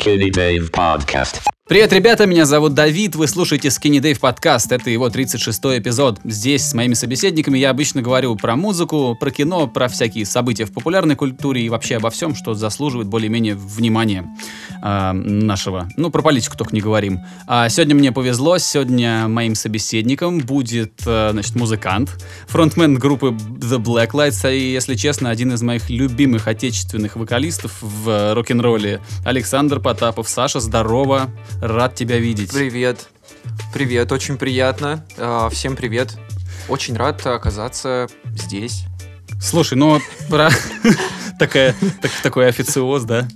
Skinny 0.00 0.30
Dave 0.30 0.70
Podcast. 0.72 1.49
Привет, 1.70 1.92
ребята, 1.92 2.26
меня 2.26 2.46
зовут 2.46 2.74
Давид, 2.74 3.14
вы 3.14 3.28
слушаете 3.28 3.68
Skinny 3.68 4.00
Dave 4.00 4.18
подкаст, 4.18 4.72
это 4.72 4.90
его 4.90 5.06
36-й 5.06 5.78
эпизод. 5.78 6.18
Здесь 6.24 6.64
с 6.64 6.74
моими 6.74 6.94
собеседниками 6.94 7.58
я 7.58 7.70
обычно 7.70 8.02
говорю 8.02 8.34
про 8.34 8.56
музыку, 8.56 9.14
про 9.14 9.30
кино, 9.30 9.68
про 9.68 9.86
всякие 9.86 10.26
события 10.26 10.64
в 10.64 10.72
популярной 10.72 11.14
культуре 11.14 11.62
и 11.62 11.68
вообще 11.68 11.98
обо 11.98 12.10
всем, 12.10 12.34
что 12.34 12.54
заслуживает 12.54 13.06
более-менее 13.06 13.54
внимания 13.54 14.26
э, 14.82 15.12
нашего. 15.12 15.88
Ну, 15.96 16.10
про 16.10 16.22
политику 16.22 16.56
только 16.56 16.74
не 16.74 16.80
говорим. 16.80 17.20
А 17.46 17.68
сегодня 17.68 17.94
мне 17.94 18.10
повезло, 18.10 18.58
сегодня 18.58 19.28
моим 19.28 19.54
собеседником 19.54 20.40
будет, 20.40 20.94
э, 21.06 21.28
значит, 21.30 21.54
музыкант, 21.54 22.10
фронтмен 22.48 22.96
группы 22.96 23.26
The 23.26 23.78
Blacklights, 23.78 24.52
и, 24.52 24.72
если 24.72 24.96
честно, 24.96 25.30
один 25.30 25.52
из 25.52 25.62
моих 25.62 25.88
любимых 25.88 26.48
отечественных 26.48 27.14
вокалистов 27.14 27.80
в 27.80 28.34
рок-н-ролле, 28.34 29.00
Александр 29.24 29.78
Потапов. 29.78 30.28
Саша, 30.28 30.58
здорово! 30.58 31.30
Рад 31.60 31.94
тебя 31.94 32.18
видеть. 32.18 32.52
Привет. 32.52 33.08
Привет, 33.72 34.10
очень 34.12 34.36
приятно. 34.38 35.04
А, 35.18 35.48
Всем 35.50 35.76
привет. 35.76 36.16
Очень 36.68 36.96
рад 36.96 37.24
оказаться 37.26 38.08
здесь. 38.24 38.84
Слушай, 39.40 39.76
ну 39.78 40.00
такая 41.38 41.74
так- 42.00 42.10
такой 42.22 42.48
официоз, 42.48 43.04
да? 43.04 43.28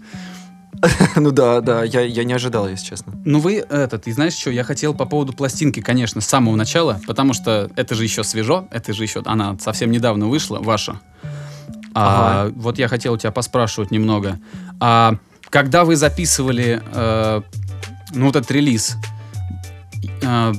Ну 1.16 1.30
да, 1.30 1.60
да, 1.60 1.82
я, 1.84 2.00
я 2.02 2.24
не 2.24 2.32
ожидал, 2.34 2.68
если 2.68 2.84
честно. 2.86 3.14
Ну 3.24 3.38
вы 3.40 3.56
этот, 3.56 4.06
и 4.06 4.12
знаешь 4.12 4.34
что, 4.34 4.50
я 4.50 4.64
хотел 4.64 4.92
по 4.92 5.06
поводу 5.06 5.32
пластинки, 5.32 5.80
конечно, 5.80 6.20
с 6.20 6.26
самого 6.26 6.56
начала, 6.56 7.00
потому 7.06 7.32
что 7.32 7.70
это 7.76 7.94
же 7.94 8.02
еще 8.04 8.22
свежо, 8.24 8.68
это 8.70 8.92
же 8.92 9.02
еще, 9.04 9.22
она 9.24 9.56
совсем 9.60 9.90
недавно 9.90 10.26
вышла, 10.26 10.58
ваша. 10.58 11.00
А, 11.94 12.50
Вот 12.56 12.78
я 12.78 12.88
хотел 12.88 13.14
у 13.14 13.16
тебя 13.16 13.30
поспрашивать 13.30 13.90
немного. 13.92 14.38
А 14.80 15.16
когда 15.48 15.84
вы 15.84 15.96
записывали, 15.96 16.82
э, 16.92 17.42
ну 18.14 18.26
вот 18.26 18.36
этот 18.36 18.50
релиз, 18.50 18.96
э, 20.22 20.52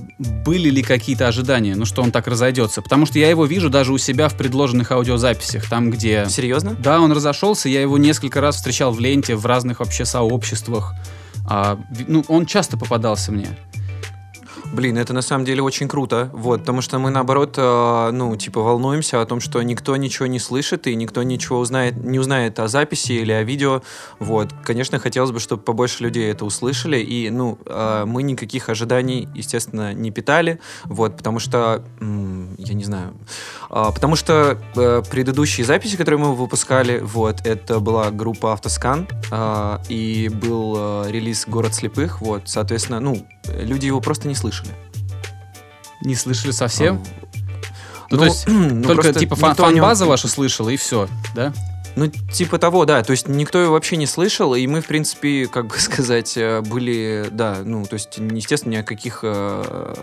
были 0.46 0.70
ли 0.70 0.84
какие-то 0.84 1.28
ожидания, 1.28 1.76
ну 1.76 1.86
что 1.86 2.02
он 2.02 2.12
так 2.12 2.28
разойдется? 2.28 2.82
Потому 2.82 3.06
что 3.06 3.20
я 3.20 3.30
его 3.30 3.46
вижу 3.46 3.70
даже 3.70 3.94
у 3.94 3.98
себя 3.98 4.30
в 4.30 4.36
предложенных 4.36 4.92
аудиозаписях, 4.92 5.68
там 5.68 5.90
где... 5.90 6.26
Серьезно? 6.30 6.76
Да, 6.76 7.00
он 7.02 7.12
разошелся, 7.12 7.70
я 7.70 7.82
его 7.82 7.98
несколько 7.98 8.42
раз 8.42 8.58
встречал 8.58 8.92
в 8.92 9.00
ленте, 9.00 9.36
в 9.36 9.46
разных 9.46 9.80
вообще 9.80 10.06
сообществах. 10.06 10.94
А, 11.48 11.80
ну, 12.08 12.24
он 12.28 12.46
часто 12.46 12.78
попадался 12.78 13.32
мне. 13.32 13.50
Блин, 14.76 14.98
это 14.98 15.14
на 15.14 15.22
самом 15.22 15.46
деле 15.46 15.62
очень 15.62 15.88
круто, 15.88 16.30
вот, 16.34 16.60
потому 16.60 16.82
что 16.82 17.00
мы, 17.00 17.10
наоборот, 17.10 17.54
э, 17.58 18.10
ну, 18.12 18.36
типа, 18.36 18.60
волнуемся 18.60 19.22
о 19.22 19.26
том, 19.26 19.40
что 19.40 19.62
никто 19.62 19.96
ничего 19.96 20.26
не 20.26 20.38
слышит, 20.38 20.86
и 20.88 20.96
никто 20.96 21.24
ничего 21.24 21.60
узнает, 21.60 21.96
не 22.04 22.20
узнает 22.20 22.60
о 22.60 22.68
записи 22.68 23.14
или 23.14 23.32
о 23.32 23.44
видео, 23.44 23.84
вот. 24.20 24.50
Конечно, 24.66 25.00
хотелось 25.00 25.32
бы, 25.32 25.40
чтобы 25.40 25.64
побольше 25.64 26.04
людей 26.04 26.30
это 26.30 26.44
услышали, 26.44 26.98
и, 26.98 27.30
ну, 27.30 27.58
э, 27.66 28.04
мы 28.06 28.22
никаких 28.24 28.68
ожиданий, 28.68 29.30
естественно, 29.34 29.94
не 29.94 30.12
питали, 30.12 30.60
вот, 30.84 31.16
потому 31.16 31.40
что, 31.40 31.82
я 32.02 32.74
не 32.74 32.84
знаю, 32.84 33.14
а, 33.70 33.94
потому 33.94 34.18
что 34.18 34.60
э, 34.76 35.04
предыдущие 35.10 35.66
записи, 35.66 35.96
которые 35.96 36.20
мы 36.20 36.36
выпускали, 36.36 37.00
вот, 37.00 37.46
это 37.46 37.80
была 37.80 38.12
группа 38.12 38.52
Автоскан, 38.52 39.08
а, 39.32 39.82
и 39.88 40.30
был 40.30 40.76
э, 40.78 41.12
релиз 41.12 41.46
«Город 41.48 41.74
слепых», 41.74 42.20
вот, 42.20 42.42
соответственно, 42.48 43.00
ну, 43.00 43.26
люди 43.48 43.86
его 43.86 44.02
просто 44.02 44.28
не 44.28 44.36
слышали. 44.36 44.72
Не 46.02 46.16
слышали 46.16 46.52
совсем? 46.52 47.02
А, 47.04 48.08
Ну, 48.12 48.18
то 48.18 48.26
есть 48.26 48.46
ну, 48.48 48.84
Только 48.84 49.14
типа 49.14 49.36
фан- 49.36 49.56
фан-база 49.56 50.06
ваша 50.06 50.28
слышала, 50.28 50.70
и 50.70 50.78
все, 50.78 51.08
да? 51.34 51.54
Ну, 51.96 52.08
типа 52.08 52.58
того, 52.58 52.86
да. 52.86 53.04
То 53.04 53.12
есть 53.12 53.28
никто 53.28 53.60
его 53.60 53.74
вообще 53.74 53.96
не 53.96 54.06
слышал, 54.06 54.54
и 54.56 54.68
мы, 54.68 54.82
в 54.82 54.88
принципе, 54.88 55.48
как 55.48 55.68
бы 55.68 55.76
сказать, 55.80 56.38
э, 56.38 56.62
были, 56.62 57.28
да, 57.32 57.60
ну, 57.64 57.86
то 57.86 57.94
есть, 57.94 58.18
естественно, 58.18 58.74
ни 58.74 58.78
о 58.78 58.86
э, 59.24 59.96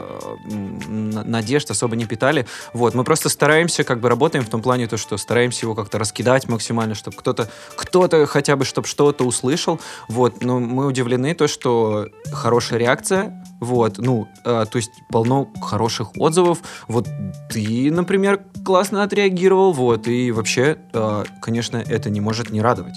надежд 1.24 1.70
особо 1.70 1.96
не 1.96 2.06
питали. 2.06 2.46
Вот, 2.72 2.94
мы 2.94 3.04
просто 3.04 3.28
стараемся, 3.28 3.84
как 3.84 4.00
бы 4.00 4.08
работаем 4.08 4.44
в 4.44 4.48
том 4.48 4.62
плане, 4.62 4.86
то, 4.86 4.96
что 4.96 5.16
стараемся 5.16 5.66
его 5.66 5.74
как-то 5.74 5.98
раскидать 5.98 6.48
максимально, 6.48 6.94
чтобы 6.94 7.16
кто-то, 7.16 7.48
кто-то 7.76 8.26
хотя 8.26 8.56
бы, 8.56 8.64
чтобы 8.64 8.86
что-то 8.86 9.24
услышал. 9.24 9.80
Вот, 10.08 10.42
но 10.42 10.60
мы 10.60 10.86
удивлены 10.86 11.34
то, 11.34 11.46
что 11.46 12.08
хорошая 12.32 12.78
реакция, 12.78 13.44
вот, 13.60 13.98
ну, 13.98 14.28
э, 14.44 14.66
то 14.70 14.76
есть 14.76 14.90
полно 15.10 15.48
хороших 15.60 16.16
отзывов. 16.16 16.58
Вот 16.88 17.08
ты, 17.48 17.90
например, 17.92 18.40
классно 18.64 19.02
отреагировал, 19.02 19.72
вот, 19.72 20.08
и 20.08 20.32
вообще, 20.32 20.78
э, 20.92 21.24
конечно, 21.40 21.81
это 21.88 22.10
не 22.10 22.20
может 22.20 22.50
не 22.50 22.60
радовать. 22.60 22.96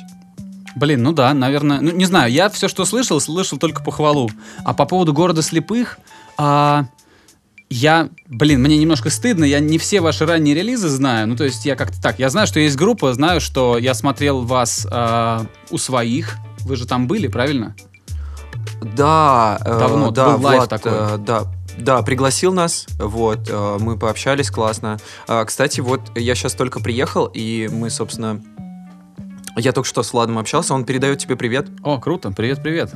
Блин, 0.75 1.03
ну 1.03 1.13
да, 1.13 1.33
наверное. 1.33 1.79
Ну, 1.79 1.91
не 1.91 2.05
знаю, 2.05 2.31
я 2.31 2.49
все, 2.49 2.67
что 2.67 2.83
слышал, 2.85 3.19
слышал 3.21 3.57
только 3.57 3.81
похвалу. 3.81 4.29
А 4.65 4.73
по 4.73 4.85
поводу 4.85 5.13
города 5.13 5.41
слепых, 5.41 5.97
а, 6.37 6.85
я, 7.69 8.09
блин, 8.27 8.61
мне 8.61 8.77
немножко 8.77 9.09
стыдно, 9.09 9.45
я 9.45 9.59
не 9.59 9.77
все 9.77 10.01
ваши 10.01 10.25
ранние 10.25 10.53
релизы 10.53 10.89
знаю. 10.89 11.27
Ну, 11.27 11.37
то 11.37 11.45
есть 11.45 11.65
я 11.65 11.75
как-то 11.75 12.01
так. 12.01 12.19
Я 12.19 12.29
знаю, 12.29 12.45
что 12.45 12.59
есть 12.59 12.75
группа, 12.75 13.13
знаю, 13.13 13.39
что 13.39 13.77
я 13.77 13.93
смотрел 13.93 14.41
вас 14.41 14.85
а, 14.91 15.45
у 15.71 15.77
своих. 15.77 16.35
Вы 16.59 16.75
же 16.75 16.85
там 16.85 17.07
были, 17.07 17.27
правильно? 17.27 17.75
Да, 18.81 19.59
э, 19.63 19.79
Давно, 19.79 20.11
да, 20.11 20.31
был 20.31 20.37
Влад, 20.37 20.69
такой. 20.69 20.91
э, 20.93 21.17
да, 21.19 21.43
да, 21.77 22.01
пригласил 22.01 22.53
нас, 22.53 22.87
вот, 22.97 23.49
э, 23.49 23.77
мы 23.79 23.97
пообщались 23.97 24.49
классно. 24.49 24.97
А, 25.27 25.43
кстати, 25.45 25.79
вот 25.81 26.01
я 26.15 26.35
сейчас 26.35 26.53
только 26.53 26.79
приехал, 26.79 27.29
и 27.33 27.69
мы, 27.71 27.89
собственно, 27.89 28.41
я 29.55 29.71
только 29.71 29.87
что 29.87 30.03
с 30.03 30.13
Владом 30.13 30.37
общался, 30.37 30.73
он 30.73 30.85
передает 30.85 31.19
тебе 31.19 31.35
привет. 31.35 31.67
О, 31.83 31.99
круто, 31.99 32.31
привет-привет. 32.31 32.91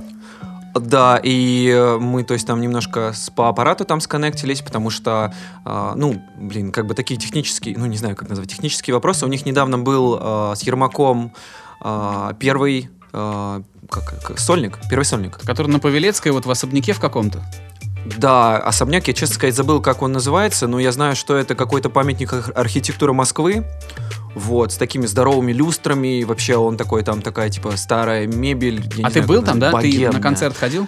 Да, 0.75 1.19
и 1.21 1.67
э, 1.67 1.97
мы, 1.97 2.23
то 2.23 2.35
есть, 2.35 2.45
там 2.45 2.61
немножко 2.61 3.11
с, 3.13 3.31
по 3.31 3.49
аппарату 3.49 3.85
там 3.85 3.99
сконнектились, 3.99 4.61
потому 4.61 4.91
что, 4.91 5.33
э, 5.65 5.91
ну, 5.95 6.21
блин, 6.37 6.71
как 6.71 6.85
бы 6.85 6.93
такие 6.93 7.19
технические, 7.19 7.75
ну, 7.77 7.87
не 7.87 7.97
знаю, 7.97 8.15
как 8.15 8.29
назвать, 8.29 8.49
технические 8.49 8.93
вопросы. 8.93 9.25
У 9.25 9.29
них 9.29 9.45
недавно 9.47 9.79
был 9.79 10.17
э, 10.21 10.53
с 10.55 10.61
Ермаком 10.61 11.33
э, 11.83 12.33
первый, 12.39 12.89
э, 13.11 13.61
как, 13.89 14.23
как- 14.23 14.39
сольник, 14.39 14.77
первый 14.89 15.05
сольник. 15.05 15.39
Который 15.39 15.71
на 15.71 15.79
Павелецкой, 15.79 16.31
вот 16.33 16.45
в 16.45 16.51
особняке 16.51 16.93
в 16.93 16.99
каком-то. 16.99 17.43
Да, 18.17 18.57
особняк, 18.57 19.07
я, 19.07 19.13
честно 19.13 19.35
сказать, 19.35 19.55
забыл, 19.55 19.81
как 19.81 20.01
он 20.03 20.11
называется, 20.11 20.67
но 20.67 20.79
я 20.79 20.91
знаю, 20.91 21.15
что 21.15 21.35
это 21.35 21.55
какой-то 21.55 21.89
памятник 21.89 22.31
ар- 22.31 22.53
архитектуры 22.55 23.13
Москвы, 23.13 23.65
вот, 24.39 24.71
с 24.71 24.77
такими 24.77 25.05
здоровыми 25.05 25.51
люстрами, 25.51 26.21
и 26.21 26.23
вообще 26.25 26.55
он 26.55 26.77
такой, 26.77 27.03
там 27.03 27.21
такая, 27.21 27.49
типа, 27.49 27.73
старая 27.77 28.25
мебель. 28.27 28.81
а 29.03 29.07
ты 29.07 29.11
знаю, 29.11 29.27
был 29.27 29.43
там, 29.43 29.59
да? 29.59 29.67
назвать, 29.67 29.83
Ты 29.83 29.89
на 29.91 29.95
богемная. 29.97 30.21
концерт 30.21 30.57
ходил? 30.57 30.87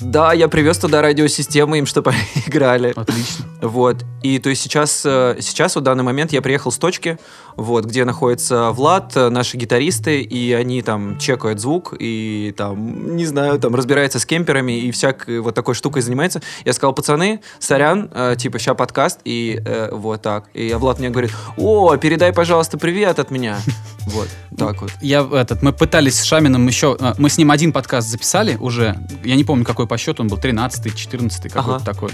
Да, 0.00 0.32
я 0.34 0.48
привез 0.48 0.78
туда 0.78 1.00
радиосистемы 1.02 1.78
им, 1.78 1.86
чтобы 1.86 2.10
они 2.34 2.44
играли. 2.46 2.92
Отлично. 2.94 3.46
Вот. 3.60 4.04
И 4.22 4.38
то 4.38 4.50
есть 4.50 4.62
сейчас, 4.62 5.02
э, 5.04 5.36
сейчас 5.40 5.76
в 5.76 5.80
данный 5.80 6.04
момент 6.04 6.32
я 6.32 6.42
приехал 6.42 6.70
с 6.70 6.78
точки, 6.78 7.18
вот, 7.56 7.84
где 7.84 8.04
находится 8.04 8.70
Влад, 8.72 9.16
э, 9.16 9.28
наши 9.28 9.56
гитаристы, 9.56 10.20
и 10.20 10.52
они 10.52 10.82
там 10.82 11.18
чекают 11.18 11.60
звук, 11.60 11.94
и 11.98 12.54
там, 12.56 13.16
не 13.16 13.24
знаю, 13.24 13.58
там 13.58 13.74
разбираются 13.74 14.18
с 14.18 14.26
кемперами 14.26 14.78
и 14.78 14.90
всякой 14.90 15.40
вот 15.40 15.54
такой 15.54 15.74
штукой 15.74 16.02
занимается. 16.02 16.42
Я 16.64 16.72
сказал, 16.72 16.92
пацаны, 16.92 17.40
сорян, 17.58 18.10
э, 18.12 18.34
типа, 18.36 18.58
ща 18.58 18.74
подкаст, 18.74 19.20
и 19.24 19.62
э, 19.64 19.88
вот 19.92 20.22
так. 20.22 20.48
И 20.54 20.74
Влад 20.74 20.98
мне 20.98 21.10
говорит, 21.10 21.32
о, 21.56 21.96
передай, 21.96 22.32
пожалуйста, 22.32 22.78
привет 22.78 23.18
от 23.18 23.30
меня. 23.30 23.58
Вот, 24.06 24.28
так 24.56 24.82
вот. 24.82 24.92
Я 25.00 25.28
этот, 25.32 25.62
мы 25.64 25.72
пытались 25.72 26.20
с 26.20 26.22
Шамином 26.22 26.64
еще, 26.68 26.96
а, 27.00 27.16
мы 27.18 27.28
с 27.28 27.38
ним 27.38 27.50
один 27.50 27.72
подкаст 27.72 28.08
записали 28.08 28.54
уже, 28.54 28.96
я 29.24 29.34
не 29.34 29.42
помню, 29.42 29.64
какой 29.64 29.88
по 29.88 29.98
счету 29.98 30.22
он 30.22 30.28
был, 30.28 30.38
13 30.38 30.94
14 30.94 31.52
какой-то 31.52 31.74
Ага. 31.74 31.84
такой. 31.84 32.10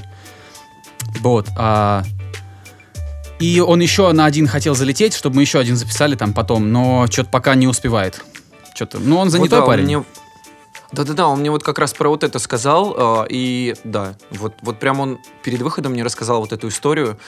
Вот. 1.21 1.49
а, 1.57 2.03
и 3.39 3.59
он 3.61 3.81
еще 3.81 4.13
на 4.13 4.25
один 4.25 4.47
хотел 4.47 4.75
залететь, 4.75 5.15
чтобы 5.15 5.37
мы 5.37 5.43
еще 5.43 5.59
один 5.59 5.77
записали 5.77 6.15
там 6.15 6.33
потом, 6.33 6.71
но 6.71 7.07
что-то 7.11 7.29
пока 7.31 7.55
не 7.57 7.67
успевает. 7.67 8.23
Что-то, 8.75 8.99
ну 9.01 9.19
он 9.19 9.31
занятой 9.31 9.59
Вот 9.59 9.65
да, 9.65 9.67
парень. 9.67 9.85
мне- 9.85 10.05
Да-да-да, 10.93 11.27
он 11.27 11.41
мне 11.41 11.51
вот 11.51 11.63
как 11.65 11.79
раз 11.79 11.93
про 11.93 12.09
вот 12.09 12.23
это 12.23 12.39
сказал, 12.39 13.25
э, 13.25 13.27
и 13.31 13.75
да, 13.85 14.15
вот, 14.31 14.55
вот 14.63 14.79
прям 14.79 15.01
он 15.01 15.19
перед 15.43 15.61
выходом 15.61 15.93
мне 15.93 16.05
рассказал 16.05 16.41
вот 16.41 16.53
эту 16.53 16.69
историю. 16.69 17.19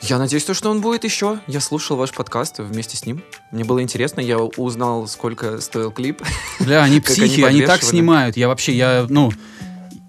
Я 0.00 0.16
надеюсь, 0.16 0.44
то, 0.44 0.54
что 0.54 0.70
он 0.70 0.80
будет 0.80 1.04
еще. 1.04 1.40
Я 1.46 1.60
слушал 1.60 1.96
ваш 1.98 2.12
подкаст 2.12 2.58
вместе 2.58 2.96
с 2.96 3.04
ним. 3.04 3.22
Мне 3.52 3.64
было 3.64 3.82
интересно, 3.82 4.20
я 4.20 4.38
узнал, 4.38 5.06
сколько 5.06 5.60
стоил 5.60 5.92
клип. 5.92 6.22
Бля, 6.60 6.82
они 6.82 7.00
как 7.02 7.10
они 7.18 7.26
психи, 7.26 7.42
они, 7.42 7.62
так 7.62 7.82
снимают. 7.82 8.38
Я 8.38 8.48
вообще, 8.48 8.72
я, 8.72 9.04
ну, 9.10 9.30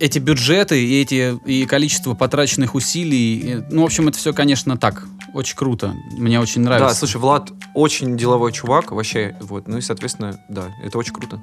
эти 0.01 0.19
бюджеты 0.19 0.83
и 0.83 1.01
эти 1.01 1.38
и 1.45 1.65
количество 1.65 2.13
потраченных 2.15 2.75
усилий, 2.75 3.38
и, 3.38 3.63
ну, 3.69 3.83
в 3.83 3.86
общем, 3.86 4.07
это 4.07 4.18
все, 4.18 4.33
конечно, 4.33 4.75
так, 4.77 5.06
очень 5.33 5.56
круто. 5.56 5.94
Мне 6.18 6.39
очень 6.39 6.62
нравится. 6.62 6.89
Да, 6.89 6.95
слушай, 6.95 7.18
Влад 7.18 7.51
очень 7.74 8.18
деловой 8.18 8.51
чувак, 8.51 8.92
вообще, 8.92 9.36
вот, 9.42 9.68
ну 9.68 9.77
и, 9.77 9.81
соответственно, 9.81 10.39
да, 10.50 10.74
это 10.83 10.98
очень 10.98 11.13
круто. 11.13 11.39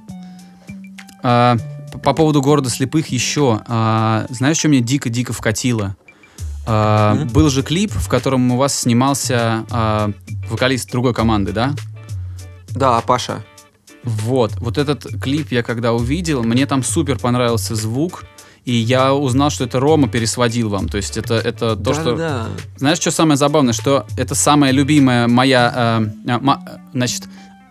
А, 1.22 1.56
по- 1.93 1.99
по 1.99 2.12
поводу 2.14 2.43
города 2.43 2.69
слепых 2.70 3.06
еще. 3.08 3.60
а, 3.66 4.26
знаешь, 4.31 4.58
что 4.58 4.69
мне 4.69 4.81
дико-дико 4.81 5.32
вкатило? 5.32 5.96
А, 6.66 7.14
Мгм. 7.14 7.28
Был 7.28 7.49
же 7.50 7.62
клип, 7.62 7.93
в 7.93 8.08
котором 8.08 8.50
у 8.50 8.56
вас 8.56 8.78
снимался 8.78 9.64
а, 9.70 10.10
вокалист 10.50 10.90
другой 10.90 11.14
команды, 11.14 11.52
да? 11.52 11.75
Да, 12.70 13.00
Паша. 13.00 13.44
Вот, 14.05 14.52
вот 14.60 14.78
этот 14.78 15.06
клип 15.20 15.50
я 15.50 15.62
когда 15.62 15.93
увидел, 15.93 16.43
мне 16.43 16.66
там 16.66 16.82
супер 16.82 17.19
понравился 17.19 17.75
звук, 17.75 18.25
и 18.64 18.72
я 18.72 19.14
узнал, 19.14 19.50
что 19.50 19.64
это 19.64 19.81
Рома 19.81 20.08
пересводил 20.08 20.69
вам. 20.69 20.88
То 20.88 20.96
есть 20.99 21.16
это, 21.16 21.34
это 21.34 21.75
то, 21.76 21.94
что... 21.94 22.16
Да-да-да. 22.16 22.46
Знаешь, 22.76 22.99
что 22.99 23.10
самое 23.10 23.37
забавное? 23.37 23.72
Что 23.72 24.05
это 24.16 24.34
самая 24.34 24.72
любимая 24.72 25.26
моя... 25.28 26.00
э, 26.26 26.31
э, 26.31 26.38
ма- 26.38 26.62
значит, 26.93 27.25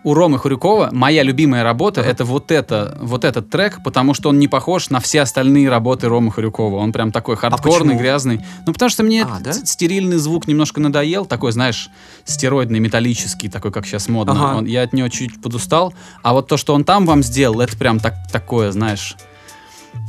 у 0.04 0.14
Ромы 0.14 0.38
Хурюкова 0.38 0.90
моя 0.92 1.22
любимая 1.22 1.62
работа 1.64 2.00
Ага. 2.00 2.10
это 2.10 2.24
вот 2.24 2.50
это, 2.52 2.96
вот 3.02 3.24
этот 3.24 3.50
трек, 3.50 3.82
потому 3.84 4.14
что 4.14 4.28
он 4.30 4.38
не 4.38 4.46
похож 4.48 4.90
на 4.90 5.00
все 5.00 5.20
остальные 5.22 5.68
работы 5.68 6.08
Ромы 6.08 6.30
Хурюкова. 6.30 6.76
Он 6.76 6.92
прям 6.92 7.10
такой 7.12 7.36
хардкорный, 7.36 7.90
почему? 7.90 7.98
грязный. 7.98 8.40
Ну, 8.66 8.72
потому 8.72 8.88
что 8.90 9.02
мне 9.02 9.24
А, 9.24 9.38
да? 9.40 9.52
ст- 9.52 9.66
стерильный 9.68 10.16
звук 10.16 10.46
немножко 10.46 10.80
надоел. 10.80 11.26
Такой, 11.26 11.52
знаешь, 11.52 11.90
стероидный, 12.24 12.78
металлический, 12.78 13.48
такой, 13.48 13.70
как 13.72 13.86
сейчас 13.86 14.08
модно. 14.08 14.32
Ага. 14.32 14.58
Он- 14.58 14.64
я 14.66 14.82
от 14.82 14.92
него 14.92 15.08
чуть 15.08 15.42
подустал. 15.42 15.92
А 16.22 16.32
вот 16.32 16.46
то, 16.48 16.56
что 16.56 16.74
он 16.74 16.84
там 16.84 17.04
вам 17.04 17.22
сделал, 17.22 17.60
это 17.60 17.76
прям 17.76 17.98
так, 18.00 18.14
такое, 18.32 18.70
знаешь... 18.72 19.16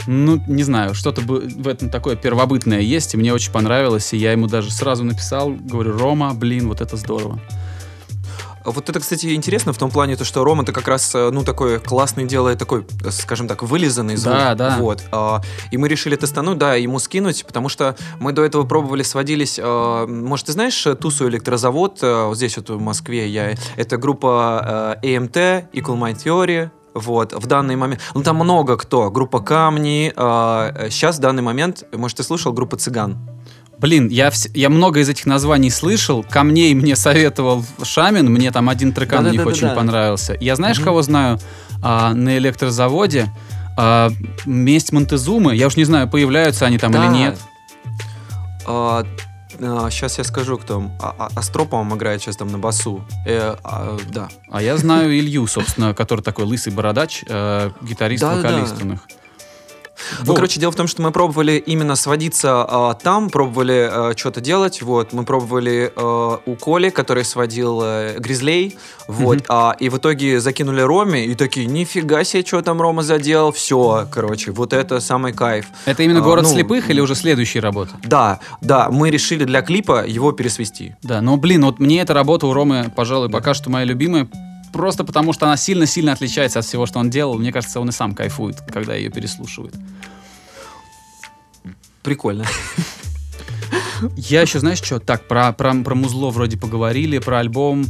Ну, 0.07 0.41
не 0.47 0.63
знаю, 0.63 0.93
что-то 0.93 1.21
в 1.21 1.67
этом 1.67 1.89
такое 1.89 2.15
первобытное 2.15 2.79
есть, 2.79 3.13
и 3.13 3.17
мне 3.17 3.33
очень 3.33 3.51
понравилось, 3.51 4.13
и 4.13 4.17
я 4.17 4.31
ему 4.31 4.47
даже 4.47 4.71
сразу 4.71 5.03
написал, 5.03 5.51
говорю, 5.51 5.97
Рома, 5.97 6.33
блин, 6.33 6.67
вот 6.67 6.81
это 6.81 6.95
здорово. 6.97 7.39
Вот 8.65 8.89
это, 8.89 8.99
кстати, 8.99 9.33
интересно 9.35 9.73
в 9.73 9.77
том 9.77 9.89
плане, 9.89 10.15
то, 10.15 10.25
что 10.25 10.43
Рома-то 10.43 10.71
как 10.73 10.87
раз, 10.87 11.15
э, 11.15 11.29
ну, 11.31 11.43
такой 11.43 11.79
классный 11.79 12.25
делает, 12.25 12.59
такой, 12.59 12.85
э, 13.03 13.11
скажем 13.11 13.47
так, 13.47 13.63
вылизанный 13.63 14.15
звук. 14.15 14.33
Да, 14.33 14.55
да. 14.55 14.77
Вот. 14.79 15.03
А, 15.11 15.41
И 15.71 15.77
мы 15.77 15.87
решили 15.87 16.15
тестануть, 16.15 16.57
да, 16.57 16.75
ему 16.75 16.99
скинуть, 16.99 17.45
потому 17.45 17.69
что 17.69 17.95
мы 18.19 18.31
до 18.31 18.43
этого 18.43 18.65
пробовали, 18.65 19.03
сводились, 19.03 19.59
э, 19.61 20.05
может, 20.07 20.47
ты 20.47 20.51
знаешь 20.51 20.85
Тусу 20.99 21.27
электрозавод, 21.29 21.99
вот 22.01 22.35
здесь 22.35 22.57
вот 22.57 22.69
в 22.69 22.79
Москве, 22.79 23.27
я, 23.27 23.55
это 23.75 23.97
группа 23.97 24.97
AMT, 25.03 25.71
Equal 25.73 25.97
Mind 25.97 26.17
Theory, 26.23 26.69
вот, 26.93 27.33
в 27.33 27.45
данный 27.47 27.75
момент, 27.75 28.01
ну, 28.13 28.23
там 28.23 28.35
много 28.37 28.77
кто, 28.77 29.09
группа 29.11 29.39
Камни, 29.39 30.11
сейчас 30.89 31.17
в 31.17 31.19
данный 31.19 31.41
момент, 31.43 31.83
может, 31.93 32.17
ты 32.17 32.23
слышал, 32.23 32.53
группа 32.53 32.77
Цыган? 32.77 33.17
Блин, 33.77 34.09
я, 34.09 34.27
вс- 34.27 34.51
я 34.53 34.69
много 34.69 34.99
из 34.99 35.07
этих 35.07 35.25
названий 35.25 35.69
слышал, 35.69 36.25
камней 36.29 36.73
мне 36.73 36.97
советовал 36.97 37.63
Шамин, 37.81 38.29
мне 38.29 38.51
там 38.51 38.67
один 38.67 38.91
трекан 38.91 39.19
у 39.19 39.29
них 39.31 39.41
очень 39.47 39.67
понравился. 39.75 40.35
Я 40.41 40.57
знаешь, 40.57 40.77
кого 40.85 41.01
знаю 41.01 41.39
а, 41.81 42.13
на 42.13 42.37
электрозаводе? 42.37 43.29
А, 43.77 44.11
Месть 44.45 44.91
Монтезумы, 44.91 45.55
я 45.55 45.67
уж 45.67 45.77
не 45.77 45.85
знаю, 45.85 46.09
появляются 46.09 46.65
они 46.65 46.77
там 46.77 46.91
или 46.91 47.05
нет. 47.13 47.39
Сейчас 49.59 50.17
я 50.17 50.23
скажу, 50.23 50.57
кто. 50.57 50.89
А, 51.01 51.15
а- 51.17 51.29
Астроповым 51.35 51.95
играет 51.95 52.21
сейчас 52.21 52.37
там 52.37 52.47
на 52.47 52.57
басу. 52.57 53.03
Э, 53.25 53.55
а, 53.63 53.97
да. 54.09 54.29
А 54.49 54.61
я 54.61 54.77
знаю 54.77 55.17
Илью, 55.17 55.45
собственно, 55.47 55.93
который 55.93 56.21
такой 56.21 56.45
лысый 56.45 56.73
бородач, 56.73 57.23
э, 57.27 57.71
гитарист, 57.81 58.21
Да-да-да. 58.21 58.49
вокалист 58.49 58.81
у 58.81 58.85
них. 58.85 58.99
Ну, 60.25 60.33
короче, 60.33 60.59
дело 60.59 60.71
в 60.71 60.75
том, 60.75 60.87
что 60.87 61.01
мы 61.01 61.11
пробовали 61.11 61.53
именно 61.65 61.95
сводиться 61.95 62.65
а, 62.67 62.93
там, 62.93 63.29
пробовали 63.29 64.15
что-то 64.15 64.41
делать. 64.41 64.81
Вот, 64.81 65.13
мы 65.13 65.23
пробовали 65.23 65.91
а, 65.95 66.39
у 66.45 66.55
Коли, 66.55 66.89
который 66.89 67.23
сводил 67.25 67.81
э, 67.83 68.17
Гризлей. 68.19 68.77
Вот, 69.07 69.37
Мгм. 69.37 69.45
а, 69.49 69.75
и 69.79 69.89
в 69.89 69.97
итоге 69.97 70.39
закинули 70.39 70.81
Роме, 70.81 71.25
и 71.25 71.35
такие, 71.35 71.65
нифига 71.65 72.23
себе, 72.23 72.45
что 72.45 72.61
там 72.61 72.81
Рома 72.81 73.01
заделал. 73.03 73.51
Все, 73.51 74.07
короче, 74.11 74.51
вот 74.51 74.73
это 74.73 74.99
самый 74.99 75.33
кайф. 75.33 75.65
Это 75.85 76.03
именно 76.03 76.19
а, 76.19 76.23
город 76.23 76.43
ну, 76.43 76.49
слепых 76.53 76.89
или 76.89 76.99
уже 77.01 77.15
следующие 77.15 77.61
работы? 77.61 77.91
Да, 78.03 78.39
да, 78.61 78.89
мы 78.89 79.09
решили 79.09 79.43
для 79.45 79.61
клипа 79.61 80.05
его 80.05 80.31
пересвести. 80.31 80.95
Да, 81.01 81.21
но, 81.21 81.37
блин, 81.37 81.65
вот 81.65 81.79
мне 81.79 82.01
эта 82.01 82.13
работа 82.13 82.47
у 82.47 82.53
Ромы, 82.53 82.91
пожалуй, 82.95 83.29
пока 83.29 83.53
что 83.53 83.69
моя 83.69 83.85
любимая, 83.85 84.27
просто 84.71 85.03
потому 85.03 85.33
что 85.33 85.45
она 85.45 85.57
сильно-сильно 85.57 86.13
отличается 86.13 86.59
от 86.59 86.65
всего, 86.65 86.85
что 86.85 86.99
он 86.99 87.09
делал. 87.09 87.37
Мне 87.37 87.51
кажется, 87.51 87.79
он 87.79 87.89
и 87.89 87.91
сам 87.91 88.13
кайфует, 88.15 88.61
когда 88.61 88.95
ее 88.95 89.09
переслушивает. 89.09 89.75
Прикольно. 92.03 92.45
Я 94.15 94.41
еще, 94.41 94.59
знаешь, 94.59 94.81
что? 94.81 94.99
Так, 94.99 95.27
про, 95.27 95.51
про, 95.51 95.73
про 95.73 95.95
музло 95.95 96.29
вроде 96.29 96.57
поговорили, 96.57 97.19
про 97.19 97.39
альбом. 97.39 97.85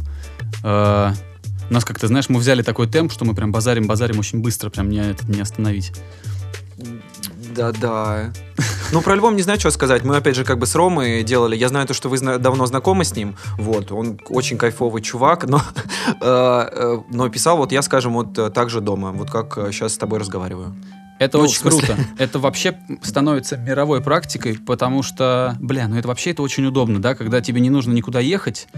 Э, 0.64 1.12
у 1.70 1.72
нас 1.72 1.84
как-то, 1.84 2.08
знаешь, 2.08 2.28
мы 2.28 2.40
взяли 2.40 2.62
такой 2.62 2.88
темп, 2.88 3.12
что 3.12 3.24
мы 3.24 3.34
прям 3.34 3.52
базарим-базарим 3.52 4.18
очень 4.18 4.40
быстро, 4.40 4.70
прям 4.70 4.88
не, 4.90 4.98
это 4.98 5.24
не 5.30 5.40
остановить. 5.40 5.92
Да-да. 7.54 8.32
Ну, 8.92 9.02
про 9.02 9.12
альбом 9.12 9.36
не 9.36 9.42
знаю, 9.42 9.58
что 9.60 9.70
сказать. 9.70 10.04
Мы, 10.04 10.16
опять 10.16 10.36
же, 10.36 10.44
как 10.44 10.58
бы 10.58 10.66
с 10.66 10.74
Ромой 10.74 11.22
делали. 11.22 11.56
Я 11.56 11.68
знаю 11.68 11.86
то, 11.86 11.94
что 11.94 12.08
вы 12.08 12.18
зна- 12.18 12.38
давно 12.38 12.66
знакомы 12.66 13.04
с 13.04 13.14
ним. 13.14 13.36
Вот, 13.58 13.92
он 13.92 14.18
очень 14.28 14.58
кайфовый 14.58 15.02
чувак, 15.02 15.44
но, 15.44 15.62
э, 16.20 16.68
э, 16.72 16.98
но 17.10 17.28
писал 17.28 17.56
вот 17.56 17.72
я, 17.72 17.82
скажем, 17.82 18.14
вот 18.14 18.36
э, 18.38 18.50
так 18.50 18.70
же 18.70 18.80
дома, 18.80 19.12
вот 19.12 19.30
как 19.30 19.54
сейчас 19.72 19.94
с 19.94 19.98
тобой 19.98 20.18
разговариваю. 20.18 20.74
Это 21.18 21.36
Ну, 21.36 21.44
очень 21.44 21.60
круто. 21.60 21.96
Это 22.18 22.38
вообще 22.38 22.78
становится 23.02 23.58
мировой 23.58 24.00
практикой, 24.00 24.58
потому 24.58 25.02
что, 25.02 25.54
бля, 25.60 25.86
ну 25.86 25.96
это 25.98 26.08
вообще 26.08 26.30
это 26.30 26.40
очень 26.42 26.64
удобно, 26.64 26.98
да, 27.00 27.14
когда 27.14 27.42
тебе 27.42 27.60
не 27.60 27.68
нужно 27.68 27.92
никуда 27.92 28.20
ехать, 28.20 28.68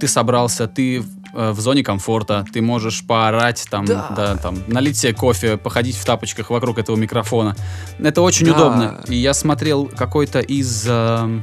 ты 0.00 0.08
собрался, 0.08 0.66
ты 0.68 1.04
в 1.32 1.58
зоне 1.60 1.82
комфорта, 1.82 2.44
ты 2.52 2.60
можешь 2.60 3.06
поорать, 3.06 3.66
там, 3.70 3.84
да. 3.86 4.12
Да. 4.16 4.36
там, 4.36 4.58
налить 4.66 4.98
себе 4.98 5.14
кофе, 5.14 5.56
походить 5.56 5.96
в 5.96 6.04
тапочках 6.04 6.50
вокруг 6.50 6.78
этого 6.78 6.96
микрофона. 6.96 7.56
Это 7.98 8.20
очень 8.22 8.46
Да. 8.46 8.52
удобно. 8.52 9.00
И 9.08 9.16
я 9.16 9.32
смотрел 9.34 9.86
какой-то 9.86 10.40
из... 10.40 10.84
э, 10.86 11.40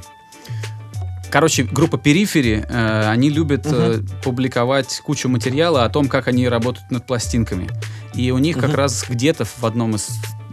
Короче, 1.32 1.62
группа 1.64 2.00
Перифери, 2.00 2.66
э, 2.68 3.08
они 3.08 3.30
любят 3.30 3.62
э, 3.66 4.00
публиковать 4.24 5.00
кучу 5.06 5.30
материала 5.30 5.84
о 5.86 5.90
том, 5.90 6.08
как 6.08 6.28
они 6.28 6.48
работают 6.50 6.90
над 6.90 7.06
пластинками. 7.06 7.70
И 8.16 8.32
у 8.32 8.40
них 8.40 8.58
как 8.58 8.70
Мгм. 8.70 8.76
раз 8.78 9.06
где-то 9.08 9.46
в 9.46 9.64
одном 9.64 9.96
из 9.96 10.08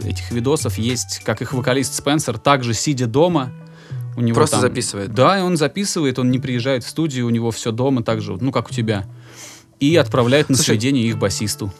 этих 0.05 0.31
видосов 0.33 0.77
есть, 0.77 1.23
как 1.25 1.41
их 1.41 1.55
вокалист 1.55 1.95
Спенсер, 1.95 2.37
также 2.37 2.75
сидя 2.75 3.07
дома, 3.07 3.53
у 4.19 4.21
него 4.21 4.35
Просто 4.35 4.57
там- 4.57 4.61
записывает. 4.63 5.15
Да, 5.15 5.39
и 5.39 5.43
он 5.43 5.57
записывает, 5.57 6.19
он 6.19 6.31
не 6.31 6.39
приезжает 6.39 6.85
в 6.85 6.89
студию, 6.89 7.27
у 7.27 7.31
него 7.31 7.51
все 7.51 7.73
дома 7.73 8.03
так 8.03 8.21
же, 8.21 8.37
ну 8.39 8.53
как 8.53 8.71
у 8.71 8.75
тебя. 8.75 9.07
И 9.81 9.97
отправляет 9.97 10.49
на 10.49 10.57
Слушай, 10.57 10.69
сведение 10.69 11.07
их 11.07 11.19
басисту. 11.19 11.73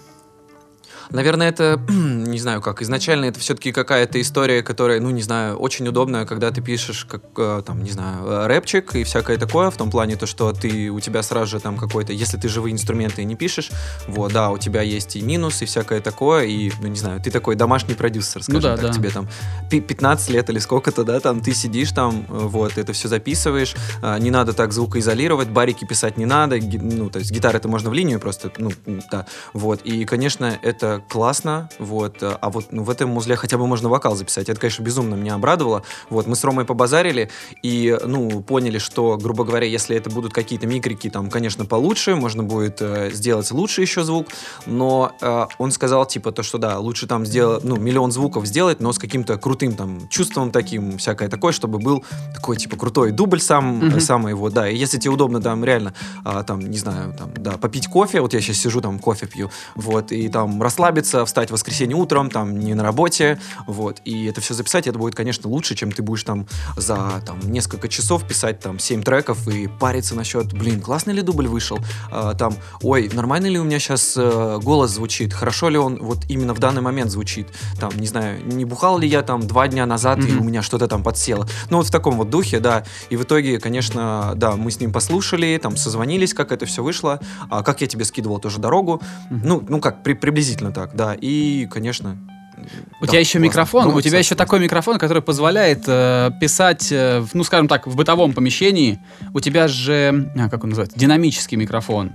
Наверное, 1.11 1.49
это, 1.49 1.81
не 1.89 2.39
знаю 2.39 2.61
как, 2.61 2.83
изначально 2.83 3.27
это 3.27 3.41
все-таки 3.41 3.73
какая-то 3.73 4.21
история, 4.21 4.63
которая, 4.63 5.01
ну, 5.01 5.11
не 5.11 5.23
знаю, 5.23 5.57
очень 5.57 5.87
удобная, 5.89 6.25
когда 6.27 6.51
ты 6.51 6.61
пишешь, 6.61 7.05
как, 7.05 7.23
э, 7.37 7.63
там, 7.65 7.83
не 7.83 7.91
знаю, 7.91 8.27
э, 8.27 8.47
рэпчик 8.47 8.95
и 8.97 9.05
всякое 9.05 9.39
такое, 9.39 9.71
в 9.71 9.77
том 9.77 9.91
плане, 9.91 10.17
то, 10.17 10.27
что 10.27 10.53
ты, 10.53 10.91
у 10.91 11.01
тебя 11.01 11.23
сразу 11.23 11.47
же 11.47 11.61
там 11.61 11.77
какой-то, 11.77 12.13
если 12.13 12.37
ты 12.37 12.49
живые 12.49 12.73
инструменты 12.73 13.25
не 13.25 13.37
пишешь, 13.37 13.71
вот, 14.09 14.33
да, 14.33 14.51
у 14.51 14.59
тебя 14.59 14.83
есть 14.83 15.17
и 15.17 15.23
минус, 15.23 15.63
и 15.63 15.67
всякое 15.67 16.01
такое, 16.01 16.45
и, 16.45 16.71
ну, 16.81 16.89
не 16.89 16.99
знаю, 16.99 17.21
ты 17.21 17.31
такой 17.31 17.57
домашний 17.57 17.95
продюсер, 17.95 18.43
скажем 18.43 18.63
да, 18.63 18.77
так, 18.77 18.87
да. 18.87 18.93
тебе 18.93 19.11
там 19.11 19.29
пи- 19.71 19.81
15 19.81 20.31
лет 20.31 20.51
или 20.51 20.59
сколько-то, 20.59 21.05
да, 21.05 21.21
там, 21.21 21.41
ты 21.41 21.55
сидишь 21.55 21.93
там, 21.93 22.27
э, 22.29 22.39
вот, 22.47 22.79
это 22.79 22.93
все 22.93 23.09
записываешь, 23.09 23.75
не 24.21 24.31
надо 24.31 24.53
так 24.53 24.73
звукоизолировать, 24.73 25.49
барики 25.49 25.85
писать 25.85 26.17
не 26.17 26.27
надо, 26.27 26.59
ну, 26.59 27.11
то 27.11 27.19
есть 27.19 27.31
гитары 27.31 27.59
это 27.59 27.69
можно 27.69 27.91
в 27.91 27.95
линию 27.95 28.21
просто, 28.21 28.51
ну, 28.59 28.71
да, 29.11 29.27
вот, 29.53 29.81
и, 29.85 30.05
конечно, 30.05 30.59
это 30.63 30.96
классно, 31.09 31.69
вот, 31.79 32.23
а 32.23 32.39
а 32.41 32.51
вот 32.51 32.67
ну, 32.71 32.85
в 32.85 32.91
этом 32.91 33.17
узле 33.17 33.35
хотя 33.37 33.59
бы 33.59 33.67
можно 33.67 33.89
вокал 33.89 34.15
записать, 34.15 34.49
это, 34.49 34.61
конечно, 34.61 34.83
безумно 34.83 35.15
меня 35.15 35.35
обрадовало, 35.35 35.83
вот, 36.11 36.27
мы 36.27 36.37
с 36.37 36.45
Ромой 36.45 36.65
побазарили 36.65 37.31
и, 37.63 37.97
ну, 38.05 38.43
поняли, 38.43 38.79
что, 38.79 39.17
грубо 39.17 39.45
говоря, 39.45 39.67
если 39.67 39.97
это 39.97 40.11
будут 40.11 40.33
какие-то 40.33 40.67
микрики, 40.67 41.11
там, 41.11 41.31
конечно, 41.31 41.65
получше, 41.65 42.15
можно 42.15 42.43
будет 42.43 42.81
э, 42.81 43.11
сделать 43.13 43.51
лучше 43.51 43.83
еще 43.83 44.05
звук, 44.05 44.29
но 44.67 45.13
э, 45.21 45.47
он 45.59 45.73
сказал, 45.73 46.07
типа, 46.07 46.33
то, 46.33 46.43
что 46.43 46.59
да, 46.59 46.79
лучше 46.79 47.07
там 47.07 47.27
сделать, 47.27 47.65
ну, 47.65 47.77
миллион 47.77 48.13
звуков 48.13 48.47
сделать, 48.47 48.81
но 48.81 48.93
с 48.93 48.99
каким-то 48.99 49.37
крутым 49.39 49.75
там 49.75 50.09
чувством 50.09 50.51
таким, 50.51 50.99
всякое 50.99 51.29
такое, 51.29 51.53
чтобы 51.53 51.79
был 51.79 52.05
такой, 52.35 52.57
типа, 52.57 52.77
крутой 52.77 53.11
дубль 53.11 53.41
сам, 53.41 53.79
Мгм. 53.79 54.01
самый 54.01 54.31
его, 54.31 54.51
да, 54.51 54.69
и 54.69 54.77
если 54.77 54.99
тебе 54.99 55.13
удобно 55.13 55.41
там 55.41 55.65
реально, 55.65 55.95
а, 56.25 56.43
там, 56.43 56.61
не 56.61 56.79
знаю, 56.79 57.15
там, 57.19 57.33
да, 57.37 57.53
попить 57.53 57.89
кофе, 57.89 58.21
вот 58.21 58.35
я 58.35 58.41
сейчас 58.41 58.59
сижу, 58.59 58.81
там, 58.81 58.99
кофе 58.99 59.27
пью, 59.27 59.51
вот, 59.75 60.13
и 60.13 60.29
там 60.29 60.63
расслабиться, 60.63 60.86
встать 60.95 61.51
в 61.51 61.53
воскресенье 61.53 61.97
утром, 61.97 62.31
там, 62.31 62.59
не 62.59 62.75
на 62.75 62.83
работе, 62.83 63.39
вот, 63.67 64.01
и 64.05 64.27
это 64.27 64.41
все 64.41 64.55
записать, 64.55 64.87
это 64.87 64.99
будет, 64.99 65.15
конечно, 65.15 65.49
лучше, 65.51 65.75
чем 65.75 65.93
ты 65.93 66.03
будешь 66.03 66.23
там 66.25 66.47
за, 66.77 67.23
там, 67.25 67.39
несколько 67.51 67.89
часов 67.89 68.27
писать, 68.27 68.61
там, 68.61 68.79
7 68.79 69.03
треков 69.03 69.49
и 69.49 69.67
париться 69.69 70.15
насчет, 70.15 70.53
блин, 70.53 70.81
классный 70.81 71.15
ли 71.15 71.23
дубль 71.23 71.49
вышел, 71.49 71.79
А, 72.11 72.35
там, 72.35 72.55
ой, 72.83 73.11
нормально 73.13 73.47
ли 73.47 73.59
у 73.59 73.65
меня 73.65 73.79
сейчас 73.79 74.17
голос 74.17 74.91
звучит, 74.93 75.33
хорошо 75.33 75.69
ли 75.69 75.79
он? 75.79 75.99
Вот 76.01 76.19
именно 76.29 76.55
в 76.55 76.59
данный 76.59 76.83
момент 76.83 77.11
звучит, 77.11 77.49
там, 77.81 77.91
не 77.97 78.07
знаю, 78.07 78.45
не 78.47 78.65
бухал 78.65 78.99
ли 78.99 79.09
я 79.09 79.23
там 79.23 79.47
два 79.47 79.69
дня 79.69 79.87
назад, 79.87 80.19
и 80.21 80.29
Мгм. 80.29 80.41
у 80.41 80.45
меня 80.45 80.63
что-то 80.63 80.87
там 80.89 81.03
подсело, 81.03 81.47
ну, 81.71 81.79
вот 81.79 81.87
в 81.87 81.91
таком 81.91 82.17
вот 82.17 82.31
духе, 82.31 82.61
да, 82.61 82.85
и 83.11 83.17
в 83.17 83.23
итоге, 83.25 83.59
конечно, 83.59 84.33
да, 84.37 84.57
мы 84.57 84.71
с 84.71 84.81
ним 84.81 84.93
послушали, 84.93 85.59
там, 85.63 85.77
созвонились, 85.77 86.35
как 86.35 86.53
это 86.53 86.67
все 86.67 86.83
вышло, 86.83 87.21
а, 87.51 87.63
как 87.63 87.81
я 87.81 87.87
тебе 87.87 88.05
скидывал 88.05 88.39
тоже 88.39 88.59
дорогу, 88.59 89.01
Мгм. 89.31 89.41
ну, 89.45 89.65
ну 89.69 89.81
как, 89.81 90.03
при- 90.03 90.15
приблизительно 90.15 90.71
так, 90.77 90.95
да. 90.95 91.17
И, 91.19 91.67
конечно. 91.71 92.19
У 93.01 93.07
да, 93.07 93.09
тебя 93.09 93.21
еще 93.21 93.39
классно. 93.39 93.45
микрофон, 93.47 93.89
Ну, 93.89 93.95
у 93.95 94.01
тебя 94.03 94.19
еще 94.19 94.35
такой 94.35 94.61
микрофон, 94.61 94.99
который 94.99 95.23
позволяет 95.23 95.85
э, 95.87 96.31
писать, 96.39 96.89
э, 96.91 97.25
ну 97.33 97.45
скажем 97.45 97.67
так, 97.67 97.87
в 97.87 97.97
бытовом 97.97 98.35
помещении. 98.35 98.99
У 99.33 99.41
тебя 99.41 99.69
же, 99.69 100.31
а, 100.37 100.51
как 100.51 100.65
он 100.65 100.71
называется, 100.71 100.99
динамический 100.99 101.57
микрофон. 101.57 102.13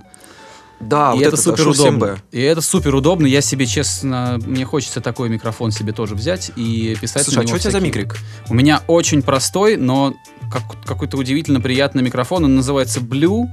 Да, 0.79 1.11
и 1.13 1.15
вот 1.15 1.21
это 1.21 1.27
этот, 1.29 1.39
супер 1.39 1.67
удобно. 1.69 2.05
7B. 2.05 2.19
И 2.33 2.41
это 2.41 2.61
супер 2.61 2.93
удобно. 2.93 3.25
Я 3.25 3.41
себе, 3.41 3.65
честно, 3.65 4.39
мне 4.45 4.63
хочется 4.63 5.01
такой 5.01 5.29
микрофон 5.29 5.71
себе 5.71 5.91
тоже 5.91 6.13
взять 6.13 6.51
и 6.55 6.95
писать 7.01 7.23
Слушай, 7.23 7.43
а 7.43 7.47
что 7.47 7.55
у 7.55 7.59
тебя 7.59 7.71
за 7.71 7.79
микрик? 7.79 8.15
У 8.47 8.53
меня 8.53 8.81
очень 8.87 9.23
простой, 9.23 9.77
но 9.77 10.13
как- 10.51 10.83
какой-то 10.85 11.17
удивительно 11.17 11.61
приятный 11.61 12.03
микрофон. 12.03 12.45
Он 12.45 12.55
называется 12.55 12.99
Blue. 12.99 13.45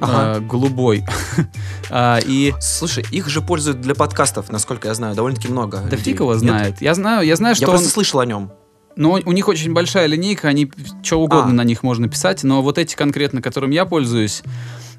Ага. 0.00 0.38
э, 0.38 0.40
голубой. 0.40 1.04
А, 1.92 2.20
и 2.24 2.54
Слушай, 2.60 3.04
их 3.10 3.28
же 3.28 3.40
пользуют 3.42 3.80
для 3.80 3.96
подкастов, 3.96 4.50
насколько 4.50 4.86
я 4.86 4.94
знаю, 4.94 5.16
довольно-таки 5.16 5.48
много. 5.48 5.78
да 5.78 5.96
людей. 5.96 6.12
фиг 6.12 6.20
его 6.20 6.32
Нет? 6.34 6.40
знает. 6.40 6.80
Я 6.80 6.94
знаю, 6.94 7.26
я 7.26 7.34
знаю, 7.34 7.52
Я 7.52 7.56
что 7.56 7.66
просто 7.66 7.86
он, 7.88 7.92
слышал 7.92 8.20
о 8.20 8.26
нем. 8.26 8.52
но 8.94 9.18
у 9.24 9.32
них 9.32 9.48
очень 9.48 9.72
большая 9.72 10.06
линейка, 10.06 10.46
они 10.48 10.70
что 11.02 11.20
угодно 11.20 11.50
А. 11.50 11.54
на 11.54 11.64
них 11.64 11.82
можно 11.82 12.08
писать, 12.08 12.44
но 12.44 12.62
вот 12.62 12.78
эти 12.78 12.94
конкретно, 12.94 13.42
которым 13.42 13.70
я 13.70 13.86
пользуюсь, 13.86 14.42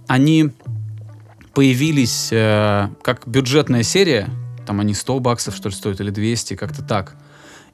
они 0.08 0.52
появились 1.54 2.30
э, 2.32 2.90
как 3.04 3.28
бюджетная 3.28 3.84
серия, 3.84 4.30
там 4.66 4.80
они 4.80 4.94
100 4.94 5.20
баксов, 5.20 5.56
что 5.56 5.70
ли, 5.70 5.76
стоят, 5.76 6.00
или 6.02 6.10
200, 6.10 6.56
как-то 6.56 6.84
так. 6.84 7.16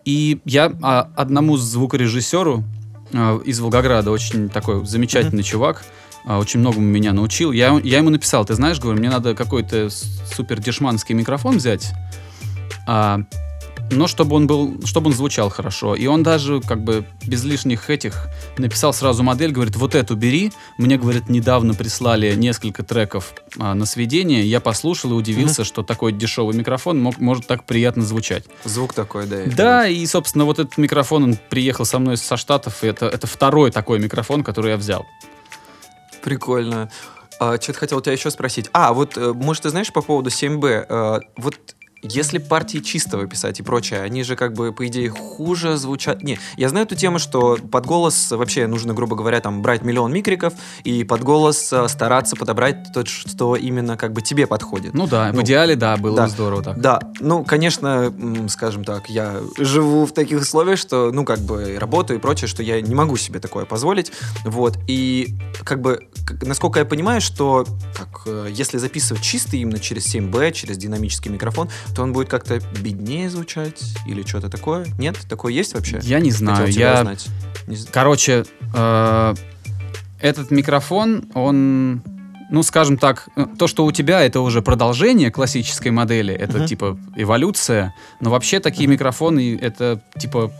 И 0.05 0.39
я 0.45 0.71
а, 0.81 1.09
одному 1.15 1.57
звукорежиссеру 1.57 2.63
э, 3.11 3.39
из 3.45 3.59
Волгограда, 3.59 4.09
очень 4.11 4.47
такой 4.49 4.85
замечательный 4.85 5.43
чувак, 5.43 5.83
а, 5.83 6.06
очень 6.27 6.59
многому 6.59 6.85
меня 6.85 7.13
научил. 7.13 7.51
Я, 7.51 7.79
я 7.83 7.97
ему 7.99 8.09
написал, 8.09 8.45
ты 8.45 8.53
знаешь, 8.53 8.79
говорю, 8.79 8.99
мне 8.99 9.09
надо 9.09 9.33
какой-то 9.33 9.89
супер 9.89 10.59
дешманский 10.59 11.15
микрофон 11.15 11.57
взять, 11.57 11.93
а, 12.85 13.21
но 13.89 14.07
чтобы 14.07 14.35
он 14.35 14.47
был, 14.47 14.85
чтобы 14.85 15.07
он 15.07 15.13
звучал 15.13 15.49
хорошо. 15.49 15.95
И 15.95 16.07
он 16.07 16.23
даже 16.23 16.61
как 16.61 16.83
бы 16.83 17.05
без 17.25 17.43
лишних 17.43 17.89
этих 17.89 18.27
написал 18.57 18.93
сразу 18.93 19.23
модель, 19.23 19.51
говорит, 19.51 19.75
вот 19.75 19.95
эту 19.95 20.15
бери. 20.15 20.51
Мне, 20.77 20.97
говорит, 20.97 21.29
недавно 21.29 21.73
прислали 21.73 22.35
несколько 22.35 22.83
треков 22.83 23.33
а, 23.57 23.73
на 23.73 23.85
сведение. 23.85 24.45
Я 24.45 24.59
послушал 24.59 25.11
и 25.11 25.13
удивился, 25.13 25.63
что 25.63 25.83
такой 25.83 26.11
дешевый 26.11 26.55
микрофон 26.55 26.99
мог, 26.99 27.19
может 27.19 27.47
так 27.47 27.63
приятно 27.63 28.03
звучать. 28.03 28.43
Звук 28.65 28.93
такой, 28.93 29.25
да. 29.25 29.43
Да, 29.45 29.87
и, 29.87 30.05
собственно, 30.05 30.45
вот 30.45 30.59
этот 30.59 30.77
микрофон, 30.77 31.23
он 31.23 31.37
приехал 31.49 31.85
со 31.85 31.99
мной 31.99 32.17
со 32.17 32.35
Штатов, 32.37 32.83
и 32.83 32.87
это, 32.87 33.07
это 33.07 33.27
второй 33.27 33.71
такой 33.71 33.99
микрофон, 33.99 34.43
который 34.43 34.71
я 34.71 34.77
взял. 34.77 35.05
Прикольно. 36.27 36.89
А, 37.39 37.55
что-то 37.55 37.79
хотел 37.79 37.99
у 37.99 38.01
тебя 38.01 38.11
еще 38.11 38.29
спросить. 38.31 38.69
А, 38.73 38.91
вот, 38.91 39.17
э, 39.17 39.31
может, 39.31 39.63
ты 39.63 39.69
знаешь 39.69 39.93
по 39.93 40.01
поводу 40.01 40.29
7B? 40.29 40.85
э, 40.89 41.19
вот 41.37 41.55
если 42.01 42.37
партии 42.37 42.79
чистого 42.79 43.27
писать 43.27 43.59
и 43.59 43.63
прочее, 43.63 44.01
они 44.01 44.23
же 44.23 44.35
как 44.35 44.53
бы, 44.53 44.71
по 44.71 44.85
идее, 44.87 45.09
хуже 45.09 45.77
звучат. 45.77 46.23
Не, 46.23 46.39
я 46.57 46.69
знаю 46.69 46.85
эту 46.85 46.95
тему, 46.95 47.19
что 47.19 47.57
под 47.57 47.85
голос 47.85 48.31
вообще 48.31 48.67
нужно, 48.67 48.93
грубо 48.93 49.15
говоря, 49.15 49.39
там 49.39 49.61
брать 49.61 49.83
миллион 49.83 50.13
микриков 50.13 50.53
и 50.83 51.03
под 51.03 51.23
голос 51.23 51.71
э, 51.73 51.87
стараться 51.87 52.35
подобрать 52.35 52.93
тот, 52.93 53.07
что 53.07 53.55
именно 53.55 53.97
как 53.97 54.13
бы 54.13 54.21
тебе 54.21 54.47
подходит. 54.47 54.93
Ну 54.93 55.07
да, 55.07 55.31
в 55.31 55.35
Ну, 55.35 55.41
идеале, 55.41 55.75
да, 55.75 55.97
было 55.97 56.15
да. 56.17 56.23
бы 56.25 56.29
здорово 56.29 56.63
так. 56.63 56.79
Да, 56.79 56.99
ну, 57.19 57.43
конечно, 57.43 58.13
скажем 58.49 58.83
так, 58.83 59.09
я 59.09 59.41
живу 59.57 60.05
в 60.05 60.13
таких 60.13 60.41
условиях, 60.41 60.77
что, 60.79 61.11
ну, 61.11 61.25
как 61.25 61.39
бы, 61.39 61.77
работаю 61.79 62.19
и 62.19 62.21
прочее, 62.21 62.47
что 62.47 62.63
я 62.63 62.81
не 62.81 62.95
могу 62.95 63.17
себе 63.17 63.39
такое 63.39 63.65
позволить, 63.65 64.11
вот, 64.45 64.77
и, 64.87 65.35
как 65.63 65.81
бы, 65.81 66.07
насколько 66.41 66.79
я 66.79 66.85
понимаю, 66.85 67.21
что, 67.21 67.65
так, 67.97 68.21
э, 68.25 68.47
если 68.51 68.77
записывать 68.77 69.23
чисто 69.23 69.57
именно 69.57 69.79
через 69.79 70.13
7B, 70.13 70.51
через 70.51 70.77
динамический 70.77 71.31
микрофон, 71.31 71.69
то 71.95 72.03
он 72.03 72.13
будет 72.13 72.29
как-то 72.29 72.59
беднее 72.81 73.29
звучать 73.29 73.83
или 74.05 74.23
что-то 74.23 74.49
такое? 74.49 74.85
Нет? 74.97 75.17
Такое 75.29 75.53
есть 75.53 75.73
вообще? 75.73 75.99
Я 76.03 76.19
не 76.19 76.31
знаю, 76.31 76.67
я... 76.69 77.15
Не 77.67 77.77
Короче, 77.91 78.45
э, 78.73 79.35
этот 80.21 80.51
микрофон, 80.51 81.25
он, 81.33 82.01
ну, 82.49 82.63
скажем 82.63 82.97
так, 82.97 83.27
э, 83.35 83.45
то, 83.57 83.67
что 83.67 83.85
у 83.85 83.91
тебя, 83.91 84.21
это 84.21 84.39
уже 84.41 84.61
продолжение 84.61 85.31
классической 85.31 85.91
модели, 85.91 86.33
это 86.33 86.65
типа 86.67 86.97
эволюция, 87.15 87.93
но 88.21 88.29
вообще 88.29 88.59
такие 88.59 88.87
микрофоны, 88.87 89.57
это 89.61 90.01
типа 90.17 90.51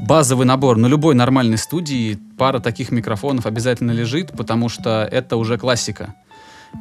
базовый 0.00 0.46
набор. 0.46 0.76
На 0.76 0.86
любой 0.86 1.14
нормальной 1.14 1.58
студии 1.58 2.18
пара 2.38 2.60
таких 2.60 2.90
микрофонов 2.90 3.46
обязательно 3.46 3.92
лежит, 3.92 4.32
потому 4.32 4.68
что 4.68 5.08
это 5.10 5.36
уже 5.36 5.58
классика. 5.58 6.14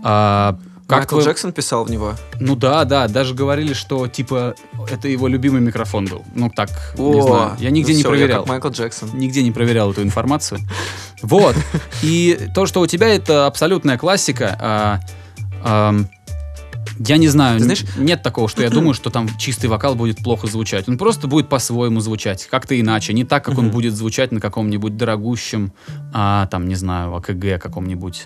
А, 0.03 0.57
как 0.89 0.97
Майкл 0.99 1.15
вы- 1.17 1.23
Джексон 1.23 1.53
писал 1.53 1.85
в 1.85 1.91
него? 1.91 2.15
Ну 2.39 2.55
да, 2.55 2.83
да, 2.83 3.07
даже 3.07 3.33
говорили, 3.35 3.73
что 3.73 4.07
типа 4.07 4.55
это 4.91 5.07
его 5.07 5.27
любимый 5.29 5.61
микрофон 5.61 6.05
был. 6.05 6.25
Ну 6.35 6.49
так, 6.49 6.69
не 6.97 7.19
О, 7.19 7.21
знаю. 7.21 7.51
Я 7.59 7.69
нигде 7.69 7.91
ну 7.93 7.97
не 7.99 8.03
всё, 8.03 8.09
я 8.13 8.17
проверял. 8.17 8.39
как 8.41 8.49
Майкл 8.49 8.69
Джексон. 8.69 9.09
Нигде 9.13 9.43
не 9.43 9.51
проверял 9.51 9.91
эту 9.91 10.01
информацию. 10.03 10.59
Вот. 11.21 11.55
И 12.01 12.47
то, 12.55 12.65
что 12.65 12.79
у 12.81 12.87
тебя 12.87 13.07
это 13.09 13.45
абсолютная 13.45 13.97
классика. 13.97 14.99
а, 15.63 15.93
я 17.05 17.17
не 17.17 17.27
знаю, 17.29 17.57
Ты 17.59 17.63
знаешь- 17.65 17.85
нет 17.97 18.23
такого, 18.23 18.49
что 18.49 18.61
я 18.61 18.69
думаю, 18.69 18.93
что 18.93 19.09
там 19.09 19.27
чистый 19.37 19.67
вокал 19.67 19.95
будет 19.95 20.17
плохо 20.17 20.47
звучать. 20.47 20.87
Он 20.89 20.97
просто 20.97 21.27
будет 21.27 21.47
по-своему 21.49 21.99
звучать, 22.01 22.47
как-то 22.49 22.79
иначе. 22.79 23.13
Не 23.13 23.23
так, 23.25 23.43
как 23.45 23.57
он 23.57 23.69
будет 23.69 23.93
звучать 23.95 24.31
на 24.31 24.39
каком-нибудь 24.39 24.97
дорогущем, 24.97 25.71
а, 26.13 26.47
там, 26.47 26.67
не 26.67 26.75
знаю, 26.75 27.15
АКГ 27.15 27.61
каком-нибудь. 27.61 28.25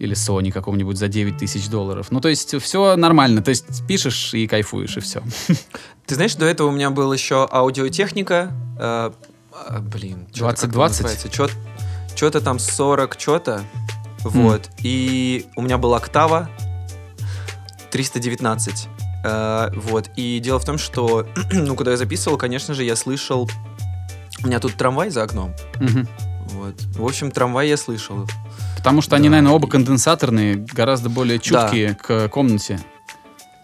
Или 0.00 0.16
Sony 0.16 0.50
каком-нибудь 0.50 0.96
за 0.96 1.08
9 1.08 1.36
тысяч 1.36 1.68
долларов. 1.68 2.06
Ну, 2.10 2.20
то 2.20 2.28
есть, 2.28 2.60
все 2.60 2.96
нормально. 2.96 3.42
То 3.42 3.50
есть, 3.50 3.86
пишешь 3.86 4.32
и 4.32 4.46
кайфуешь, 4.46 4.96
и 4.96 5.00
все. 5.00 5.22
Ты 6.06 6.14
знаешь, 6.14 6.34
до 6.36 6.46
этого 6.46 6.68
у 6.68 6.70
меня 6.70 6.88
был 6.90 7.12
еще 7.12 7.46
аудиотехника. 7.50 8.50
э, 8.78 9.10
а, 9.52 9.80
блин, 9.80 10.26
чё-то 10.32 10.62
как 10.62 10.72
2020? 10.72 11.00
это 11.00 11.02
называется? 11.02 11.58
Что-то 12.16 12.40
там 12.40 12.58
40, 12.58 13.20
что-то. 13.20 13.62
Вот. 14.24 14.70
И 14.82 15.46
у 15.54 15.62
меня 15.62 15.76
была 15.76 15.98
октава 15.98 16.48
319. 17.90 18.88
Э, 19.24 19.70
вот. 19.74 20.10
И 20.16 20.40
дело 20.40 20.58
в 20.58 20.64
том, 20.64 20.78
что, 20.78 21.26
ну, 21.52 21.76
когда 21.76 21.90
я 21.90 21.96
записывал, 21.98 22.38
конечно 22.38 22.74
же, 22.74 22.84
я 22.84 22.96
слышал... 22.96 23.50
У 24.42 24.46
меня 24.46 24.60
тут 24.60 24.74
трамвай 24.76 25.10
за 25.10 25.24
окном. 25.24 25.54
Мгм. 25.78 26.08
Вот. 26.52 26.74
В 26.96 27.04
общем, 27.04 27.30
трамвай 27.30 27.68
я 27.68 27.76
слышал. 27.76 28.26
Потому 28.76 29.02
что 29.02 29.16
они, 29.16 29.28
Да. 29.28 29.32
наверное, 29.32 29.52
оба 29.52 29.68
конденсаторные, 29.68 30.56
гораздо 30.56 31.08
более 31.08 31.38
чуткие 31.38 31.94
к 31.94 32.28
комнате. 32.28 32.80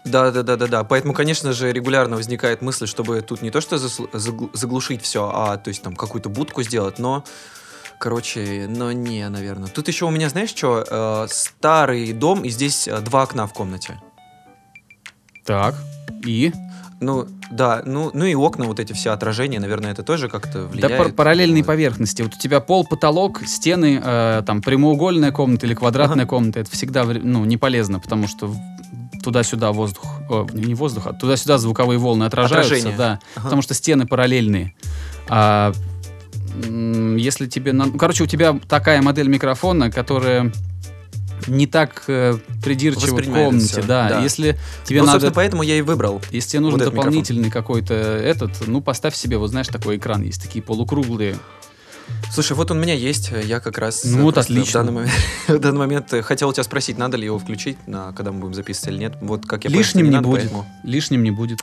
Да, 0.05 0.31
да, 0.31 0.41
да, 0.43 0.55
да, 0.55 0.67
да. 0.67 0.83
Поэтому, 0.83 1.13
конечно 1.13 1.51
же, 1.53 1.71
регулярно 1.73 2.15
возникает 2.15 2.61
мысль, 2.61 2.87
чтобы 2.87 3.21
тут 3.21 3.41
не 3.41 3.51
то 3.51 3.59
что 3.59 3.77
заглушить 3.77 5.01
все, 5.01 5.29
а 5.33 5.57
то 5.57 5.67
есть 5.69 5.81
там 5.81 5.95
какую-то 5.95 6.29
будку 6.29 6.63
сделать, 6.63 6.99
но. 6.99 7.23
Короче, 7.99 8.67
но 8.69 8.91
не, 8.91 9.27
наверное. 9.27 9.69
Тут 9.69 9.87
еще 9.87 10.05
у 10.05 10.11
меня, 10.11 10.29
знаешь 10.29 10.51
что, 10.51 11.27
старый 11.31 12.13
дом, 12.13 12.43
и 12.43 12.49
здесь 12.49 12.87
э, 12.87 12.99
два 13.01 13.23
окна 13.23 13.47
в 13.47 13.53
комнате. 13.53 13.99
Так. 15.45 15.73
И? 16.23 16.53
Ну, 16.99 17.27
да, 17.51 17.83
ну, 17.85 18.09
ну 18.13 18.25
и 18.25 18.33
окна, 18.33 18.65
вот 18.65 18.79
эти 18.79 18.93
все 18.93 19.11
отражения, 19.11 19.59
наверное, 19.59 19.91
это 19.91 20.01
тоже 20.01 20.29
как-то 20.29 20.63
Да, 20.63 20.67
влияет. 20.67 20.97
пар- 20.97 21.11
параллельные 21.13 21.61
Вот. 21.61 21.67
поверхности. 21.67 22.23
Вот 22.23 22.33
у 22.33 22.39
тебя 22.39 22.59
пол, 22.59 22.85
потолок, 22.87 23.41
стены, 23.45 24.01
э, 24.03 24.41
там 24.45 24.61
прямоугольная 24.63 25.31
комната 25.31 25.67
или 25.67 25.75
квадратная 25.75 26.25
комната. 26.25 26.59
Это 26.59 26.71
всегда 26.71 27.03
ну, 27.03 27.45
не 27.45 27.55
полезно, 27.57 27.99
потому 27.99 28.27
что 28.27 28.51
туда-сюда 29.23 29.73
воздух, 29.73 30.05
о, 30.29 30.47
не 30.53 30.73
воздух, 30.73 31.05
а 31.07 31.13
туда-сюда 31.13 31.59
звуковые 31.59 31.99
волны 31.99 32.23
отражаются, 32.23 32.73
Отражение. 32.73 32.97
да, 32.97 33.19
Ага. 33.35 33.43
потому 33.43 33.61
что 33.61 33.73
стены 33.75 34.07
параллельные. 34.07 34.73
А, 35.29 35.73
если 37.17 37.45
тебе, 37.45 37.73
на- 37.73 37.85
ну, 37.85 37.97
короче, 37.97 38.23
у 38.23 38.27
тебя 38.27 38.57
такая 38.67 39.01
модель 39.03 39.27
микрофона, 39.27 39.91
которая 39.91 40.51
не 41.47 41.67
так 41.67 42.03
э, 42.07 42.37
придирчива 42.63 43.17
в 43.17 43.25
комнате, 43.25 43.81
да. 43.81 44.09
да. 44.09 44.21
Если 44.21 44.57
тебе 44.85 45.01
ну, 45.01 45.07
надо 45.07 45.19
собственно, 45.19 45.35
поэтому 45.35 45.63
я 45.63 45.77
и 45.77 45.81
выбрал. 45.81 46.21
Если 46.31 46.51
тебе 46.51 46.61
нужен 46.61 46.79
Вот 46.79 46.89
дополнительный 46.89 47.49
какой-то 47.49 47.93
этот, 47.93 48.67
ну 48.67 48.81
поставь 48.81 49.15
себе, 49.15 49.37
вот 49.37 49.49
знаешь, 49.49 49.67
такой 49.67 49.97
экран 49.97 50.23
есть, 50.23 50.41
такие 50.41 50.63
полукруглые. 50.63 51.37
Слушай, 52.31 52.53
вот 52.53 52.71
он 52.71 52.77
у 52.77 52.81
меня 52.81 52.93
есть, 52.93 53.31
я 53.43 53.59
как 53.59 53.77
раз... 53.77 54.03
Ну 54.05 54.23
вот 54.23 54.37
отлично. 54.37 54.81
В 54.81 54.85
данный, 54.85 54.91
момент, 54.93 55.13
в 55.47 55.59
данный 55.59 55.79
момент 55.79 56.13
хотел 56.23 56.49
у 56.49 56.53
тебя 56.53 56.63
спросить, 56.63 56.97
надо 56.97 57.17
ли 57.17 57.25
его 57.25 57.37
включить, 57.37 57.77
на, 57.87 58.13
когда 58.13 58.31
мы 58.31 58.39
будем 58.39 58.53
записывать 58.53 58.89
или 58.89 58.99
нет. 58.99 59.17
Вот 59.21 59.45
как 59.45 59.63
я 59.65 59.69
понял, 59.69 59.83
что 59.83 59.97
Лишним 59.97 60.05
не 60.05 60.11
надо, 60.11 60.27
будет. 60.27 60.41
поэтому- 60.41 60.65
Лишним 60.83 61.23
не 61.23 61.31
будет. 61.31 61.59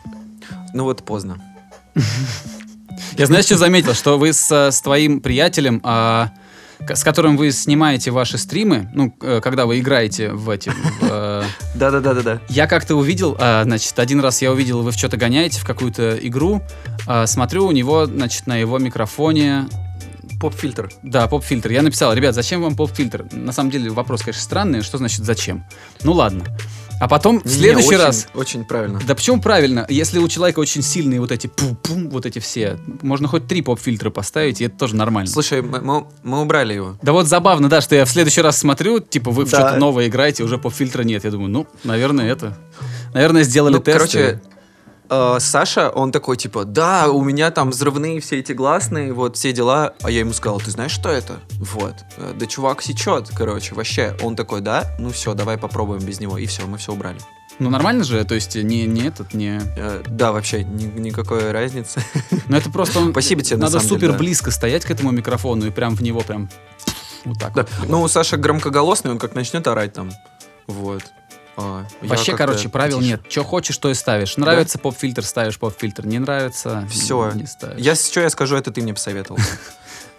Ну 0.75 0.85
вот 0.85 1.03
поздно. 1.03 1.43
Я 3.17 3.27
знаешь, 3.27 3.45
что 3.47 3.57
заметил, 3.57 3.95
что 3.95 4.19
вы 4.19 4.33
с, 4.33 4.51
с 4.51 4.81
твоим 4.81 5.21
приятелем, 5.21 5.81
а, 5.85 6.31
с 6.93 7.05
которым 7.05 7.37
вы 7.37 7.51
снимаете 7.53 8.11
ваши 8.11 8.39
стримы, 8.39 8.91
ну, 8.95 9.17
э, 9.21 9.41
когда 9.43 9.67
вы 9.67 9.81
играете 9.81 10.31
в 10.31 10.51
эти... 10.51 10.73
э, 11.03 11.43
Да-да-да-да-да. 11.75 12.41
Я 12.49 12.67
как-то 12.67 12.97
увидел, 12.97 13.37
а, 13.39 13.65
значит, 13.65 13.99
один 13.99 14.21
раз 14.21 14.43
я 14.43 14.53
увидел, 14.53 14.83
вы 14.83 14.91
в 14.91 14.95
что-то 14.95 15.17
гоняете, 15.17 15.61
в 15.61 15.65
какую-то 15.65 16.19
игру, 16.23 16.63
а, 17.07 17.27
смотрю, 17.27 17.67
у 17.67 17.73
него, 17.73 18.07
значит, 18.07 18.47
на 18.47 18.57
его 18.57 18.79
микрофоне 18.79 19.67
Поп-фильтр. 20.41 20.91
Да, 21.03 21.27
поп-фильтр. 21.27 21.71
Я 21.71 21.83
написал, 21.83 22.13
ребят, 22.13 22.35
зачем 22.35 22.61
вам 22.61 22.77
поп-фильтр? 22.77 23.27
На 23.33 23.53
самом 23.53 23.71
деле 23.71 23.91
вопрос, 23.91 24.23
конечно, 24.23 24.43
странный. 24.43 24.83
Что 24.83 24.99
значит 24.99 25.25
зачем? 25.25 25.65
Ну 26.03 26.13
ладно. 26.13 26.45
А 27.01 27.09
потом 27.09 27.41
в 27.45 27.49
следующий 27.49 27.89
очень- 27.89 27.99
раз... 27.99 28.29
Очень 28.35 28.65
правильно. 28.65 29.01
Да 29.07 29.15
почему 29.15 29.41
правильно? 29.41 29.85
Если 29.89 30.19
у 30.19 30.29
человека 30.29 30.61
очень 30.61 30.81
сильные 30.83 31.21
вот 31.21 31.33
эти 31.33 31.49
пум-пум, 31.49 32.09
вот 32.09 32.25
эти 32.25 32.39
все, 32.39 32.79
можно 33.03 33.29
хоть 33.29 33.47
три 33.47 33.63
поп-фильтра 33.63 34.11
поставить, 34.11 34.61
и 34.61 34.65
это 34.65 34.79
тоже 34.79 34.97
нормально. 34.97 35.31
Слушай, 35.31 35.61
мы, 35.61 36.07
мы- 36.23 36.41
убрали 36.43 36.75
его. 36.75 36.97
Да 37.03 37.13
вот 37.13 37.27
забавно, 37.27 37.69
да, 37.69 37.81
что 37.81 37.95
я 37.95 38.05
в 38.05 38.11
следующий 38.11 38.41
раз 38.41 38.59
смотрю, 38.59 39.01
типа, 39.01 39.31
вы 39.31 39.45
Да. 39.45 39.49
что-то 39.49 39.77
новое 39.77 40.07
играете, 40.09 40.45
уже 40.45 40.57
поп-фильтра 40.57 41.03
нет. 41.03 41.25
Я 41.25 41.31
думаю, 41.31 41.51
ну, 41.51 41.67
наверное, 41.83 42.31
это... 42.31 42.57
Наверное, 43.13 43.43
сделали 43.45 43.75
Ну, 43.75 43.81
тесты. 43.81 43.93
короче, 43.99 44.41
э, 45.37 45.41
Саша, 45.41 45.91
он 45.91 46.13
такой, 46.13 46.37
типа, 46.37 46.65
да, 46.65 47.09
у 47.11 47.23
меня 47.23 47.51
там 47.51 47.71
взрывные 47.71 48.21
все 48.21 48.39
эти 48.41 48.53
гласные, 48.53 49.13
вот, 49.13 49.37
все 49.37 49.53
дела. 49.53 49.95
А 50.03 50.11
я 50.11 50.21
ему 50.21 50.33
сказал, 50.33 50.61
ты 50.61 50.71
знаешь, 50.71 50.93
что 50.93 51.09
это? 51.09 51.41
Вот. 51.59 51.95
Э, 52.17 52.33
Да 52.39 52.47
чувак 52.47 52.83
сечет, 52.83 53.31
короче, 53.35 53.75
вообще. 53.75 54.17
Он 54.23 54.37
такой, 54.37 54.61
да? 54.61 54.87
Ну 54.99 55.11
все, 55.11 55.35
давай 55.35 55.59
попробуем 55.59 56.03
без 56.03 56.21
него. 56.21 56.39
И 56.39 56.47
все, 56.47 56.67
мы 56.67 56.79
все 56.79 56.93
убрали. 56.93 57.19
Ну, 57.61 57.71
нормально 57.71 58.03
же, 58.03 58.25
то 58.25 58.35
есть 58.35 58.57
не, 58.57 58.85
не 58.85 59.03
этот, 59.07 59.33
не... 59.33 59.61
Э, 59.77 60.03
да, 60.09 60.33
вообще, 60.33 60.65
ни- 60.65 60.99
никакой 61.01 61.53
разницы. 61.53 62.03
Ну, 62.49 62.57
это 62.57 62.69
просто... 62.71 62.99
он- 62.99 63.11
Спасибо 63.13 63.43
тебе, 63.43 63.57
на 63.59 63.67
Надо 63.67 63.79
самом 63.79 63.89
деле, 63.89 64.01
супер 64.01 64.13
да. 64.13 64.19
близко 64.19 64.51
стоять 64.51 64.85
к 64.85 64.91
этому 64.91 65.13
микрофону 65.13 65.67
и 65.67 65.71
прям 65.71 65.95
в 65.95 66.03
него 66.03 66.21
прям... 66.23 66.49
Вот 67.25 67.39
так. 67.39 67.55
Да. 67.55 67.65
вот. 67.79 67.89
Ну, 67.89 68.03
у 68.03 68.09
Саши 68.09 68.37
громкоголосный, 68.37 69.13
он 69.13 69.19
как 69.19 69.35
начнет 69.35 69.67
орать 69.69 69.93
там. 69.93 70.11
Вот. 70.67 71.03
А, 71.57 71.87
Вообще, 72.03 72.37
короче, 72.37 72.69
правил 72.69 72.97
потише. 72.99 73.11
нет. 73.13 73.23
Что 73.29 73.45
хочешь, 73.45 73.79
то 73.79 73.91
и 73.91 73.95
ставишь. 73.95 74.37
Нравится 74.37 74.79
поп-фильтр, 74.79 75.25
ставишь 75.25 75.59
поп-фильтр. 75.59 76.07
Не 76.07 76.19
нравится, 76.19 76.87
Все. 76.91 77.31
не 77.33 77.47
ставишь. 77.47 77.81
Я, 77.81 77.95
что 77.95 78.21
я 78.21 78.31
скажу, 78.31 78.57
это 78.57 78.71
ты 78.73 78.81
мне 78.83 78.95
посоветовал. 78.95 79.41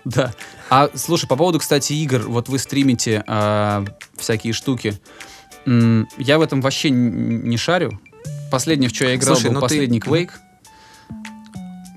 Да. 0.06 0.34
А 0.70 0.90
слушай, 0.94 1.26
по 1.26 1.36
поводу, 1.36 1.58
кстати, 1.58 1.94
игр, 1.94 2.20
вот 2.28 2.48
вы 2.48 2.60
стримите 2.60 3.24
а, 3.26 3.84
всякие 4.18 4.54
штуки. 4.54 5.00
Я 5.66 6.38
в 6.38 6.42
этом 6.42 6.62
вообще 6.62 6.92
не 6.92 7.58
шарю. 7.58 8.00
Последнее, 8.52 8.92
в 8.92 8.94
что 8.96 9.06
я 9.06 9.16
играл, 9.16 9.36
Слушай, 9.36 9.48
был 9.48 9.54
ну 9.56 9.60
ты- 9.62 9.66
последний 9.66 10.00
Quake. 10.00 10.30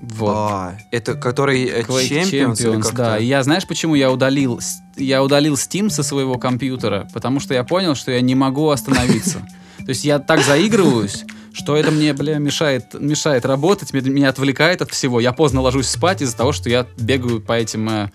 Вот. 0.09 0.33
А, 0.35 0.77
это 0.91 1.13
который 1.15 1.65
э, 1.65 1.81
Quake 1.81 2.09
Champions, 2.09 2.53
Champions, 2.53 2.93
да. 2.93 3.17
Я 3.17 3.43
знаешь, 3.43 3.67
почему 3.67 3.95
я 3.95 4.11
удалил, 4.11 4.59
я 4.95 5.23
удалил 5.23 5.53
Steam 5.53 5.89
со 5.89 6.03
своего 6.03 6.35
компьютера? 6.37 7.07
Потому 7.13 7.39
что 7.39 7.53
я 7.53 7.63
понял, 7.63 7.95
что 7.95 8.11
я 8.11 8.21
не 8.21 8.35
могу 8.35 8.69
остановиться. 8.69 9.39
То 9.77 9.89
есть 9.89 10.03
я 10.05 10.19
так 10.19 10.41
заигрываюсь, 10.43 11.25
что 11.53 11.75
это 11.75 11.91
мне, 11.91 12.13
бля, 12.13 12.37
мешает, 12.37 12.93
мешает 12.99 13.45
работать, 13.45 13.93
меня- 13.93 14.09
меня 14.09 14.29
отвлекает 14.29 14.81
от 14.81 14.91
всего. 14.91 15.19
Я 15.19 15.31
поздно 15.31 15.61
ложусь 15.61 15.87
спать 15.87 16.21
из-за 16.21 16.35
того, 16.35 16.51
что 16.53 16.69
я 16.69 16.85
бегаю 16.97 17.39
по 17.41 17.53
этим, 17.53 17.87
э, 17.89 18.09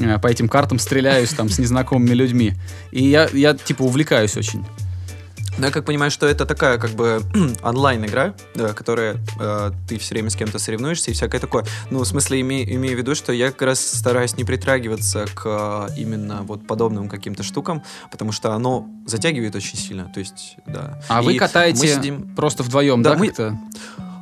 э, 0.00 0.18
по 0.18 0.28
этим 0.28 0.48
картам, 0.48 0.78
стреляюсь 0.78 1.30
там 1.30 1.48
с 1.48 1.58
незнакомыми 1.58 2.14
людьми. 2.14 2.54
И 2.90 3.04
я, 3.04 3.28
я 3.32 3.54
типа 3.54 3.82
увлекаюсь 3.82 4.36
очень. 4.36 4.64
Ну, 5.58 5.66
я 5.66 5.72
как 5.72 5.84
понимаю, 5.84 6.10
что 6.12 6.26
это 6.28 6.46
такая 6.46 6.78
как 6.78 6.90
бы 6.92 7.20
онлайн-игра, 7.62 8.34
да, 8.54 8.72
которая 8.74 9.16
э, 9.40 9.72
ты 9.88 9.98
все 9.98 10.14
время 10.14 10.30
с 10.30 10.36
кем-то 10.36 10.58
соревнуешься 10.60 11.10
и 11.10 11.14
всякое 11.14 11.40
такое. 11.40 11.64
Ну, 11.90 11.98
в 11.98 12.04
смысле, 12.06 12.40
име- 12.40 12.64
имею 12.76 12.94
в 12.94 12.98
виду, 12.98 13.16
что 13.16 13.32
я 13.32 13.50
как 13.50 13.62
раз 13.62 13.80
стараюсь 13.84 14.36
не 14.36 14.44
притрагиваться 14.44 15.26
к 15.34 15.42
э, 15.90 15.94
именно 16.00 16.42
вот 16.42 16.64
подобным 16.64 17.08
каким-то 17.08 17.42
штукам, 17.42 17.82
потому 18.12 18.30
что 18.30 18.52
оно 18.52 18.86
затягивает 19.04 19.56
очень 19.56 19.76
сильно. 19.78 20.04
То 20.14 20.20
есть, 20.20 20.56
да. 20.66 21.00
А 21.08 21.22
И 21.22 21.26
вы 21.26 21.34
катаете 21.36 21.88
сидим- 21.88 22.34
просто 22.36 22.62
вдвоем, 22.62 23.02
да, 23.02 23.14
Да, 23.14 23.18
мы- 23.18 23.26
как-то? 23.26 23.58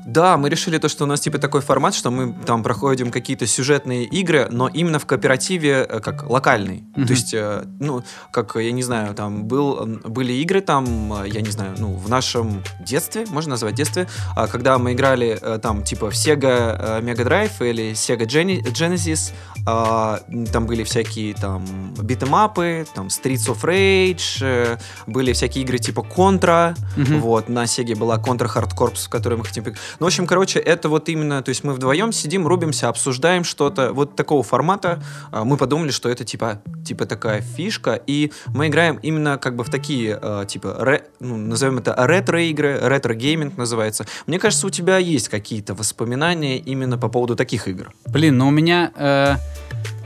Да, 0.07 0.37
мы 0.37 0.49
решили 0.49 0.79
то, 0.79 0.89
что 0.89 1.05
у 1.05 1.07
нас 1.07 1.21
типа 1.21 1.39
такой 1.39 1.61
формат, 1.61 1.95
что 1.95 2.11
мы 2.11 2.33
там 2.47 2.63
проходим 2.63 3.11
какие-то 3.11 3.47
сюжетные 3.47 4.05
игры, 4.05 4.47
но 4.51 4.69
именно 4.69 4.99
в 4.99 5.07
кооперативе 5.07 5.85
э, 5.89 6.01
как 6.01 6.31
локальный. 6.31 6.85
Мгм. 6.95 7.07
То 7.07 7.13
есть, 7.13 7.35
э, 7.35 7.65
ну, 7.81 8.05
как, 8.31 8.55
я 8.55 8.71
не 8.71 8.85
знаю, 8.85 9.15
там 9.15 9.45
был, 9.45 9.85
были 10.05 10.33
игры 10.35 10.61
там, 10.61 11.13
э, 11.25 11.29
я 11.29 11.41
не 11.41 11.51
знаю, 11.51 11.75
ну, 11.79 11.95
в 11.95 12.09
нашем 12.09 12.63
детстве, 12.81 13.27
можно 13.31 13.51
назвать 13.51 13.75
детстве, 13.75 14.07
а, 14.37 14.47
когда 14.47 14.79
мы 14.79 14.93
играли 14.93 15.39
там 15.61 15.83
типа 15.83 16.11
в 16.11 16.15
Sega 16.15 17.03
Mega 17.03 17.25
Drive 17.27 17.69
или 17.69 17.91
Sega 17.93 18.27
Genesis, 18.27 19.33
а, 19.67 20.21
там 20.53 20.67
были 20.67 20.85
всякие 20.85 21.35
там 21.35 21.93
beat 22.01 22.32
'em 22.32 22.55
up 22.55 22.71
ы, 22.71 22.87
там 22.95 23.09
Streets 23.09 23.49
of 23.49 23.63
Rage, 23.63 24.79
были 25.09 25.33
всякие 25.33 25.65
игры 25.65 25.79
типа 25.79 26.07
Contra, 26.17 26.77
Мгм. 26.97 27.21
вот, 27.21 27.49
на 27.49 27.67
Sega 27.67 27.97
была 27.97 28.17
Contra 28.19 28.47
Hard 28.47 28.75
Corps, 28.77 29.05
в 29.05 29.09
которой 29.09 29.35
мы 29.35 29.45
хотим... 29.45 29.65
Ну, 29.99 30.07
в 30.07 30.09
общем, 30.09 30.27
короче, 30.27 30.59
это 30.59 30.89
вот 30.89 31.09
именно, 31.09 31.43
то 31.43 31.49
есть 31.51 31.65
мы 31.65 31.73
вдвоем 31.75 32.13
сидим, 32.13 32.47
рубимся, 32.47 32.89
обсуждаем 32.89 33.45
что-то, 33.45 33.93
вот 33.93 34.17
такого 34.17 34.43
формата. 34.43 35.03
А, 35.33 35.45
Мы 35.45 35.57
подумали, 35.57 35.91
что 35.91 36.09
это 36.09 36.25
типа, 36.25 36.61
типа 36.87 37.07
такая 37.07 37.41
фишка, 37.41 38.01
и 38.07 38.33
мы 38.49 38.69
играем 38.69 38.99
именно 39.03 39.39
как 39.39 39.57
бы 39.57 39.65
в 39.65 39.71
такие, 39.71 40.19
э, 40.21 40.45
типа, 40.49 40.77
ре- 40.81 41.05
ну, 41.21 41.37
назовем 41.37 41.79
это 41.79 41.95
ретро-игры, 41.97 42.79
ретро-гейминг 42.83 43.57
называется. 43.57 44.07
Мне 44.27 44.39
кажется, 44.39 44.67
у 44.67 44.71
тебя 44.71 44.99
есть 44.99 45.29
какие-то 45.29 45.75
воспоминания 45.75 46.59
именно 46.59 46.99
по 46.99 47.09
поводу 47.09 47.37
таких 47.37 47.69
игр. 47.69 47.93
Блин, 48.07 48.39
ну 48.39 48.49
у 48.49 48.51
меня... 48.51 48.93
э, 48.97 49.37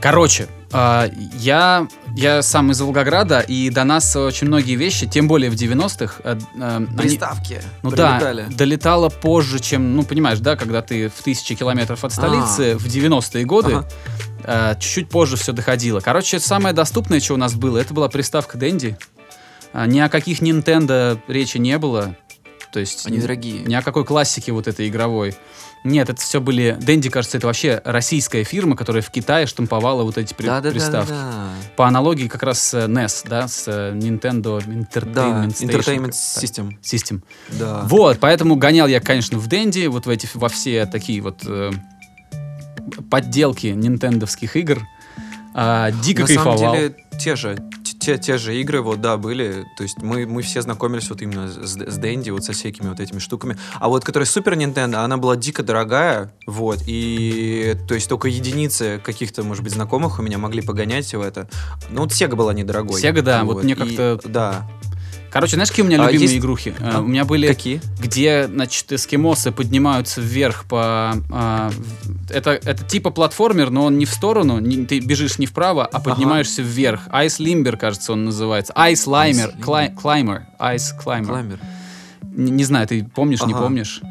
Короче, 0.01 0.47
я, 0.73 1.87
я 2.15 2.41
сам 2.41 2.71
из 2.71 2.79
Волгограда, 2.81 3.39
и 3.41 3.69
до 3.69 3.83
нас 3.83 4.15
очень 4.15 4.47
многие 4.47 4.75
вещи, 4.75 5.05
тем 5.07 5.27
более 5.27 5.49
в 5.49 5.55
90-х... 5.55 6.21
э, 6.23 6.37
э, 6.55 6.75
они- 6.77 6.87
Приставки 6.97 7.61
ну 7.83 7.91
прилетали. 7.91 8.45
да, 8.49 8.55
долетало 8.55 9.09
позже, 9.09 9.59
чем, 9.59 9.95
ну 9.95 10.03
понимаешь, 10.03 10.39
да, 10.39 10.55
когда 10.55 10.81
ты 10.81 11.09
в 11.09 11.21
тысячи 11.23 11.55
километров 11.55 12.03
от 12.03 12.13
столицы 12.13 12.77
в 12.77 12.85
90-е 12.85 13.45
годы, 13.45 13.73
Ага. 13.75 13.87
э, 14.43 14.79
чуть-чуть 14.79 15.09
позже 15.09 15.35
все 15.37 15.51
доходило. 15.51 15.99
Короче, 15.99 16.39
самое 16.39 16.73
доступное, 16.73 17.19
что 17.19 17.33
у 17.33 17.37
нас 17.37 17.53
было, 17.53 17.77
это 17.77 17.93
была 17.93 18.07
приставка 18.09 18.57
Dendy. 18.57 18.95
А, 19.73 19.85
ни 19.87 19.99
о 19.99 20.09
каких 20.09 20.41
Nintendo 20.41 21.19
речи 21.27 21.57
не 21.57 21.77
было. 21.77 22.15
То 22.73 22.79
есть 22.79 23.05
Они 23.05 23.17
ни- 23.17 23.21
дорогие. 23.21 23.63
ни 23.63 23.73
о 23.73 23.81
какой 23.81 24.05
классике 24.05 24.51
вот 24.53 24.67
этой 24.67 24.87
игровой. 24.87 25.35
Нет, 25.83 26.09
это 26.09 26.21
все 26.21 26.39
были... 26.39 26.77
Денди, 26.79 27.09
кажется, 27.09 27.37
это 27.37 27.47
вообще 27.47 27.81
российская 27.83 28.43
фирма, 28.43 28.75
которая 28.75 29.01
в 29.01 29.09
Китае 29.09 29.47
штамповала 29.47 30.03
вот 30.03 30.17
эти 30.17 30.33
при- 30.33 30.47
приставки. 30.69 31.09
Да-да-да. 31.09 31.49
По 31.75 31.87
аналогии 31.87 32.27
как 32.27 32.43
раз 32.43 32.61
с 32.61 32.73
э, 32.75 32.85
NES, 32.85 33.25
да, 33.27 33.47
с 33.47 33.63
э, 33.67 33.91
Nintendo 33.95 34.59
Entertainment 34.63 35.13
Да, 35.13 35.45
Station. 35.47 35.69
Entertainment 35.69 36.11
System. 36.11 36.73
System. 36.83 37.21
Да. 37.59 37.81
Вот, 37.85 38.19
поэтому 38.19 38.55
гонял 38.57 38.85
я, 38.87 38.99
конечно, 38.99 39.39
в 39.39 39.47
Денди, 39.47 39.87
вот 39.87 40.05
в 40.05 40.09
эти, 40.09 40.29
во 40.35 40.49
все 40.49 40.85
такие 40.85 41.19
вот 41.21 41.41
э, 41.47 41.71
подделки 43.09 43.67
нинтендовских 43.67 44.55
игр. 44.55 44.81
А, 45.53 45.91
дико 45.91 46.21
На 46.21 46.27
кайфовал. 46.27 46.57
самом 46.59 46.75
деле, 46.75 46.95
те 47.19 47.35
же, 47.35 47.57
те, 48.01 48.17
те 48.17 48.37
же 48.37 48.59
игры, 48.59 48.81
вот, 48.81 48.99
да, 48.99 49.15
были. 49.17 49.65
То 49.77 49.83
есть 49.83 50.01
мы, 50.01 50.25
мы 50.25 50.41
все 50.41 50.61
знакомились 50.61 51.09
вот 51.09 51.21
именно 51.21 51.47
с, 51.47 51.75
с 51.77 51.97
Дэнди, 51.97 52.31
вот 52.31 52.43
со 52.43 52.51
всякими 52.53 52.89
вот 52.89 52.99
этими 52.99 53.19
штуками. 53.19 53.57
А 53.79 53.87
вот 53.87 54.03
которая 54.03 54.25
Супер 54.27 54.55
Nintendo, 54.55 54.95
она 54.95 55.17
была 55.17 55.35
дико 55.35 55.63
дорогая, 55.63 56.33
вот, 56.47 56.79
и 56.87 57.77
то 57.87 57.93
есть 57.93 58.09
только 58.09 58.27
единицы 58.27 58.99
каких-то, 59.03 59.43
может 59.43 59.63
быть, 59.63 59.73
знакомых 59.73 60.19
у 60.19 60.21
меня 60.23 60.37
могли 60.37 60.61
погонять 60.61 61.13
в 61.13 61.21
это. 61.21 61.47
Ну, 61.89 62.01
вот 62.01 62.11
Sega 62.11 62.35
была 62.35 62.53
недорогой. 62.53 63.01
Sega, 63.01 63.21
да, 63.21 63.43
вот 63.43 63.63
мне 63.63 63.73
и- 63.73 63.75
как-то- 63.75 64.19
Да. 64.27 64.67
Короче, 65.31 65.55
знаешь, 65.55 65.69
какие 65.69 65.85
у 65.85 65.87
меня 65.87 65.97
А 66.03 66.07
любимые 66.07 66.27
есть- 66.27 66.37
игрухи? 66.37 66.73
А? 66.79 66.99
У 66.99 67.07
меня 67.07 67.23
были... 67.23 67.47
Какие? 67.47 67.79
где, 67.99 68.47
значит, 68.47 68.91
эскимосы 68.91 69.51
поднимаются 69.51 70.19
вверх 70.19 70.65
по... 70.65 71.13
а, 71.31 71.71
это, 72.29 72.51
это 72.51 72.83
типа 72.83 73.11
платформер, 73.11 73.69
но 73.69 73.85
он 73.85 73.97
не 73.97 74.05
в 74.05 74.09
сторону, 74.11 74.59
не- 74.59 74.85
ты 74.85 74.99
бежишь 74.99 75.39
не 75.39 75.45
вправо, 75.45 75.85
а 75.85 75.99
поднимаешься 76.01 76.61
вверх. 76.61 77.07
Ice 77.07 77.39
Limber, 77.39 77.77
кажется, 77.77 78.11
он 78.13 78.25
называется. 78.25 78.73
Ice 78.75 79.07
Climber. 79.07 79.53
Ice 79.55 79.59
Cli- 79.59 79.95
Climber. 79.95 80.41
Ice 80.59 80.91
Climber. 81.03 81.25
Кламер. 81.25 81.59
Не, 82.23 82.51
не 82.51 82.63
знаю, 82.65 82.87
ты 82.87 83.03
помнишь, 83.03 83.41
не 83.45 83.53
Ага. 83.53 83.63
помнишь? 83.63 84.01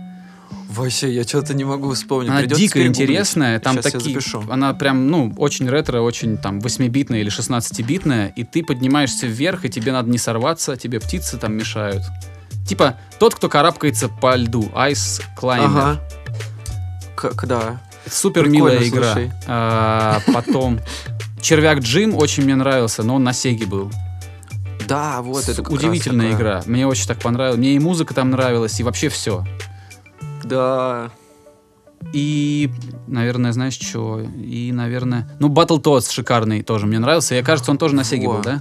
Вообще, 0.71 1.13
я 1.13 1.25
что-то 1.25 1.53
не 1.53 1.65
могу 1.65 1.93
вспомнить. 1.95 2.31
Она 2.31 2.41
Придется 2.41 2.63
дико 2.63 2.87
интересная, 2.87 3.59
там 3.59 3.77
я 3.77 3.83
такие, 3.83 4.19
она 4.49 4.73
прям, 4.73 5.09
ну, 5.09 5.35
очень 5.37 5.69
ретро, 5.69 6.01
очень 6.01 6.39
там 6.39 6.61
8-битная 6.61 7.21
или 7.21 7.31
16-битная, 7.31 8.33
и 8.37 8.45
ты 8.45 8.63
поднимаешься 8.63 9.27
вверх, 9.27 9.65
и 9.65 9.69
тебе 9.69 9.91
надо 9.91 10.09
не 10.11 10.19
сорваться, 10.19 10.77
тебе 10.77 11.01
птицы 11.01 11.39
там 11.39 11.55
мешают. 11.55 12.05
Типа 12.69 12.97
тот, 13.19 13.35
кто 13.35 13.49
карабкается 13.49 14.09
по 14.09 14.37
льду, 14.37 14.71
Ice 14.75 15.21
Climber. 15.37 15.65
Ага. 15.65 16.01
Как, 17.17 17.47
да. 17.49 17.81
Супер 18.09 18.45
Прикольно, 18.45 18.55
милая 18.55 18.89
игра. 18.89 19.13
слушай. 19.13 19.33
А, 19.49 20.21
потом 20.33 20.79
Червяк 21.41 21.81
Джим 21.81 22.15
очень 22.15 22.45
мне 22.45 22.55
нравился, 22.55 23.03
но 23.03 23.17
он 23.17 23.25
на 23.25 23.33
Сеге 23.33 23.67
был. 23.67 23.91
Да, 24.87 25.21
вот 25.21 25.49
это 25.49 25.63
Удивительная 25.63 26.33
игра. 26.33 26.63
Мне 26.67 26.87
очень 26.87 27.09
так 27.09 27.19
понравилось. 27.19 27.59
Мне 27.59 27.75
и 27.75 27.79
музыка 27.81 28.15
там 28.15 28.31
нравилась, 28.31 28.79
и 28.79 28.85
вообще 28.85 29.09
все. 29.09 29.45
Да. 30.51 31.11
И, 32.13 32.71
наверное, 33.07 33.53
знаешь 33.53 33.79
что? 33.79 34.21
И, 34.21 34.73
наверное... 34.73 35.31
Ну, 35.39 35.49
Battletoads 35.49 36.13
шикарный 36.13 36.63
тоже 36.63 36.87
мне 36.87 36.99
нравился. 36.99 37.35
Я, 37.35 37.43
кажется, 37.43 37.71
он 37.71 37.79
тоже 37.79 37.95
на 37.95 38.03
Во. 38.03 38.33
был, 38.33 38.43
да? 38.43 38.61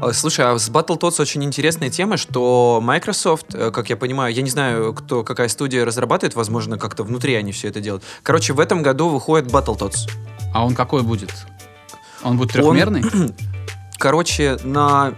А, 0.00 0.12
Слушай, 0.12 0.46
а 0.46 0.58
с 0.58 0.68
Battletoads 0.68 1.20
очень 1.20 1.44
интересная 1.44 1.90
тема, 1.90 2.16
что 2.16 2.80
Microsoft, 2.82 3.54
э, 3.54 3.70
как 3.70 3.88
я 3.90 3.96
понимаю, 3.96 4.34
я 4.34 4.42
не 4.42 4.50
знаю, 4.50 4.94
кто, 4.94 5.22
какая 5.22 5.48
студия 5.48 5.84
разрабатывает, 5.84 6.34
возможно, 6.34 6.78
как-то 6.78 7.04
внутри 7.04 7.34
они 7.34 7.52
все 7.52 7.68
это 7.68 7.80
делают. 7.80 8.02
Короче, 8.22 8.52
в 8.52 8.60
этом 8.60 8.82
году 8.82 9.08
выходит 9.08 9.50
Battletoads. 9.50 10.10
А 10.52 10.64
он 10.64 10.74
какой 10.74 11.02
будет? 11.02 11.32
Он 12.22 12.36
будет 12.36 12.52
трехмерный? 12.52 13.04
Короче, 13.98 14.58
на 14.64 15.14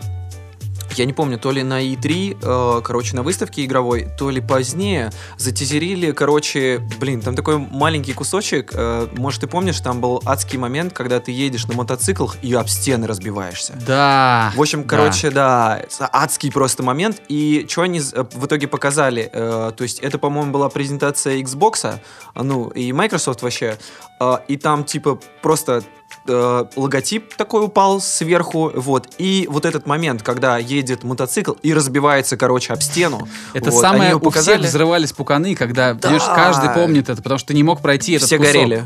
я 0.95 1.05
не 1.05 1.13
помню, 1.13 1.39
то 1.39 1.51
ли 1.51 1.63
на 1.63 1.83
E3, 1.83 2.39
э, 2.43 2.83
короче, 2.83 3.17
на 3.17 3.23
выставке 3.23 3.65
игровой, 3.65 4.09
то 4.19 4.31
ли 4.31 4.41
позднее 4.41 5.11
затизерили, 5.37 6.13
короче, 6.13 6.81
блин, 6.99 7.21
там 7.21 7.35
такой 7.35 7.59
маленький 7.59 8.13
кусочек, 8.13 8.73
э, 8.75 9.09
может, 9.17 9.43
ты 9.43 9.47
помнишь, 9.47 9.81
там 9.81 10.01
был 10.01 10.23
адский 10.25 10.59
момент, 10.59 10.93
когда 10.93 11.21
ты 11.21 11.33
едешь 11.33 11.67
на 11.67 11.75
мотоциклах 11.75 12.37
и 12.43 12.53
об 12.55 12.69
стены 12.69 13.07
разбиваешься. 13.07 13.75
Да. 13.87 14.53
В 14.55 14.61
общем, 14.61 14.83
да. 14.83 14.89
короче, 14.89 15.31
да, 15.31 15.83
адский 16.13 16.51
просто 16.51 16.83
момент. 16.83 17.23
И 17.29 17.67
что 17.69 17.83
они 17.83 18.01
э, 18.01 18.25
в 18.33 18.47
итоге 18.47 18.69
показали? 18.69 19.31
Э, 19.33 19.73
то 19.77 19.83
есть 19.83 20.01
это, 20.01 20.19
по-моему, 20.19 20.53
была 20.53 20.69
презентация 20.69 21.41
Xbox, 21.41 22.01
а, 22.35 22.43
ну, 22.43 22.69
и 22.69 22.93
Microsoft 22.93 23.43
вообще. 23.43 23.79
Э, 24.21 24.39
и 24.49 24.57
там, 24.57 24.85
типа, 24.85 25.19
просто 25.43 25.83
э, 26.27 26.65
логотип 26.77 27.35
такой 27.37 27.65
упал 27.65 28.01
сверху, 28.01 28.71
вот. 28.75 29.09
И 29.19 29.47
вот 29.51 29.65
этот 29.65 29.87
момент, 29.87 30.23
когда 30.23 30.59
едет 30.59 31.03
мотоцикл 31.05 31.53
и 31.63 31.73
разбивается, 31.75 32.37
короче, 32.37 32.73
об 32.73 32.83
стену. 32.83 33.29
Это 33.55 33.71
вот, 33.71 33.81
самое, 33.81 34.15
у 34.15 34.19
всех 34.21 34.23
показали. 34.23 34.67
взрывались 34.67 35.13
пуканы, 35.13 35.55
когда, 35.55 35.95
Да. 35.95 36.01
понимаешь, 36.09 36.25
каждый 36.25 36.71
помнит 36.71 37.09
это, 37.09 37.23
потому 37.23 37.39
что 37.39 37.49
ты 37.49 37.55
не 37.55 37.63
мог 37.63 37.81
пройти 37.81 38.13
этот 38.15 38.27
Все 38.27 38.39
кусок. 38.39 38.53
горели. 38.53 38.85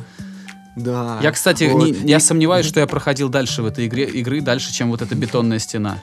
Да. 0.77 1.19
Я, 1.23 1.31
кстати, 1.31 1.65
Вот. 1.65 1.85
не- 1.85 1.93
я 2.11 2.19
сомневаюсь, 2.19 2.67
что 2.67 2.81
я 2.81 2.87
проходил 2.87 3.29
дальше 3.29 3.63
в 3.63 3.67
этой 3.67 3.87
игре, 3.87 4.05
игры, 4.07 4.41
дальше, 4.41 4.73
чем 4.73 4.91
вот 4.91 5.03
эта 5.03 5.15
бетонная 5.15 5.61
стена. 5.61 5.99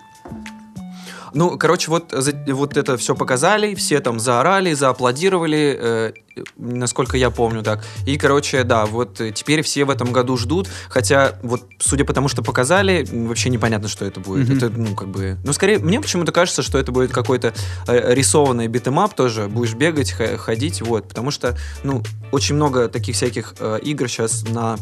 Ну, 1.33 1.57
короче, 1.57 1.89
вот, 1.91 2.13
вот 2.47 2.77
это 2.77 2.97
все 2.97 3.15
показали, 3.15 3.75
все 3.75 3.99
там 3.99 4.19
заорали, 4.19 4.73
зааплодировали, 4.73 5.77
э, 5.79 6.13
насколько 6.57 7.17
я 7.17 7.29
помню 7.29 7.63
так. 7.63 7.83
И, 8.05 8.17
короче, 8.17 8.63
да, 8.63 8.85
вот 8.85 9.21
теперь 9.33 9.61
все 9.61 9.85
в 9.85 9.89
этом 9.89 10.11
году 10.11 10.37
ждут, 10.37 10.67
хотя 10.89 11.35
вот 11.41 11.63
судя 11.79 12.05
по 12.05 12.13
тому, 12.13 12.27
что 12.27 12.43
показали, 12.43 13.07
вообще 13.11 13.49
непонятно, 13.49 13.87
что 13.87 14.05
это 14.05 14.19
будет. 14.19 14.49
Мгм. 14.49 14.57
Это, 14.57 14.69
ну, 14.69 14.95
как 14.95 15.07
бы... 15.09 15.37
Ну, 15.43 15.53
скорее, 15.53 15.79
мне 15.79 15.99
почему-то 15.99 16.31
кажется, 16.31 16.61
что 16.61 16.77
это 16.77 16.91
будет 16.91 17.11
какой-то 17.11 17.53
э, 17.87 18.13
рисованный 18.13 18.67
beat 18.67 18.88
'em 18.88 19.03
up 19.03 19.13
тоже, 19.13 19.47
будешь 19.47 19.73
бегать, 19.73 20.11
ходить, 20.11 20.81
вот, 20.81 21.07
потому 21.07 21.31
что, 21.31 21.57
ну, 21.83 22.03
очень 22.31 22.55
много 22.55 22.87
таких 22.87 23.15
всяких 23.15 23.55
э, 23.59 23.79
игр 23.83 24.07
сейчас 24.07 24.43
на 24.49 24.77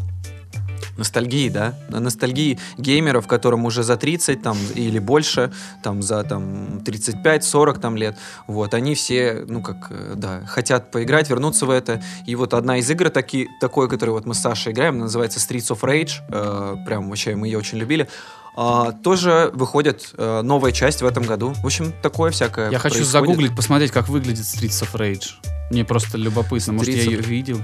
ностальгии, 0.99 1.49
да, 1.49 1.73
ностальгии 1.89 2.59
геймеров, 2.77 3.27
которым 3.27 3.65
уже 3.65 3.83
за 3.83 3.97
30 3.97 4.41
там 4.41 4.57
или 4.75 4.99
больше, 4.99 5.51
там 5.81 6.01
за 6.01 6.23
там 6.23 6.81
35-40 6.85 7.79
там 7.79 7.97
лет, 7.97 8.17
вот, 8.47 8.73
они 8.73 8.93
все, 8.93 9.45
ну 9.47 9.61
как, 9.61 9.87
э, 9.89 10.13
да, 10.15 10.41
хотят 10.45 10.91
поиграть, 10.91 11.29
вернуться 11.29 11.65
в 11.65 11.71
это, 11.71 12.01
и 12.27 12.35
вот 12.35 12.53
одна 12.53 12.77
из 12.77 12.89
игр 12.89 13.09
таки, 13.09 13.47
такой, 13.61 13.89
которую 13.89 14.15
вот 14.15 14.25
мы 14.25 14.33
с 14.33 14.39
Сашей 14.39 14.73
играем, 14.73 14.99
называется 14.99 15.39
Streets 15.39 15.75
of 15.75 15.81
Rage, 15.81 16.21
э, 16.29 16.75
прям 16.85 17.09
вообще 17.09 17.35
мы 17.35 17.47
ее 17.47 17.57
очень 17.57 17.77
любили, 17.77 18.07
а, 18.55 18.91
тоже 18.91 19.51
выходит 19.53 20.13
э, 20.17 20.41
новая 20.41 20.71
часть 20.71 21.01
в 21.01 21.05
этом 21.05 21.23
году, 21.23 21.53
в 21.53 21.65
общем, 21.65 21.93
такое 22.01 22.31
всякое 22.31 22.71
Я 22.71 22.79
хочу 22.79 22.95
происходит. 22.95 23.11
загуглить, 23.11 23.55
посмотреть, 23.55 23.91
как 23.91 24.09
выглядит 24.09 24.43
Streets 24.43 24.83
of 24.83 24.93
Rage. 24.93 25.29
Мне 25.71 25.85
просто 25.85 26.17
любопытно, 26.17 26.73
может, 26.73 26.93
я 26.93 27.01
Streets 27.01 27.09
ее 27.09 27.21
видел. 27.21 27.61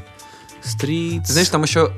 Streets... 0.64 1.26
Знаешь, 1.26 1.50
там 1.50 1.64
еще 1.64 1.92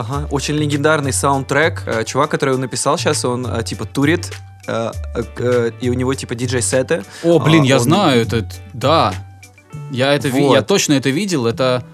ага, 0.00 0.28
очень 0.30 0.54
легендарный 0.54 1.12
саундтрек. 1.12 1.82
Э, 1.86 2.04
чувак, 2.04 2.30
который 2.30 2.50
его 2.50 2.60
написал 2.60 2.96
сейчас, 2.98 3.24
он 3.24 3.46
э, 3.46 3.62
типа 3.62 3.84
турит. 3.86 4.32
э, 4.66 5.70
и 5.80 5.88
у 5.90 5.94
него 5.94 6.14
типа 6.14 6.34
диджей-сеты. 6.34 7.04
О, 7.24 7.38
блин, 7.38 7.62
а, 7.62 7.66
я 7.66 7.76
он- 7.76 7.82
знаю, 7.82 8.22
это... 8.22 8.48
Да. 8.72 9.14
Я 9.90 10.12
это 10.14 10.28
Вот. 10.28 10.54
я 10.54 10.62
точно 10.62 10.94
это 10.94 11.10
видел, 11.10 11.46
это... 11.46 11.84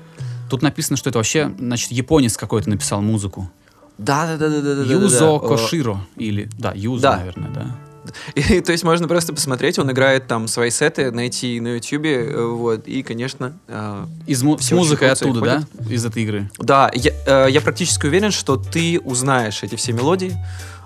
Тут 0.50 0.62
написано, 0.62 0.96
что 0.96 1.08
это 1.10 1.18
вообще, 1.18 1.52
значит, 1.58 1.90
японец 1.92 2.36
какой-то 2.36 2.68
написал 2.70 3.00
музыку. 3.00 3.50
Да, 3.98 4.26
да, 4.26 4.36
да, 4.36 4.60
да, 4.60 4.74
да. 4.74 4.82
Юзо 4.82 5.38
Коширо. 5.38 6.00
Или, 6.16 6.48
да, 6.58 6.72
Юзо, 6.74 7.02
Да. 7.02 7.16
наверное, 7.18 7.50
да. 7.50 7.66
И, 8.34 8.60
то 8.60 8.72
есть 8.72 8.84
можно 8.84 9.08
просто 9.08 9.32
посмотреть, 9.32 9.78
он 9.78 9.90
играет 9.90 10.26
там 10.26 10.48
свои 10.48 10.70
сеты, 10.70 11.10
найти 11.10 11.60
на 11.60 11.76
ютюбе, 11.76 12.24
э, 12.26 12.44
вот, 12.46 12.86
и, 12.88 13.02
конечно, 13.02 13.52
э, 13.68 14.06
Из 14.26 14.42
му- 14.42 14.58
с 14.58 14.70
музыкой 14.72 15.10
оттуда, 15.10 15.40
ходят. 15.40 15.66
да? 15.72 15.94
Из 15.94 16.04
этой 16.04 16.22
игры. 16.22 16.50
да, 16.58 16.90
я, 16.94 17.12
э, 17.26 17.46
я 17.50 17.60
практически 17.60 18.06
уверен, 18.06 18.30
что 18.30 18.56
ты 18.56 19.00
узнаешь 19.00 19.62
эти 19.62 19.74
все 19.76 19.92
мелодии. 19.92 20.32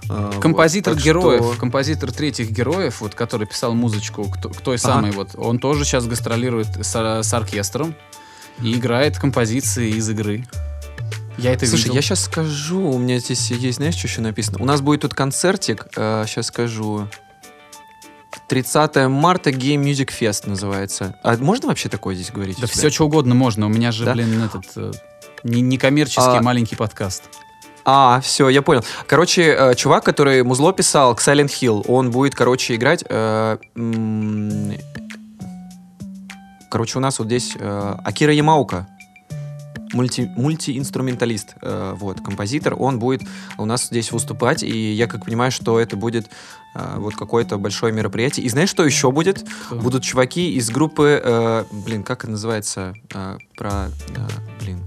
э, 0.08 0.30
вот, 0.32 0.40
Композитор 0.40 0.94
так 0.94 1.02
героев, 1.02 1.44
что- 1.44 1.60
композитор 1.60 2.12
третьих 2.12 2.50
героев, 2.50 3.00
вот, 3.00 3.14
который 3.14 3.46
писал 3.46 3.74
музычку 3.74 4.24
к, 4.30 4.36
к 4.40 4.60
той 4.60 4.76
Ага. 4.76 4.82
самой, 4.82 5.10
вот, 5.10 5.30
он 5.36 5.58
тоже 5.58 5.84
сейчас 5.84 6.06
гастролирует 6.06 6.68
с, 6.82 6.96
ор- 6.96 7.22
с 7.24 7.34
оркестром 7.34 7.94
и 8.62 8.72
играет 8.74 9.18
композиции 9.18 9.90
из 9.90 10.08
игры. 10.08 10.44
Я 11.38 11.52
это 11.52 11.66
Слушай, 11.66 11.82
видел. 11.84 11.94
я 11.94 12.02
сейчас 12.02 12.24
скажу, 12.24 12.80
у 12.90 12.98
меня 12.98 13.18
здесь 13.20 13.50
есть, 13.52 13.76
знаешь, 13.76 13.94
что 13.94 14.08
еще 14.08 14.20
написано? 14.20 14.58
У 14.60 14.64
нас 14.64 14.80
будет 14.80 15.02
тут 15.02 15.14
концертик, 15.14 15.86
сейчас 15.94 16.46
скажу. 16.46 17.06
30 18.48 19.08
марта 19.08 19.50
Game 19.50 19.82
Music 19.84 20.10
Fest 20.18 20.48
называется. 20.48 21.16
А 21.22 21.36
можно 21.36 21.68
вообще 21.68 21.88
такое 21.88 22.14
здесь 22.14 22.30
говорить? 22.30 22.58
Да 22.60 22.66
все, 22.66 22.90
что 22.90 23.04
угодно 23.06 23.34
можно. 23.34 23.66
У 23.66 23.68
меня 23.68 23.92
же, 23.92 24.04
Да? 24.04 24.12
блин, 24.14 24.42
этот 24.42 24.64
э, 24.76 24.90
не, 25.44 25.60
некоммерческий 25.60 26.38
А- 26.38 26.42
маленький 26.42 26.74
подкаст. 26.76 27.24
А, 27.84 28.20
все, 28.20 28.48
я 28.48 28.60
понял. 28.62 28.84
Короче, 29.06 29.42
э, 29.58 29.74
чувак, 29.74 30.04
который 30.04 30.42
музло 30.44 30.72
писал 30.72 31.14
к 31.14 31.20
Silent 31.20 31.48
Hill, 31.48 31.84
он 31.88 32.10
будет, 32.10 32.34
короче, 32.34 32.74
играть... 32.74 33.04
э, 33.08 33.58
короче, 36.70 36.98
у 36.98 37.00
нас 37.00 37.18
вот 37.18 37.26
здесь 37.28 37.54
э, 37.58 37.94
Акира 38.04 38.32
Ямаука. 38.32 38.86
Мульти, 39.92 40.30
мультиинструменталист, 40.36 41.54
э, 41.62 41.94
вот, 41.96 42.20
композитор, 42.20 42.74
он 42.78 42.98
будет 42.98 43.22
у 43.56 43.64
нас 43.64 43.86
здесь 43.86 44.12
выступать, 44.12 44.62
и 44.62 44.92
я 44.92 45.06
как 45.06 45.24
понимаю, 45.24 45.50
что 45.50 45.80
это 45.80 45.96
будет 45.96 46.28
э, 46.74 46.94
вот 46.98 47.14
какое-то 47.14 47.56
большое 47.58 47.92
мероприятие. 47.92 48.44
И 48.44 48.48
знаешь, 48.48 48.68
что 48.68 48.84
еще 48.84 49.10
будет? 49.10 49.46
Что? 49.66 49.76
Будут 49.76 50.02
чуваки 50.02 50.54
из 50.54 50.70
группы, 50.70 51.20
э, 51.24 51.64
блин, 51.70 52.02
как 52.02 52.24
это 52.24 52.32
называется, 52.32 52.94
э, 53.14 53.38
про, 53.56 53.88
э, 53.88 54.28
блин, 54.60 54.82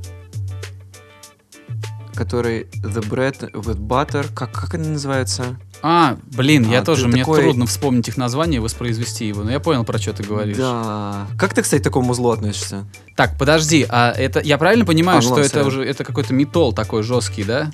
который 2.13 2.67
The 2.83 3.01
Bread 3.01 3.51
with 3.53 3.79
Butter, 3.79 4.27
как, 4.35 4.51
как 4.51 4.75
они 4.75 4.89
называются? 4.89 5.57
А, 5.83 6.17
блин, 6.35 6.69
я 6.69 6.79
А, 6.79 6.83
тоже, 6.83 7.03
ты 7.03 7.07
мне 7.09 7.21
такой- 7.23 7.41
трудно 7.41 7.65
вспомнить 7.65 8.07
их 8.07 8.17
название 8.17 8.57
и 8.57 8.59
воспроизвести 8.59 9.27
его, 9.27 9.43
но 9.43 9.51
я 9.51 9.59
понял, 9.59 9.83
про 9.83 9.97
что 9.97 10.13
ты 10.13 10.23
говоришь. 10.23 10.57
Да. 10.57 11.27
Как 11.39 11.53
ты, 11.53 11.61
кстати, 11.63 11.81
к 11.81 11.83
такому 11.83 12.13
злу 12.13 12.29
относишься? 12.29 12.85
Так, 13.15 13.37
подожди, 13.39 13.85
а 13.89 14.11
это, 14.11 14.39
я 14.41 14.57
правильно 14.57 14.85
понимаю, 14.85 15.19
А, 15.19 15.21
что 15.21 15.39
это 15.39 15.65
уже, 15.65 15.83
это 15.83 16.03
какой-то 16.03 16.33
метол 16.33 16.73
такой 16.73 17.01
жесткий, 17.03 17.43
да? 17.43 17.71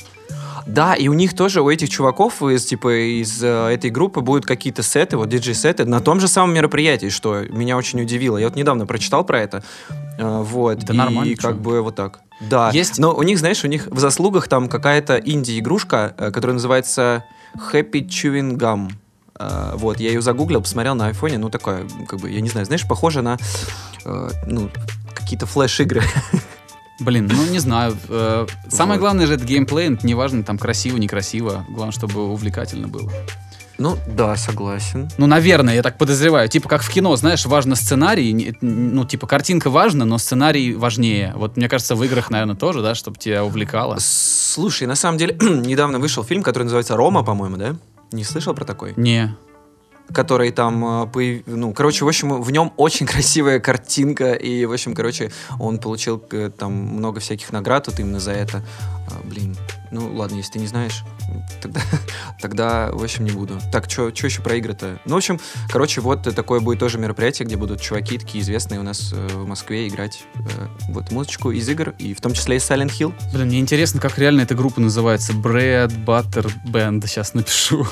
Да, 0.66 0.96
и 0.96 1.08
у 1.08 1.14
них 1.14 1.34
тоже, 1.34 1.62
у 1.62 1.70
этих 1.70 1.90
чуваков 1.90 2.44
из, 2.44 2.66
типа, 2.66 3.22
из 3.22 3.42
э, 3.42 3.48
этой 3.70 3.90
группы 3.90 4.20
будут 4.20 4.46
какие-то 4.46 4.84
сеты, 4.84 5.16
вот 5.16 5.30
диджей-сеты, 5.30 5.86
на 5.86 6.02
том 6.02 6.20
же 6.20 6.28
самом 6.28 6.54
мероприятии, 6.54 7.08
что 7.10 7.44
меня 7.44 7.78
очень 7.78 8.02
удивило. 8.02 8.38
Я 8.38 8.48
вот 8.48 8.58
недавно 8.58 8.86
прочитал 8.86 9.24
про 9.24 9.40
это. 9.40 9.64
Э, 10.18 10.42
вот. 10.44 10.80
Да 10.80 10.94
и 10.94 10.98
нормально, 10.98 11.36
как 11.38 11.52
чё. 11.54 11.58
бы 11.58 11.82
вот 11.82 11.96
так. 11.96 12.20
Да. 12.50 12.70
Есть- 12.72 13.00
Но 13.00 13.14
у 13.16 13.24
них, 13.24 13.40
знаешь, 13.40 13.64
у 13.64 13.68
них 13.68 13.88
в 13.90 14.00
заслугах 14.00 14.50
там 14.50 14.68
какая-то 14.68 15.16
инди-игрушка, 15.16 16.14
э, 16.18 16.32
которая 16.32 16.56
называется 16.56 17.24
Happy 17.72 18.06
Chewing 18.08 18.58
Gum. 18.58 18.92
Э, 19.40 19.74
вот, 19.76 20.00
я 20.00 20.10
ее 20.10 20.22
загуглил, 20.22 20.62
посмотрел 20.62 20.96
на 20.96 21.08
айфоне, 21.08 21.38
ну, 21.38 21.50
такое, 21.50 21.88
как 22.08 22.20
бы, 22.20 22.30
я 22.30 22.42
не 22.42 22.50
знаю, 22.50 22.66
знаешь, 22.66 22.88
похоже 22.88 23.22
на, 23.22 23.38
э, 24.06 24.30
ну, 24.46 24.70
какие-то 25.14 25.46
флеш-игры. 25.46 26.02
Блин, 27.00 27.30
ну 27.32 27.46
не 27.46 27.60
знаю. 27.60 27.96
э, 28.10 28.48
Самое 28.70 29.00
Вот. 29.00 29.04
главное 29.06 29.28
же 29.28 29.36
это 29.36 29.46
геймплей, 29.46 29.98
неважно, 30.02 30.44
там 30.44 30.58
красиво, 30.58 30.98
некрасиво. 30.98 31.64
Главное, 31.70 31.92
чтобы 31.92 32.28
увлекательно 32.32 32.88
было. 32.88 33.12
Ну, 33.78 33.98
да, 34.08 34.36
согласен. 34.36 35.10
Ну, 35.18 35.28
наверное, 35.28 35.76
я 35.76 35.84
так 35.84 35.98
подозреваю. 35.98 36.50
Типа 36.50 36.68
как 36.68 36.82
в 36.82 36.90
кино, 36.90 37.16
знаешь, 37.16 37.46
важно 37.46 37.76
сценарий. 37.76 38.58
Ну, 38.62 39.06
типа 39.06 39.28
картинка 39.28 39.70
важна, 39.70 40.06
но 40.06 40.18
сценарий 40.18 40.74
важнее. 40.74 41.34
Вот 41.36 41.58
мне 41.58 41.70
кажется, 41.70 41.96
в 41.96 42.04
играх, 42.04 42.30
наверное, 42.32 42.56
тоже, 42.56 42.82
да, 42.82 42.96
чтобы 42.96 43.18
тебя 43.18 43.44
увлекало. 43.44 43.98
Слушай, 44.00 44.88
на 44.88 44.96
самом 44.96 45.18
деле, 45.18 45.38
недавно 45.42 46.00
вышел 46.00 46.24
фильм, 46.24 46.42
который 46.42 46.64
называется 46.64 46.96
«Рома», 46.96 47.24
по-моему, 47.24 47.58
да? 47.58 47.76
Не 48.12 48.24
слышал 48.24 48.54
про 48.54 48.66
такой? 48.66 48.94
Не. 48.96 49.36
Который 50.14 50.52
там, 50.52 51.04
э, 51.04 51.08
появ- 51.08 51.44
ну, 51.46 51.74
короче, 51.74 52.06
в 52.06 52.08
общем, 52.08 52.42
в 52.42 52.52
нем 52.52 52.72
очень 52.78 53.06
красивая 53.14 53.60
картинка, 53.60 54.34
и, 54.34 54.66
в 54.66 54.72
общем, 54.72 54.96
короче, 54.96 55.32
он 55.60 55.78
получил 55.80 56.24
э, 56.32 56.50
там 56.58 56.72
много 56.72 57.20
всяких 57.20 57.52
наград 57.52 57.88
вот 57.88 58.00
именно 58.00 58.20
за 58.20 58.32
это. 58.32 58.64
А, 59.10 59.28
блин, 59.28 59.56
ну, 59.92 60.14
ладно, 60.16 60.36
если 60.36 60.54
ты 60.54 60.60
не 60.60 60.68
знаешь, 60.68 61.04
тогда, 61.62 61.82
тогда 62.42 62.90
в 62.92 63.04
общем, 63.04 63.24
не 63.26 63.32
буду. 63.32 63.60
Так, 63.72 63.90
что 63.90 64.08
еще 64.10 64.42
про 64.42 64.56
игры-то? 64.56 65.00
Ну, 65.06 65.16
в 65.16 65.18
общем, 65.18 65.40
короче, 65.70 66.02
вот 66.02 66.24
такое 66.24 66.60
будет 66.60 66.80
тоже 66.80 66.98
мероприятие, 66.98 67.46
где 67.46 67.56
будут 67.56 67.82
чуваки 67.82 68.18
такие 68.18 68.44
известные 68.44 68.80
у 68.80 68.84
нас 68.84 69.12
э, 69.14 69.28
в 69.34 69.48
Москве 69.48 69.88
играть 69.88 70.24
э, 70.36 70.40
вот 70.90 71.12
музычку 71.12 71.52
из 71.52 71.68
игр, 71.70 71.94
и 72.00 72.14
в 72.14 72.22
том 72.22 72.34
числе 72.34 72.56
и 72.58 72.60
Silent 72.60 72.92
Hill. 72.98 73.14
Блин, 73.34 73.48
мне 73.48 73.60
интересно, 73.60 74.00
как 74.00 74.18
реально 74.18 74.42
эта 74.42 74.56
группа 74.56 74.80
называется. 74.82 75.34
Bread 75.34 76.06
Butter 76.06 76.52
Band. 76.66 77.06
Сейчас 77.08 77.34
напишу. 77.34 77.88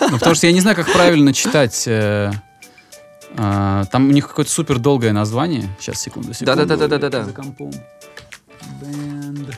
Ну, 0.00 0.12
потому 0.18 0.34
что 0.34 0.46
я 0.46 0.52
не 0.52 0.60
знаю, 0.60 0.76
как 0.76 0.90
правильно 0.92 1.32
читать. 1.32 1.84
э, 1.86 2.32
а, 3.36 3.84
Там 3.86 4.08
у 4.08 4.12
них 4.12 4.28
какое-то 4.28 4.50
супер 4.50 4.78
долгое 4.78 5.12
название. 5.12 5.68
Сейчас, 5.78 6.00
секунду, 6.00 6.32
секунду. 6.32 6.56
Да-да-да-да-да-да. 6.56 7.24
За 7.24 7.32
компом. 7.32 7.70
Band. 8.80 9.54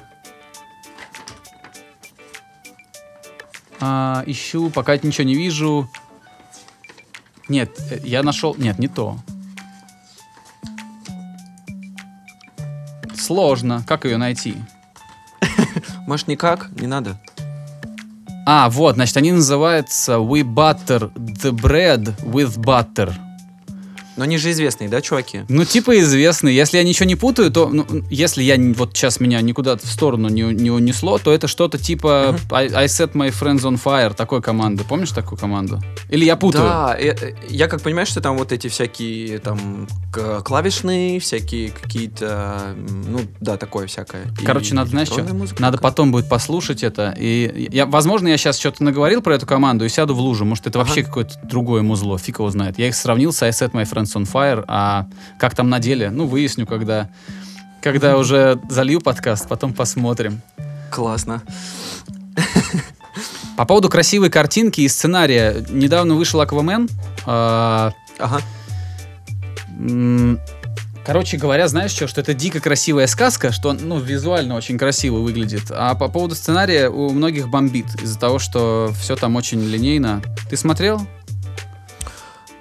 А, 3.85 4.23
ищу, 4.27 4.71
пока 4.71 4.97
ничего 4.97 5.25
не 5.25 5.35
вижу. 5.35 5.91
Нет, 7.49 7.77
э, 7.91 7.99
я 8.05 8.23
нашел... 8.23 8.55
Нет, 8.55 8.79
не 8.79 8.87
то. 8.87 9.19
Сложно. 13.17 13.83
Как 13.85 14.05
ее 14.05 14.19
найти? 14.19 14.55
Может, 16.07 16.29
никак? 16.29 16.71
Не 16.81 16.87
надо. 16.87 17.21
А, 18.47 18.71
вот, 18.71 18.95
значит, 18.95 19.17
они 19.17 19.33
называются 19.33 20.13
We 20.13 20.43
Butter 20.43 21.13
the 21.15 21.51
Bread 21.51 22.17
with 22.23 22.59
Butter. 22.59 23.13
Но 24.17 24.25
они 24.25 24.37
же 24.39 24.51
известные, 24.51 24.89
да, 24.89 25.01
чуваки? 25.01 25.43
Ну, 25.49 25.65
типа 25.65 25.99
известный. 26.01 26.55
Если 26.55 26.77
я 26.77 26.85
ничего 26.85 27.07
не 27.07 27.17
путаю, 27.17 27.51
то 27.51 27.69
ну, 27.69 27.87
если 28.11 28.43
я 28.43 28.57
вот 28.75 28.97
сейчас 28.97 29.21
меня 29.21 29.41
никуда 29.41 29.77
в 29.77 29.87
сторону 29.87 30.29
не, 30.29 30.43
не 30.43 30.71
унесло, 30.71 31.19
то 31.19 31.33
это 31.33 31.49
что-то 31.49 31.79
типа 31.79 32.39
I, 32.51 32.67
I 32.75 32.87
set 32.87 33.13
my 33.13 33.31
friends 33.31 33.61
on 33.61 33.83
fire 33.83 34.15
такой 34.15 34.43
команды. 34.43 34.85
Помнишь 34.85 35.11
такую 35.11 35.39
команду? 35.39 35.81
Или 36.11 36.25
я 36.25 36.37
путаю? 36.37 36.65
Да, 36.65 36.97
э, 36.99 37.15
э, 37.21 37.35
я 37.49 37.69
как 37.69 37.83
понимаю, 37.83 38.07
что 38.07 38.21
там 38.21 38.37
вот 38.37 38.53
эти 38.53 38.69
всякие 38.69 39.39
там 39.39 39.89
клавишные, 40.45 41.19
всякие 41.21 41.71
какие-то, 41.71 42.75
ну 43.09 43.21
да, 43.41 43.57
такое 43.57 43.87
всякое. 43.87 44.27
И 44.41 44.45
Короче, 44.45 44.75
надо, 44.75 44.91
знаешь 44.91 45.09
что? 45.09 45.23
музыка 45.35 45.63
Надо 45.63 45.79
потом 45.79 46.13
будет 46.13 46.29
послушать 46.29 46.83
это. 46.83 47.15
И 47.19 47.69
я, 47.73 47.87
возможно, 47.87 48.29
я 48.29 48.37
сейчас 48.37 48.59
что-то 48.59 48.85
наговорил 48.85 49.23
про 49.23 49.37
эту 49.37 49.47
команду 49.47 49.85
и 49.85 49.89
сяду 49.89 50.15
в 50.15 50.21
лужу. 50.21 50.45
Может, 50.45 50.67
это 50.67 50.79
вообще 50.79 51.01
Ага. 51.01 51.09
какое-то 51.09 51.41
другое 51.45 51.83
музло. 51.83 52.19
Фиг 52.19 52.39
его 52.39 52.51
знает. 52.51 52.79
Я 52.79 52.89
их 52.89 52.95
сравнил 52.95 53.33
с 53.33 53.43
I 53.43 53.51
set 53.51 53.73
my 53.73 53.85
friends 53.85 54.02
on 54.05 54.31
fire, 54.31 54.65
а 54.69 55.07
как 55.39 55.55
там 55.55 55.69
на 55.71 55.79
деле? 55.79 56.11
Ну, 56.11 56.27
выясню, 56.27 56.67
когда, 56.67 57.09
когда 57.81 58.17
уже 58.17 58.61
залью 58.69 59.01
подкаст, 59.01 59.49
потом 59.49 59.73
посмотрим. 59.73 60.41
Классно. 60.91 61.43
По 63.57 63.67
поводу 63.67 63.89
красивой 63.89 64.31
картинки 64.31 64.81
и 64.81 64.89
сценария. 64.89 65.65
Недавно 65.69 66.15
вышел 66.15 66.41
Аквамен. 66.41 66.89
А, 67.27 67.93
Ага. 68.19 68.41
Короче 71.05 71.37
говоря, 71.37 71.67
знаешь 71.67 71.91
что, 71.91 72.07
что 72.07 72.21
это 72.21 72.33
дико 72.33 72.61
красивая 72.61 73.09
сказка, 73.09 73.51
что 73.51 73.73
ну, 73.73 73.99
визуально 73.99 74.55
очень 74.55 74.79
красиво 74.79 75.19
выглядит. 75.19 75.65
А 75.71 75.97
по 75.97 76.07
поводу 76.07 76.37
сценария 76.37 76.89
у 76.89 77.11
многих 77.11 77.49
бомбит 77.49 77.87
из-за 78.01 78.19
того, 78.19 78.39
что 78.39 78.93
все 79.01 79.17
там 79.17 79.35
очень 79.35 79.61
линейно. 79.61 80.23
Ты 80.49 80.57
смотрел? 80.57 81.05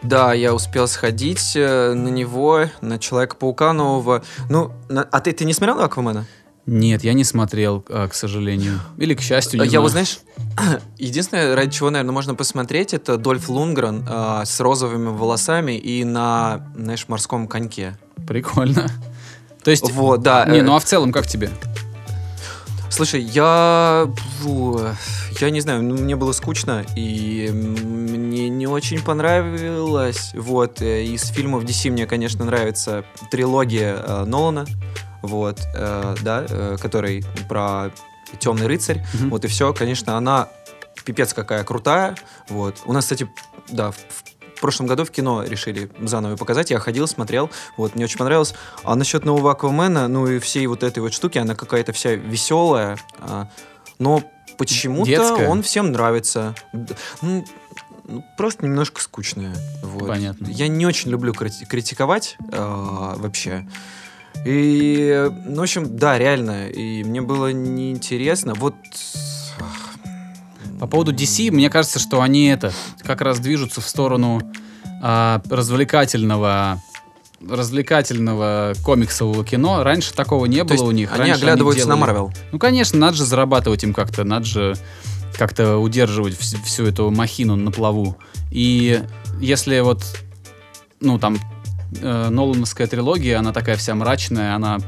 Да, 0.02 0.34
я 0.34 0.54
успел 0.54 0.88
сходить 0.88 1.54
э, 1.56 1.94
на 1.94 2.10
него, 2.10 2.66
на 2.82 2.98
Человека-паука 2.98 3.72
нового. 3.74 4.24
Ну, 4.50 4.72
на- 4.90 5.04
а 5.04 5.20
ты, 5.20 5.32
ты 5.32 5.46
не 5.46 5.54
смотрел 5.54 5.80
Аквамена? 5.82 6.26
Нет, 6.66 7.04
я 7.04 7.14
не 7.14 7.24
смотрел, 7.24 7.84
а, 7.90 8.08
к 8.08 8.14
сожалению. 8.14 8.80
Или 8.98 9.14
к 9.16 9.22
счастью, 9.22 9.60
не 9.60 9.66
я 9.66 9.70
знаю. 9.72 9.82
вот, 9.84 9.92
знаешь, 9.92 10.20
единственное, 10.98 11.56
ради 11.56 11.72
чего, 11.72 11.90
наверное, 11.90 12.14
можно 12.14 12.36
посмотреть, 12.36 12.94
это 12.94 13.18
Дольф 13.18 13.50
Лунгрен 13.50 14.06
э, 14.08 14.44
с 14.46 14.60
розовыми 14.60 15.10
волосами 15.10 15.74
и 15.78 16.04
на, 16.04 16.68
знаешь, 16.76 17.08
морском 17.08 17.48
коньке. 17.48 17.98
Прикольно. 18.28 18.88
То 19.64 19.72
есть... 19.72 19.92
Вот, 19.92 20.22
да. 20.22 20.46
Не, 20.46 20.60
э, 20.60 20.64
ну 20.64 20.76
а 20.76 20.80
в 20.80 20.86
целом 20.86 21.12
как 21.12 21.28
тебе? 21.28 21.50
Слушай, 22.92 23.22
я... 23.22 24.08
Я 25.40 25.50
не 25.50 25.62
знаю, 25.62 25.82
ну, 25.82 25.96
мне 25.98 26.16
было 26.16 26.34
скучно, 26.34 26.86
и 26.96 27.50
мне 27.52 28.50
не 28.50 28.68
очень 28.68 29.02
понравилось. 29.02 30.34
Вот, 30.36 30.82
э, 30.82 31.06
из 31.06 31.24
фильмов 31.30 31.64
DC 31.64 31.90
мне, 31.90 32.06
конечно, 32.06 32.46
нравится 32.46 33.06
трилогия 33.32 33.96
э, 33.96 34.26
Нолана, 34.26 34.68
вот, 35.24 35.60
э, 35.74 36.16
да, 36.22 36.46
э, 36.48 36.78
который 36.80 37.24
про 37.50 37.92
Темный 38.40 38.68
рыцарь. 38.68 39.04
Мгм. 39.14 39.30
Вот 39.30 39.46
и 39.46 39.48
все, 39.48 39.74
конечно, 39.74 40.18
она 40.18 40.50
пипец 41.06 41.34
какая 41.34 41.64
крутая. 41.64 42.16
Вот. 42.50 42.82
У 42.86 42.94
нас, 42.94 43.06
кстати, 43.06 43.28
да, 43.70 43.92
в, 43.92 43.98
в 44.62 44.64
прошлом 44.64 44.86
году 44.86 45.06
в 45.06 45.10
кино 45.10 45.44
решили 45.44 45.90
заново 46.02 46.36
показать. 46.36 46.70
Я 46.70 46.78
ходил, 46.78 47.08
смотрел. 47.08 47.50
Вот, 47.78 47.96
мне 47.96 48.06
очень 48.06 48.20
понравилось. 48.20 48.54
А 48.84 48.96
насчет 48.96 49.26
нового 49.26 49.54
Аквамена, 49.54 50.08
ну 50.08 50.28
и 50.28 50.38
всей 50.38 50.68
вот 50.68 50.84
этой 50.84 51.00
вот 51.00 51.14
штуки, 51.14 51.40
она 51.40 51.56
какая-то 51.56 51.94
вся 51.94 52.12
веселая. 52.14 53.00
а, 53.18 53.50
но 53.98 54.22
почему-то 54.60 55.50
он 55.50 55.64
всем 55.64 55.92
нравится. 55.92 56.54
Ну, 57.24 57.44
ну, 58.04 58.24
просто 58.38 58.64
немножко 58.64 59.02
скучная. 59.02 59.56
Вот. 59.82 60.08
Понятно. 60.08 60.46
Я 60.46 60.68
не 60.68 60.86
очень 60.86 61.10
люблю 61.10 61.34
крити- 61.34 61.66
критиковать 61.66 62.38
а, 62.52 63.16
вообще. 63.18 63.68
И, 64.46 65.28
ну, 65.44 65.62
в 65.62 65.64
общем, 65.64 65.98
да, 65.98 66.20
реально. 66.20 66.70
И 66.70 67.04
мне 67.04 67.22
было 67.22 67.52
неинтересно. 67.52 68.54
Вот... 68.54 68.76
По 70.82 70.88
поводу 70.88 71.14
DC, 71.14 71.52
мне 71.52 71.70
кажется, 71.70 72.00
что 72.00 72.22
они 72.22 72.48
это 72.48 72.74
как 73.04 73.22
раз 73.22 73.40
движутся 73.40 73.82
в 73.82 73.88
сторону 73.88 74.42
а, 75.02 75.40
развлекательного 75.48 76.82
развлекательного 77.48 78.74
комиксового 78.84 79.46
кино. 79.46 79.84
Раньше 79.84 80.12
такого 80.14 80.46
не 80.48 80.58
То 80.64 80.74
было 80.76 80.86
у 80.86 80.92
них. 80.92 81.12
они 81.14 81.30
Раньше 81.30 81.36
оглядываются 81.44 81.88
на 81.88 81.96
делали- 81.96 82.00
Марвел. 82.02 82.34
Ну, 82.52 82.58
конечно, 82.60 82.98
надо 83.00 83.16
же 83.18 83.26
зарабатывать 83.26 83.84
им 83.84 83.94
как-то, 83.94 84.24
надо 84.24 84.46
же 84.46 84.76
как-то 85.38 85.78
удерживать 85.78 86.34
вс- 86.34 86.62
всю 86.64 86.86
эту 86.88 87.10
махину 87.12 87.56
на 87.56 87.72
плаву. 87.72 88.18
И 88.52 89.04
если 89.40 89.80
вот, 89.82 90.04
ну, 91.00 91.18
там, 91.20 91.38
э, 92.02 92.30
Нолановская 92.30 92.88
трилогия, 92.88 93.38
она 93.40 93.54
такая 93.54 93.76
вся 93.78 93.94
мрачная, 93.96 94.56
она... 94.56 94.80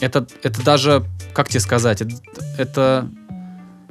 Это, 0.00 0.26
это 0.42 0.62
даже, 0.64 1.04
как 1.34 1.48
тебе 1.48 1.60
сказать, 1.60 2.00
это, 2.02 2.14
это, 2.58 3.08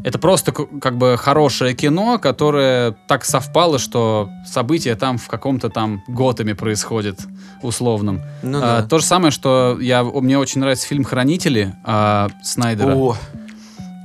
это 0.06 0.20
просто 0.20 0.52
как 0.52 0.98
бы 0.98 1.18
хорошее 1.18 1.74
кино, 1.74 2.20
которое 2.20 2.92
так 3.08 3.26
совпало, 3.26 3.80
что 3.80 4.30
события 4.46 4.94
там 4.94 5.18
в 5.18 5.28
каком-то 5.28 5.72
там 5.72 6.04
Готэме 6.08 6.54
происходят 6.54 7.18
условном. 7.64 8.22
Ну 8.44 8.60
А, 8.60 8.82
да. 8.82 8.88
То 8.88 9.00
же 9.00 9.04
самое, 9.04 9.32
что 9.32 9.80
я, 9.82 10.04
мне 10.04 10.38
очень 10.38 10.62
нравится 10.62 10.86
фильм 10.86 11.04
«Хранители» 11.06 11.74
а, 11.84 12.28
Снайдера. 12.44 12.94
О, 12.96 13.18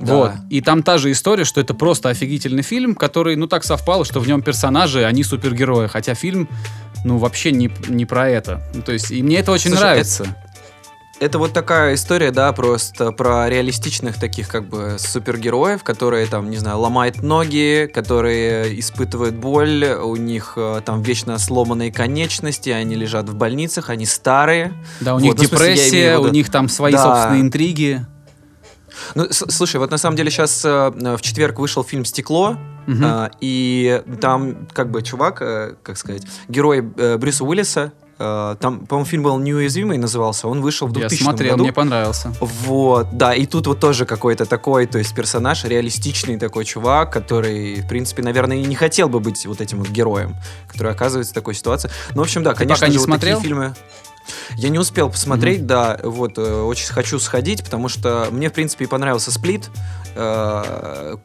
да. 0.01 0.15
Вот. 0.15 0.31
И 0.49 0.61
там 0.61 0.81
та 0.81 0.97
же 0.97 1.11
история, 1.11 1.43
что 1.43 1.61
это 1.61 1.75
просто 1.75 2.09
офигительный 2.09 2.63
фильм, 2.63 2.95
который, 2.95 3.35
ну, 3.35 3.45
так 3.45 3.63
совпало, 3.63 4.03
что 4.03 4.19
в 4.19 4.27
нем 4.27 4.41
персонажи, 4.41 5.05
они 5.05 5.23
супергерои. 5.23 5.85
Хотя 5.85 6.15
фильм, 6.15 6.49
ну, 7.05 7.19
вообще 7.19 7.51
не, 7.51 7.69
не 7.89 8.07
про 8.07 8.27
это. 8.27 8.59
Ну, 8.73 8.81
то 8.81 8.91
есть, 8.91 9.11
и 9.11 9.21
мне 9.21 9.37
это 9.37 9.51
очень 9.51 9.69
Слушай, 9.69 9.83
нравится. 9.83 10.23
Это 10.23 10.35
вот 11.33 11.53
такая 11.53 11.93
история, 11.93 12.31
да, 12.31 12.51
просто 12.51 13.11
про 13.11 13.47
реалистичных 13.49 14.19
таких 14.19 14.47
как 14.47 14.67
бы 14.67 14.95
супергероев, 14.97 15.83
которые 15.83 16.25
там, 16.25 16.49
не 16.49 16.57
знаю, 16.57 16.79
ломают 16.79 17.21
ноги, 17.21 17.89
которые 17.93 18.79
испытывают 18.79 19.35
боль, 19.35 19.85
у 19.85 20.15
них 20.15 20.53
э, 20.55 20.81
там 20.83 21.01
вечно 21.03 21.37
сломанные 21.37 21.91
конечности, 21.91 22.69
они 22.69 22.95
лежат 22.95 23.29
в 23.29 23.35
больницах, 23.35 23.89
они 23.89 24.05
старые. 24.05 24.73
Да, 24.99 25.13
у 25.13 25.19
Вот, 25.19 25.23
них 25.23 25.35
ну, 25.37 25.43
в 25.43 25.47
смысле, 25.47 25.67
я 25.67 25.73
депрессия, 25.75 26.05
имею 26.07 26.21
в 26.21 26.25
у 26.25 26.29
них 26.29 26.49
там 26.49 26.67
свои 26.69 26.91
Да. 26.93 27.03
собственные 27.03 27.41
интриги. 27.41 28.05
Ну, 29.15 29.27
слушай, 29.31 29.77
вот 29.77 29.91
на 29.91 29.97
самом 29.97 30.15
деле 30.15 30.29
сейчас 30.31 30.63
в 30.63 31.17
четверг 31.21 31.59
вышел 31.59 31.83
фильм 31.83 32.03
«Стекло», 32.05 32.57
Мгм. 32.87 33.03
а, 33.05 33.31
и 33.39 34.01
там 34.19 34.67
как 34.73 34.89
бы 34.89 35.03
чувак, 35.03 35.37
э, 35.41 35.75
как 35.83 35.97
сказать, 35.97 36.23
герой 36.47 36.83
э, 36.97 37.17
Брюса 37.17 37.45
Уиллиса, 37.45 37.93
э, 38.00 38.00
там, 38.59 38.85
по-моему, 38.85 39.05
фильм 39.05 39.23
был 39.23 39.37
«Неуязвимый» 39.37 39.97
назывался, 39.97 40.47
он 40.47 40.61
вышел 40.61 40.87
в 40.87 40.91
Я 40.93 41.07
2000 41.07 41.23
смотрел, 41.23 41.51
году. 41.51 41.63
мне 41.63 41.73
понравился. 41.73 42.33
Вот, 42.39 43.07
да, 43.17 43.33
и 43.33 43.45
тут 43.45 43.67
вот 43.67 43.79
тоже 43.79 44.05
какой-то 44.05 44.45
такой, 44.45 44.85
то 44.85 44.97
есть 44.97 45.13
персонаж, 45.15 45.63
реалистичный 45.63 46.37
такой 46.37 46.65
чувак, 46.65 47.11
который, 47.11 47.81
в 47.81 47.87
принципе, 47.87 48.21
наверное, 48.23 48.57
и 48.57 48.65
не 48.65 48.75
хотел 48.75 49.09
бы 49.09 49.19
быть 49.19 49.45
вот 49.45 49.61
этим 49.61 49.79
вот 49.79 49.89
героем, 49.89 50.35
который 50.67 50.91
оказывается 50.91 51.31
в 51.31 51.35
такой 51.35 51.55
ситуации. 51.55 51.89
Ну, 52.13 52.21
в 52.21 52.25
общем, 52.25 52.43
да, 52.43 52.53
конечно 52.53 52.75
пока 52.75 52.87
не 52.87 52.93
же, 52.93 52.99
вот 52.99 53.05
смотрел? 53.05 53.37
такие 53.37 53.49
фильмы... 53.49 53.75
Я 54.55 54.69
не 54.69 54.77
успел 54.77 55.09
посмотреть, 55.09 55.65
да, 55.65 55.99
вот, 56.03 56.37
э, 56.37 56.61
очень 56.61 56.87
хочу 56.93 57.19
сходить, 57.19 57.63
потому 57.63 57.89
что 57.89 58.27
мне, 58.31 58.49
в 58.49 58.53
принципе, 58.53 58.85
и 58.85 58.87
понравился 58.87 59.31
«Сплит», 59.31 59.69
э, 60.15 61.15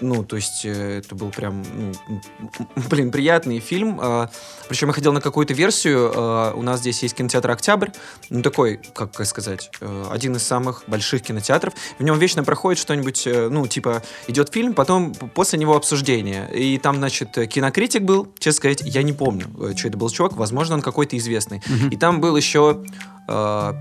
ну, 0.00 0.24
то 0.24 0.36
есть 0.36 0.64
э, 0.64 0.98
это 0.98 1.14
был 1.14 1.30
прям, 1.30 1.64
ну, 2.08 2.82
блин, 2.90 3.10
приятный 3.10 3.60
фильм, 3.60 4.00
э, 4.00 4.28
причем 4.68 4.88
я 4.88 4.94
ходил 4.94 5.12
на 5.12 5.20
какую-то 5.20 5.54
версию, 5.54 6.12
э, 6.14 6.52
у 6.54 6.62
нас 6.62 6.80
здесь 6.80 7.02
есть 7.02 7.14
кинотеатр 7.14 7.50
«Октябрь», 7.50 7.90
ну, 8.30 8.42
такой, 8.42 8.80
как 8.94 9.24
сказать, 9.26 9.70
э, 9.80 10.06
один 10.10 10.36
из 10.36 10.42
самых 10.42 10.84
больших 10.86 11.22
кинотеатров. 11.22 11.74
В 11.98 12.02
нем 12.02 12.18
вечно 12.18 12.44
проходит 12.44 12.80
что-нибудь, 12.80 13.26
э, 13.26 13.48
ну, 13.50 13.66
типа, 13.66 14.02
идет 14.28 14.52
фильм, 14.52 14.74
потом 14.74 15.14
после 15.14 15.58
него 15.58 15.76
обсуждение. 15.76 16.48
И 16.54 16.78
там, 16.78 16.96
значит, 16.96 17.32
кинокритик 17.48 18.02
был, 18.02 18.32
честно 18.38 18.56
сказать, 18.56 18.82
я 18.84 19.02
не 19.02 19.12
помню, 19.12 19.46
что 19.76 19.88
это 19.88 19.96
был 19.96 20.10
чувак, 20.10 20.32
возможно, 20.36 20.76
он 20.76 20.82
какой-то 20.82 21.16
известный. 21.16 21.62
Мгм. 21.66 21.88
И 21.88 21.96
там 21.96 22.20
был 22.20 22.36
еще 22.36 22.84
э, 23.28 23.72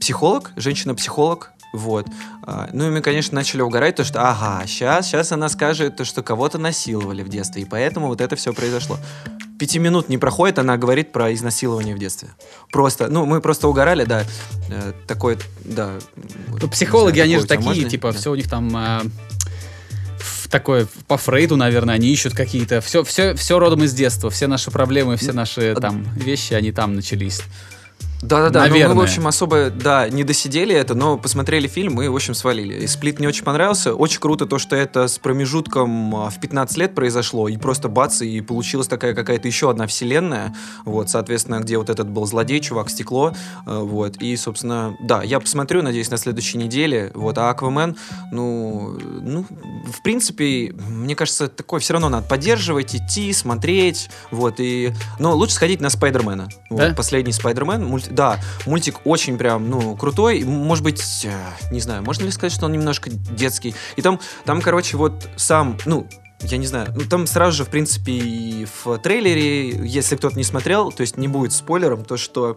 психолог, 0.00 0.52
женщина-психолог, 0.56 1.52
вот. 1.72 2.06
А, 2.42 2.68
Ну 2.72 2.88
и 2.88 2.90
мы, 2.90 3.00
конечно, 3.00 3.34
начали 3.34 3.62
угорать, 3.62 3.96
то 3.96 4.04
что, 4.04 4.20
ага, 4.22 4.66
сейчас, 4.66 5.06
сейчас 5.06 5.32
она 5.32 5.48
скажет, 5.48 5.96
то, 5.96 6.04
что 6.04 6.22
кого-то 6.22 6.58
насиловали 6.58 7.22
в 7.22 7.28
детстве, 7.28 7.62
и 7.62 7.64
поэтому 7.64 8.08
вот 8.08 8.20
это 8.20 8.36
все 8.36 8.52
произошло. 8.52 8.98
Пяти 9.58 9.78
минут 9.78 10.08
не 10.08 10.16
проходит, 10.16 10.58
она 10.58 10.76
говорит 10.78 11.12
про 11.12 11.32
изнасилование 11.34 11.94
в 11.94 11.98
детстве. 11.98 12.30
Просто, 12.72 13.08
ну, 13.08 13.26
мы 13.26 13.40
просто 13.40 13.68
угорали, 13.68 14.04
да. 14.04 14.24
Э, 14.70 14.92
Такой, 15.06 15.38
да. 15.64 15.98
Ну, 16.48 16.68
психологи, 16.68 17.16
знаю, 17.16 17.30
они 17.30 17.40
же 17.40 17.46
такие, 17.46 17.66
можно? 17.66 17.90
типа, 17.90 18.12
Да. 18.12 18.18
все 18.18 18.32
у 18.32 18.34
них 18.34 18.48
там... 18.48 18.74
а, 18.74 19.02
в 20.18 20.48
такое 20.48 20.86
по 21.06 21.16
Фрейду, 21.16 21.56
наверное, 21.56 21.94
они 21.94 22.08
ищут 22.08 22.34
какие-то 22.34 22.80
все, 22.80 23.04
все, 23.04 23.34
все 23.34 23.58
родом 23.58 23.84
из 23.84 23.92
детства, 23.92 24.30
все 24.30 24.46
наши 24.46 24.70
проблемы, 24.70 25.16
все 25.16 25.32
наши 25.32 25.74
там 25.80 26.04
вещи, 26.14 26.54
они 26.54 26.72
там 26.72 26.94
начались. 26.94 27.42
Да-да-да, 28.22 28.60
ну, 28.60 28.66
мы, 28.66 28.70
Наверное. 28.72 28.96
в 28.96 29.00
общем, 29.00 29.26
особо, 29.26 29.70
да, 29.70 30.08
не 30.10 30.24
досидели 30.24 30.74
это, 30.74 30.94
но 30.94 31.16
посмотрели 31.16 31.66
фильм 31.68 32.02
и, 32.02 32.08
в 32.08 32.14
общем, 32.14 32.34
свалили. 32.34 32.74
И 32.82 32.86
«Сплит» 32.86 33.18
мне 33.18 33.28
очень 33.28 33.44
понравился. 33.44 33.94
Очень 33.94 34.20
круто 34.20 34.44
то, 34.44 34.58
что 34.58 34.76
это 34.76 35.08
с 35.08 35.18
промежутком 35.18 36.14
а, 36.14 36.28
в 36.28 36.38
15 36.38 36.76
лет 36.76 36.94
произошло, 36.94 37.48
и 37.48 37.56
просто 37.56 37.88
бац, 37.88 38.20
и 38.20 38.40
получилась 38.42 38.88
такая 38.88 39.14
какая-то 39.14 39.48
еще 39.48 39.70
одна 39.70 39.86
вселенная, 39.86 40.54
вот, 40.84 41.08
соответственно, 41.08 41.60
где 41.60 41.78
вот 41.78 41.88
этот 41.88 42.10
был 42.10 42.26
злодей, 42.26 42.60
чувак, 42.60 42.90
стекло, 42.90 43.34
э, 43.66 43.78
вот, 43.78 44.18
и, 44.18 44.36
собственно, 44.36 44.94
да, 45.00 45.22
я 45.22 45.40
посмотрю, 45.40 45.82
надеюсь, 45.82 46.10
на 46.10 46.18
следующей 46.18 46.58
неделе, 46.58 47.12
вот, 47.14 47.38
а 47.38 47.48
«Аквамен», 47.48 47.96
ну, 48.32 48.98
ну, 49.22 49.46
в 49.86 50.02
принципе, 50.02 50.74
мне 50.88 51.14
кажется, 51.16 51.48
такое 51.48 51.80
все 51.80 51.94
равно 51.94 52.10
надо 52.10 52.26
поддерживать, 52.28 52.94
идти, 52.94 53.32
смотреть, 53.32 54.10
вот, 54.30 54.56
и, 54.58 54.92
но 55.18 55.34
лучше 55.34 55.54
сходить 55.54 55.80
на 55.80 55.88
«Спайдермена», 55.88 56.48
вот, 56.68 56.78
Да? 56.78 56.94
последний 56.94 57.32
«Спайдермен», 57.32 57.82
мульт- 57.84 58.09
да, 58.10 58.38
мультик 58.66 59.00
очень 59.04 59.38
прям, 59.38 59.68
ну, 59.70 59.96
крутой. 59.96 60.44
Может 60.44 60.84
быть, 60.84 61.02
э, 61.24 61.72
не 61.72 61.80
знаю, 61.80 62.02
можно 62.02 62.24
ли 62.24 62.30
сказать, 62.30 62.52
что 62.52 62.66
он 62.66 62.72
немножко 62.72 63.10
детский. 63.10 63.74
И 63.96 64.02
там, 64.02 64.20
там, 64.44 64.60
короче, 64.60 64.96
вот 64.96 65.28
сам, 65.36 65.76
ну, 65.86 66.06
я 66.42 66.56
не 66.56 66.66
знаю, 66.66 66.88
ну, 66.96 67.02
там 67.02 67.26
сразу 67.26 67.54
же, 67.58 67.64
в 67.64 67.68
принципе, 67.68 68.12
и 68.12 68.66
в 68.82 68.96
трейлере, 68.98 69.68
если 69.86 70.16
кто-то 70.16 70.38
не 70.38 70.44
смотрел, 70.44 70.90
то 70.90 71.02
есть 71.02 71.18
не 71.18 71.28
будет 71.28 71.52
спойлером, 71.52 72.02
то, 72.02 72.16
что, 72.16 72.56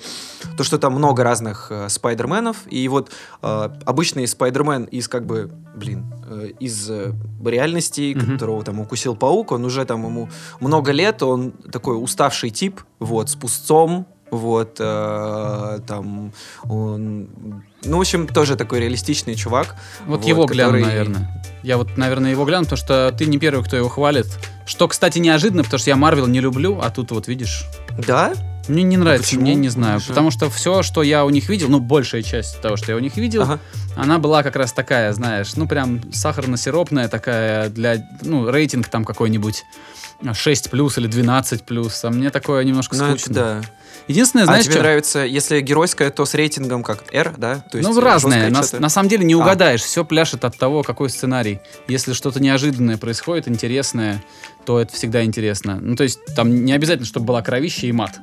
то, 0.56 0.64
что 0.64 0.78
там 0.78 0.94
много 0.94 1.22
разных 1.24 1.68
э, 1.70 1.90
спайдерменов, 1.90 2.60
и 2.70 2.88
вот 2.88 3.12
э, 3.42 3.70
обычный 3.86 4.26
спайдермен 4.26 4.86
из, 4.86 5.10
как 5.10 5.26
бы, 5.26 5.52
блин, 5.76 6.06
э, 6.30 6.52
из 6.62 6.90
э, 6.90 7.12
реальности, 7.44 8.14
Мгм. 8.16 8.34
которого 8.34 8.64
там 8.64 8.80
укусил 8.80 9.18
паук, 9.18 9.52
он 9.52 9.66
уже 9.66 9.84
там 9.84 10.06
ему 10.06 10.30
много 10.62 10.94
лет, 10.94 11.22
он 11.22 11.52
такой 11.52 12.02
уставший 12.02 12.52
тип, 12.52 12.80
вот, 13.00 13.30
с 13.30 13.36
пустцом, 13.36 14.08
вот, 14.38 14.78
э, 14.80 15.80
там, 15.88 16.32
он, 16.64 17.28
ну, 17.84 17.98
в 17.98 18.02
общем, 18.02 18.28
тоже 18.28 18.56
такой 18.56 18.80
реалистичный 18.82 19.36
чувак. 19.36 19.76
Вот, 20.06 20.26
его 20.26 20.46
гляну, 20.46 20.74
который- 20.74 20.86
наверное. 20.86 21.44
Я 21.64 21.78
вот, 21.78 21.98
наверное, 21.98 22.32
его 22.32 22.46
гляну, 22.46 22.66
потому 22.66 22.78
что 22.78 23.14
ты 23.18 23.26
не 23.26 23.38
первый, 23.38 23.64
кто 23.64 23.78
его 23.78 23.90
хвалит. 23.90 24.28
Что, 24.66 24.88
кстати, 24.88 25.20
неожиданно, 25.20 25.64
потому 25.64 25.80
что 25.80 25.90
я 25.90 25.96
Марвел 25.96 26.28
не 26.28 26.40
люблю, 26.42 26.80
а 26.82 26.90
тут 26.90 27.12
вот 27.12 27.28
видишь. 27.28 27.66
Да? 28.06 28.34
Мне 28.70 28.84
не 28.84 28.96
нравится, 28.96 29.26
почему? 29.32 29.42
мне 29.42 29.56
не 29.56 29.68
знаю. 29.70 29.94
Хорошо. 30.00 30.08
Потому 30.10 30.32
что 30.32 30.50
все, 30.50 30.84
что 30.84 31.04
я 31.04 31.26
у 31.26 31.30
них 31.30 31.50
видел, 31.50 31.68
ну, 31.70 31.80
большая 31.82 32.22
часть 32.22 32.62
того, 32.62 32.78
что 32.78 32.92
я 32.94 32.96
у 32.96 33.00
них 33.00 33.18
видел, 33.18 33.42
Ага. 33.44 33.60
она 33.98 34.20
была 34.20 34.42
как 34.42 34.56
раз 34.56 34.72
такая, 34.72 35.12
знаешь, 35.12 35.56
ну, 35.58 35.68
прям 35.68 36.00
сахарно-сиропная 36.14 37.10
такая 37.10 37.68
для, 37.70 38.08
ну, 38.22 38.50
рейтинг 38.50 38.88
там 38.88 39.04
какой-нибудь 39.04 39.64
6 40.34 40.70
плюс 40.70 40.98
или 40.98 41.08
12 41.08 41.64
плюс, 41.64 42.04
а 42.06 42.10
мне 42.10 42.30
такое 42.30 42.64
немножко 42.64 42.96
Ну, 42.96 43.04
это 43.06 43.20
скучно. 43.20 43.34
да. 43.36 43.62
Единственное, 44.08 44.44
а 44.44 44.48
знаешь, 44.48 44.64
тебе 44.66 44.74
что? 44.74 44.82
нравится, 44.84 45.20
если 45.20 45.62
геройская, 45.62 46.10
то 46.12 46.26
с 46.26 46.34
рейтингом 46.34 46.84
как 46.84 47.04
R, 47.14 47.34
да? 47.38 47.64
То 47.72 47.78
есть, 47.78 47.90
ну, 47.90 48.00
разное. 48.00 48.50
На, 48.50 48.62
на 48.80 48.90
самом 48.90 49.10
деле 49.10 49.24
не 49.26 49.34
А. 49.34 49.38
угадаешь. 49.38 49.82
Все 49.82 50.04
пляшет 50.04 50.44
от 50.46 50.58
того, 50.58 50.84
какой 50.84 51.10
сценарий. 51.10 51.60
Если 51.88 52.14
что-то 52.14 52.42
неожиданное 52.42 52.98
происходит, 52.98 53.48
интересное, 53.48 54.22
то 54.66 54.80
это 54.80 54.94
всегда 54.94 55.24
интересно. 55.24 55.80
Ну, 55.82 55.96
то 55.96 56.04
есть, 56.04 56.20
там 56.36 56.66
не 56.66 56.74
обязательно, 56.74 57.06
чтобы 57.06 57.26
была 57.28 57.42
кровища 57.42 57.88
и 57.88 57.92
мат. 57.92 58.20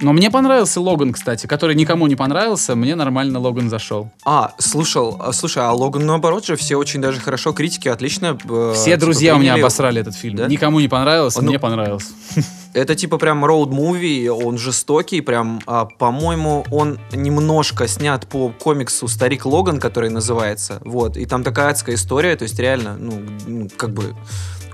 Но 0.00 0.12
мне 0.12 0.30
понравился 0.32 0.80
Логан, 0.80 1.12
кстати, 1.12 1.46
который 1.46 1.76
никому 1.76 2.08
не 2.08 2.16
понравился. 2.16 2.74
Мне 2.74 2.96
нормально 2.96 3.38
Логан 3.38 3.70
зашел. 3.70 4.10
А, 4.24 4.52
слушал, 4.58 5.16
а, 5.20 5.32
слушай, 5.32 5.62
а 5.62 5.70
Логан 5.72 6.04
наоборот 6.04 6.44
же, 6.44 6.56
все 6.56 6.74
очень 6.76 7.00
даже 7.00 7.20
хорошо, 7.20 7.52
критики 7.52 7.86
отлично. 7.88 8.36
э, 8.48 8.72
Все 8.74 8.84
типа, 8.86 9.00
друзья 9.00 9.36
у 9.36 9.38
меня 9.38 9.54
обосрали 9.54 10.00
этот 10.00 10.16
фильм. 10.16 10.36
Да? 10.36 10.48
Никому 10.48 10.80
не 10.80 10.88
понравился, 10.88 11.38
А, 11.38 11.42
ну- 11.42 11.48
мне 11.50 11.58
понравился. 11.60 12.08
Это 12.76 12.94
типа 12.94 13.16
прям 13.16 13.42
роуд-муви, 13.42 14.28
он 14.28 14.58
жестокий, 14.58 15.22
прям, 15.22 15.60
а, 15.66 15.86
по-моему, 15.86 16.66
он 16.70 16.98
немножко 17.10 17.88
снят 17.88 18.26
по 18.26 18.50
комиксу 18.50 19.08
«Старик 19.08 19.46
Логан», 19.46 19.80
который 19.80 20.10
называется, 20.10 20.82
вот, 20.84 21.16
и 21.16 21.24
там 21.24 21.42
такая 21.42 21.70
адская 21.70 21.94
история, 21.94 22.36
то 22.36 22.42
есть 22.42 22.58
реально, 22.58 22.98
ну, 22.98 23.70
как 23.78 23.94
бы 23.94 24.14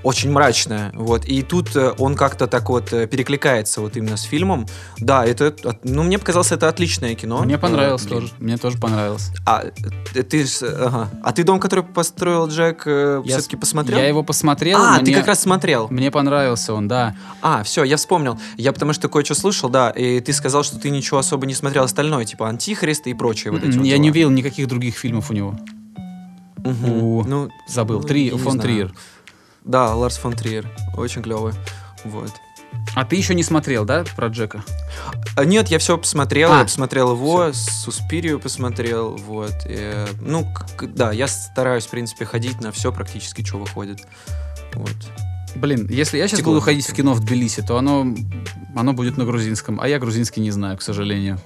очень 0.03 0.31
мрачная, 0.31 0.91
вот, 0.93 1.25
и 1.25 1.41
тут 1.43 1.75
э, 1.75 1.93
он 1.97 2.15
как-то 2.15 2.47
так 2.47 2.69
вот 2.69 2.91
э, 2.93 3.07
перекликается 3.07 3.81
вот 3.81 3.95
именно 3.97 4.17
с 4.17 4.23
фильмом, 4.23 4.65
да, 4.97 5.25
это, 5.25 5.55
ну, 5.83 6.03
мне 6.03 6.19
показалось, 6.19 6.51
это 6.51 6.67
отличное 6.67 7.15
кино. 7.15 7.41
Мне 7.43 7.57
понравилось 7.57 8.05
Э, 8.05 8.09
тоже. 8.09 8.29
Мне 8.39 8.57
тоже 8.57 8.77
понравилось. 8.77 9.29
А 9.45 9.63
ты, 10.13 10.45
ага. 10.61 11.09
а 11.23 11.31
ты 11.31 11.43
дом, 11.43 11.59
который 11.59 11.83
построил 11.83 12.47
Джек, 12.47 12.81
все-таки 12.81 13.55
посмотрел? 13.55 13.97
Я 13.99 14.07
его 14.07 14.23
посмотрел. 14.23 14.79
а, 14.81 14.97
ты 14.97 15.03
мне- 15.05 15.15
как 15.15 15.27
раз 15.27 15.41
смотрел. 15.41 15.87
Мне 15.89 16.11
понравился 16.11 16.73
он, 16.73 16.87
да. 16.87 17.15
А, 17.41 17.63
все, 17.63 17.83
я 17.83 17.97
вспомнил. 17.97 18.37
Я 18.57 18.73
потому 18.73 18.93
что 18.93 19.07
кое-что 19.09 19.35
слышал, 19.35 19.69
да, 19.69 19.89
и 19.89 20.19
ты 20.19 20.33
сказал, 20.33 20.63
что 20.63 20.77
ты 20.79 20.89
ничего 20.89 21.19
особо 21.19 21.45
не 21.45 21.53
смотрел 21.53 21.83
остальное, 21.85 22.25
типа 22.25 22.49
Антихрист 22.49 23.07
и 23.07 23.13
прочее 23.13 23.51
вот 23.53 23.63
эти 23.63 23.77
вот 23.77 23.85
я 23.85 23.97
не 23.97 24.09
видел 24.11 24.29
никаких 24.29 24.67
других 24.67 24.95
фильмов 24.95 25.29
у 25.31 25.33
него. 25.33 25.55
Мгм. 26.57 26.89
у- 26.91 27.23
Ну, 27.25 27.49
Забыл. 27.67 27.99
ну, 28.01 28.07
Три, 28.07 28.29
фон. 28.31 28.59
Триер. 28.59 28.93
Да, 29.65 29.95
Ларс 29.95 30.17
фон 30.17 30.33
Триер. 30.33 30.69
Очень 30.95 31.21
клевый. 31.21 31.53
Вот. 32.03 32.31
А 32.95 33.05
ты 33.05 33.15
еще 33.15 33.33
не 33.33 33.43
смотрел, 33.43 33.85
да, 33.85 34.03
про 34.15 34.27
Джека? 34.27 34.63
А, 35.35 35.45
нет, 35.45 35.69
я 35.69 35.79
все 35.79 35.97
посмотрел, 35.97 36.51
А, 36.51 36.59
я 36.59 36.63
посмотрел 36.63 37.11
его, 37.13 37.51
Суспирию 37.53 38.39
посмотрел, 38.39 39.15
вот. 39.15 39.53
э, 39.65 40.07
ну, 40.21 40.47
да, 40.81 41.11
я 41.11 41.27
стараюсь, 41.27 41.85
в 41.85 41.89
принципе, 41.89 42.25
ходить 42.25 42.61
на 42.61 42.71
все 42.71 42.91
практически, 42.91 43.43
что 43.43 43.57
выходит. 43.57 43.99
Вот. 44.73 44.95
Блин, 45.55 45.87
если 45.89 46.17
я 46.17 46.27
сейчас 46.27 46.39
Стекло. 46.39 46.53
буду 46.53 46.65
ходить 46.65 46.87
в 46.87 46.93
кино 46.93 47.13
в 47.13 47.19
Тбилиси, 47.19 47.61
то 47.61 47.77
оно, 47.77 48.07
оно 48.75 48.93
будет 48.93 49.17
на 49.17 49.25
грузинском, 49.25 49.79
а 49.79 49.87
я 49.87 49.99
грузинский 49.99 50.41
не 50.41 50.51
знаю, 50.51 50.77
к 50.77 50.81
сожалению. 50.81 51.39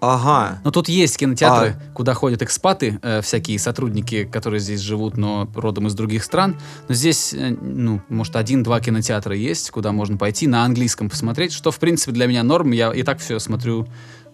Ага. 0.00 0.60
Но 0.64 0.70
тут 0.70 0.88
есть 0.88 1.16
кинотеатры, 1.16 1.76
А. 1.78 1.92
куда 1.92 2.14
ходят 2.14 2.42
экспаты, 2.42 2.98
э, 3.02 3.20
всякие 3.20 3.58
сотрудники, 3.58 4.24
которые 4.24 4.60
здесь 4.60 4.80
живут, 4.80 5.16
но 5.16 5.48
родом 5.54 5.86
из 5.88 5.94
других 5.94 6.24
стран. 6.24 6.56
Но 6.88 6.94
здесь, 6.94 7.34
э, 7.34 7.56
ну, 7.60 8.00
может, 8.08 8.36
один-два 8.36 8.80
кинотеатра 8.80 9.34
есть, 9.34 9.70
куда 9.70 9.92
можно 9.92 10.16
пойти 10.16 10.46
на 10.46 10.64
английском 10.64 11.10
посмотреть, 11.10 11.52
что, 11.52 11.70
в 11.70 11.78
принципе, 11.78 12.12
для 12.12 12.26
меня 12.26 12.42
норм. 12.42 12.70
Я 12.70 12.92
и 12.92 13.02
так 13.02 13.18
все 13.18 13.38
смотрю 13.38 13.88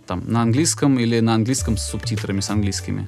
там 0.07 0.23
на 0.27 0.43
английском 0.43 0.99
или 0.99 1.21
на 1.21 1.35
английском 1.35 1.77
с 1.79 1.89
субтитрами, 1.89 2.41
с 2.41 2.51
английскими. 2.51 3.07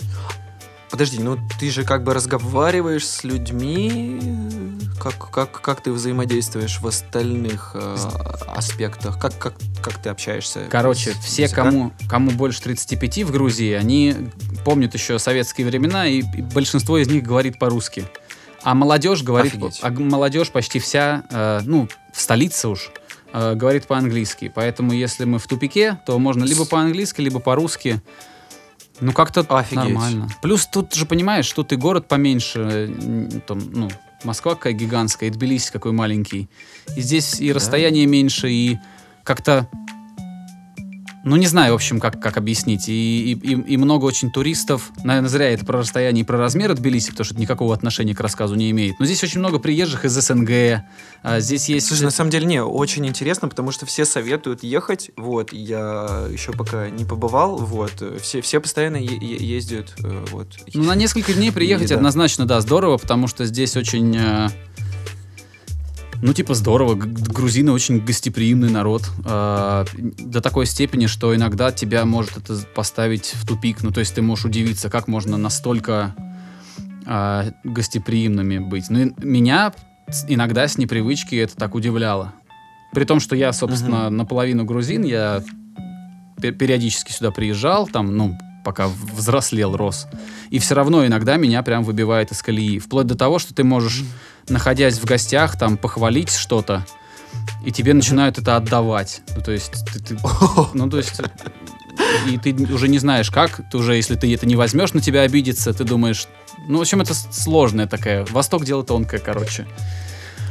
Подожди, 0.90 1.18
ну 1.18 1.36
ты 1.58 1.70
же 1.70 1.84
как 1.84 2.04
бы 2.04 2.14
разговариваешь 2.14 3.06
с 3.06 3.24
людьми, 3.24 4.20
как, 5.00 5.30
как, 5.30 5.60
как 5.60 5.80
ты 5.80 5.92
взаимодействуешь 5.92 6.80
в 6.80 6.86
остальных 6.86 7.72
э, 7.74 7.96
аспектах, 8.46 9.18
как, 9.18 9.36
как, 9.38 9.54
как 9.82 9.98
ты 10.00 10.08
общаешься? 10.10 10.66
Короче, 10.70 11.12
с 11.12 11.16
все, 11.24 11.48
кому, 11.48 11.92
кому 12.08 12.30
больше 12.30 12.62
35 12.62 13.24
в 13.24 13.32
Грузии, 13.32 13.72
они 13.72 14.14
помнят 14.64 14.94
еще 14.94 15.18
советские 15.18 15.66
времена, 15.66 16.06
и, 16.06 16.20
и 16.20 16.42
большинство 16.42 16.98
из 16.98 17.08
них 17.08 17.24
говорит 17.24 17.58
по-русски. 17.58 18.04
А 18.62 18.74
молодежь 18.74 19.22
говорит, 19.22 19.54
Офигеть. 19.54 19.78
а 19.82 19.90
молодежь 19.90 20.50
почти 20.50 20.78
вся, 20.78 21.24
э, 21.30 21.60
ну, 21.64 21.88
в 22.12 22.20
столице 22.20 22.68
уж, 22.68 22.90
э, 23.32 23.54
говорит 23.54 23.86
по-английски. 23.86 24.50
Поэтому, 24.54 24.92
если 24.92 25.24
мы 25.24 25.38
в 25.38 25.46
тупике, 25.46 25.98
то 26.06 26.18
можно 26.18 26.44
либо 26.44 26.64
по-английски, 26.64 27.20
либо 27.20 27.38
по-русски. 27.38 28.00
Ну, 29.00 29.12
как-то 29.12 29.40
Офигеть. 29.40 29.84
нормально. 29.84 30.28
Плюс 30.42 30.66
тут 30.66 30.94
же, 30.94 31.06
понимаешь, 31.06 31.50
тут 31.52 31.72
и 31.72 31.76
город 31.76 32.08
поменьше, 32.08 32.90
э, 32.90 33.40
там, 33.46 33.60
ну, 33.72 33.90
Москва 34.24 34.54
какая 34.54 34.72
гигантская, 34.72 35.28
и 35.28 35.32
Тбилиси 35.32 35.70
какой 35.70 35.92
маленький. 35.92 36.48
И 36.96 37.00
здесь 37.00 37.40
и 37.40 37.52
расстояние 37.52 38.06
меньше, 38.06 38.50
и 38.50 38.78
как-то... 39.24 39.68
Ну, 41.26 41.34
не 41.34 41.48
знаю, 41.48 41.72
в 41.72 41.74
общем, 41.74 41.98
как, 41.98 42.22
как 42.22 42.36
объяснить. 42.36 42.88
И, 42.88 43.32
и, 43.32 43.72
и- 43.72 43.76
много 43.76 44.04
очень 44.04 44.30
туристов. 44.30 44.92
Наверное, 45.02 45.28
зря 45.28 45.50
это 45.50 45.66
про 45.66 45.80
расстояние 45.80 46.22
и 46.22 46.24
про 46.24 46.38
размеры 46.38 46.74
Тбилиси, 46.74 47.10
потому 47.10 47.24
что 47.24 47.34
это 47.34 47.40
никакого 47.40 47.74
отношения 47.74 48.14
к 48.14 48.20
рассказу 48.20 48.54
не 48.54 48.70
имеет. 48.70 49.00
Но 49.00 49.06
здесь 49.06 49.24
очень 49.24 49.40
много 49.40 49.58
приезжих 49.58 50.04
из 50.04 50.12
СНГ. 50.12 50.84
А 51.24 51.40
здесь 51.40 51.68
есть... 51.68 51.88
Слушай, 51.88 52.04
на 52.04 52.10
самом 52.10 52.30
деле, 52.30 52.46
не, 52.46 52.62
очень 52.62 53.04
интересно, 53.08 53.48
потому 53.48 53.72
что 53.72 53.86
все 53.86 54.04
советуют 54.04 54.62
ехать, 54.62 55.10
вот, 55.16 55.52
я 55.52 56.28
еще 56.30 56.52
пока 56.52 56.90
не 56.90 57.04
побывал, 57.04 57.56
вот, 57.56 57.94
э, 58.00 58.18
все, 58.22 58.40
все 58.40 58.60
постоянно 58.60 58.98
ездят, 58.98 59.94
э, 59.98 60.24
вот. 60.30 60.46
Ну, 60.74 60.84
на 60.84 60.94
несколько 60.94 61.32
дней 61.32 61.50
приехать 61.50 61.86
И 61.86 61.88
да. 61.88 61.96
однозначно, 61.96 62.46
да, 62.46 62.60
здорово, 62.60 62.98
потому 62.98 63.26
что 63.26 63.44
здесь 63.46 63.76
очень... 63.76 64.16
ну, 66.22 66.32
типа, 66.32 66.54
здорово. 66.54 66.94
Грузины 66.94 67.72
очень 67.72 68.04
гостеприимный 68.04 68.70
народ. 68.70 69.08
э, 69.24 69.84
до 70.18 70.40
такой 70.40 70.66
степени, 70.66 71.06
что 71.06 71.34
иногда 71.34 71.72
тебя 71.72 72.04
может 72.04 72.36
это 72.36 72.58
поставить 72.74 73.34
в 73.34 73.46
тупик. 73.46 73.82
Ну, 73.82 73.90
то 73.90 74.00
есть 74.00 74.14
ты 74.14 74.22
можешь 74.22 74.44
удивиться, 74.44 74.90
как 74.90 75.08
можно 75.08 75.36
настолько 75.36 76.14
э, 77.06 77.50
гостеприимными 77.64 78.58
быть. 78.58 78.90
Ну, 78.90 79.12
меня 79.18 79.72
иногда 80.28 80.68
с 80.68 80.78
непривычки 80.78 81.34
это 81.36 81.56
так 81.56 81.74
удивляло. 81.74 82.32
При 82.92 83.04
том, 83.04 83.20
что 83.20 83.36
я, 83.36 83.52
собственно, 83.52 84.08
наполовину 84.10 84.64
грузин, 84.64 85.02
я 85.04 85.42
пе- 86.40 86.52
периодически 86.52 87.12
сюда 87.12 87.30
приезжал, 87.30 87.86
там, 87.86 88.16
ну, 88.16 88.38
пока 88.66 88.88
взрослел, 88.88 89.76
рос. 89.76 90.08
И 90.50 90.58
все 90.58 90.74
равно 90.74 91.06
иногда 91.06 91.36
меня 91.36 91.62
прям 91.62 91.84
выбивает 91.84 92.32
из 92.32 92.42
колеи. 92.42 92.80
Вплоть 92.80 93.06
до 93.06 93.14
того, 93.14 93.38
что 93.38 93.54
ты 93.54 93.62
можешь, 93.62 94.02
находясь 94.48 94.98
в 94.98 95.04
гостях, 95.04 95.56
там, 95.56 95.76
похвалить 95.76 96.32
что-то, 96.32 96.84
и 97.64 97.70
тебе 97.70 97.94
начинают 97.94 98.38
это 98.38 98.56
отдавать. 98.56 99.22
Ну, 99.36 99.40
то 99.40 99.52
есть, 99.52 99.70
ты, 99.92 100.00
ты- 100.00 100.18
ну, 100.74 100.90
то 100.90 100.96
есть, 100.96 101.20
и 102.28 102.38
ты 102.38 102.52
уже 102.74 102.88
не 102.88 102.98
знаешь, 102.98 103.30
как, 103.30 103.60
ты 103.70 103.78
уже, 103.78 103.94
если 103.94 104.16
ты 104.16 104.34
это 104.34 104.46
не 104.46 104.56
возьмешь, 104.56 104.94
на 104.94 105.00
тебя 105.00 105.20
обидится, 105.20 105.72
ты 105.72 105.84
думаешь, 105.84 106.26
ну, 106.66 106.78
в 106.78 106.80
общем, 106.80 107.00
это 107.00 107.14
сложная 107.14 107.86
такая, 107.86 108.26
Восток 108.30 108.64
дело 108.64 108.82
тонкое, 108.82 109.20
короче. 109.20 109.64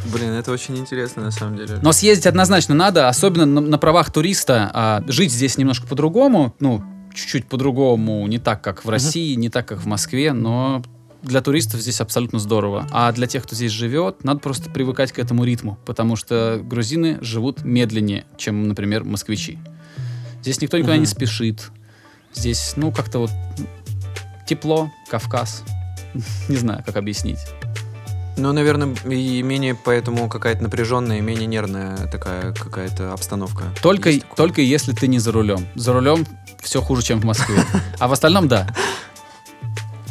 Блин, 0.06 0.30
это 0.30 0.52
очень 0.54 0.78
интересно 0.78 1.24
на 1.24 1.32
самом 1.32 1.58
деле. 1.58 1.80
Но 1.82 1.92
съездить 1.92 2.28
однозначно 2.28 2.76
надо, 2.76 3.10
особенно 3.10 3.46
на, 3.46 3.60
на 3.60 3.78
правах 3.78 4.10
туриста. 4.12 4.70
А, 4.74 5.04
жить 5.08 5.34
здесь 5.34 5.58
немножко 5.58 5.86
по-другому, 5.88 6.56
ну, 6.62 6.82
чуть-чуть 7.16 7.48
по-другому, 7.48 8.26
не 8.28 8.40
так, 8.40 8.62
как 8.62 8.86
в 8.86 8.90
России, 8.90 9.36
не 9.36 9.50
так, 9.50 9.68
как 9.68 9.80
в 9.80 9.86
Москве, 9.86 10.34
но 10.34 10.84
для 11.24 11.42
туристов 11.42 11.82
здесь 11.82 12.02
абсолютно 12.02 12.40
здорово. 12.40 12.88
А 12.92 13.12
для 13.12 13.28
тех, 13.28 13.44
кто 13.44 13.56
здесь 13.56 13.72
живет, 13.72 14.24
надо 14.24 14.40
просто 14.40 14.70
привыкать 14.70 15.12
к 15.12 15.20
этому 15.20 15.44
ритму, 15.44 15.80
потому 15.86 16.16
что 16.16 16.62
грузины 16.64 17.18
живут 17.22 17.64
медленнее, 17.64 18.26
чем, 18.38 18.68
например, 18.68 19.04
москвичи. 19.04 19.58
Здесь 20.42 20.62
никто 20.62 20.78
никуда 20.78 20.98
не 20.98 21.08
спешит. 21.08 21.72
Здесь, 22.34 22.74
ну, 22.76 22.92
как-то 22.92 23.20
вот 23.20 23.32
тепло, 24.46 24.92
Кавказ. 25.10 25.64
Не 26.50 26.58
знаю, 26.58 26.84
как 26.86 26.98
объяснить. 26.98 27.40
Ну, 28.38 28.52
наверное, 28.52 28.94
и 29.06 29.42
менее 29.42 29.76
поэтому 29.76 30.28
какая-то 30.28 30.64
напряженная, 30.64 31.22
менее 31.22 31.48
нервная 31.48 32.08
такая 32.08 32.54
какая-то 32.54 33.14
обстановка. 33.14 33.64
Только, 33.82 34.12
только 34.36 34.62
если 34.62 34.92
ты 34.94 35.08
не 35.08 35.20
за 35.20 35.32
рулем. 35.32 35.66
За 35.76 35.94
рулем 35.94 36.26
все 36.60 36.82
хуже, 36.82 37.02
чем 37.02 37.22
в 37.22 37.26
Москве. 37.26 37.58
А 38.00 38.08
в 38.08 38.14
остальном, 38.14 38.48
да. 38.48 38.68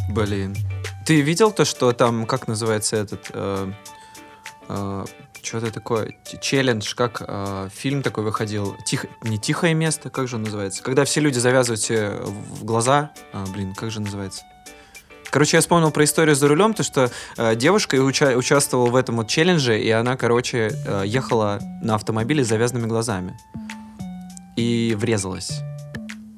Блин. 0.08 0.56
Ты 1.04 1.20
видел 1.20 1.52
то, 1.52 1.64
что 1.64 1.92
там, 1.92 2.24
как 2.26 2.48
называется 2.48 2.96
этот... 2.96 3.30
что-то 5.42 5.70
такое, 5.70 6.16
челлендж, 6.40 6.94
как 6.94 7.22
э, 7.26 7.68
фильм 7.74 8.02
такой 8.02 8.24
выходил, 8.24 8.74
Тихо, 8.86 9.08
не 9.22 9.38
тихое 9.38 9.74
место, 9.74 10.08
как 10.08 10.26
же 10.26 10.36
он 10.36 10.44
называется? 10.44 10.82
Когда 10.82 11.04
все 11.04 11.20
люди 11.20 11.38
завязывают 11.38 11.82
себе 11.82 12.12
в 12.12 12.64
глаза, 12.64 13.10
А, 13.34 13.44
блин, 13.52 13.74
как 13.74 13.90
же 13.90 14.00
называется? 14.00 14.44
Короче, 15.34 15.56
я 15.56 15.62
вспомнил 15.62 15.90
про 15.90 16.04
историю 16.04 16.36
за 16.36 16.46
рулем, 16.46 16.74
то 16.74 16.84
что 16.84 17.10
э, 17.36 17.56
девушка 17.56 17.96
уча- 17.96 18.36
участвовала 18.36 18.88
в 18.88 18.94
этом 18.94 19.16
вот 19.16 19.26
челлендже, 19.26 19.76
и 19.80 19.90
она, 19.90 20.16
короче, 20.16 20.70
э, 20.86 21.02
ехала 21.06 21.58
на 21.82 21.96
автомобиле 21.96 22.44
с 22.44 22.48
завязанными 22.48 22.86
глазами 22.86 23.36
и 24.54 24.94
врезалась. 24.96 25.60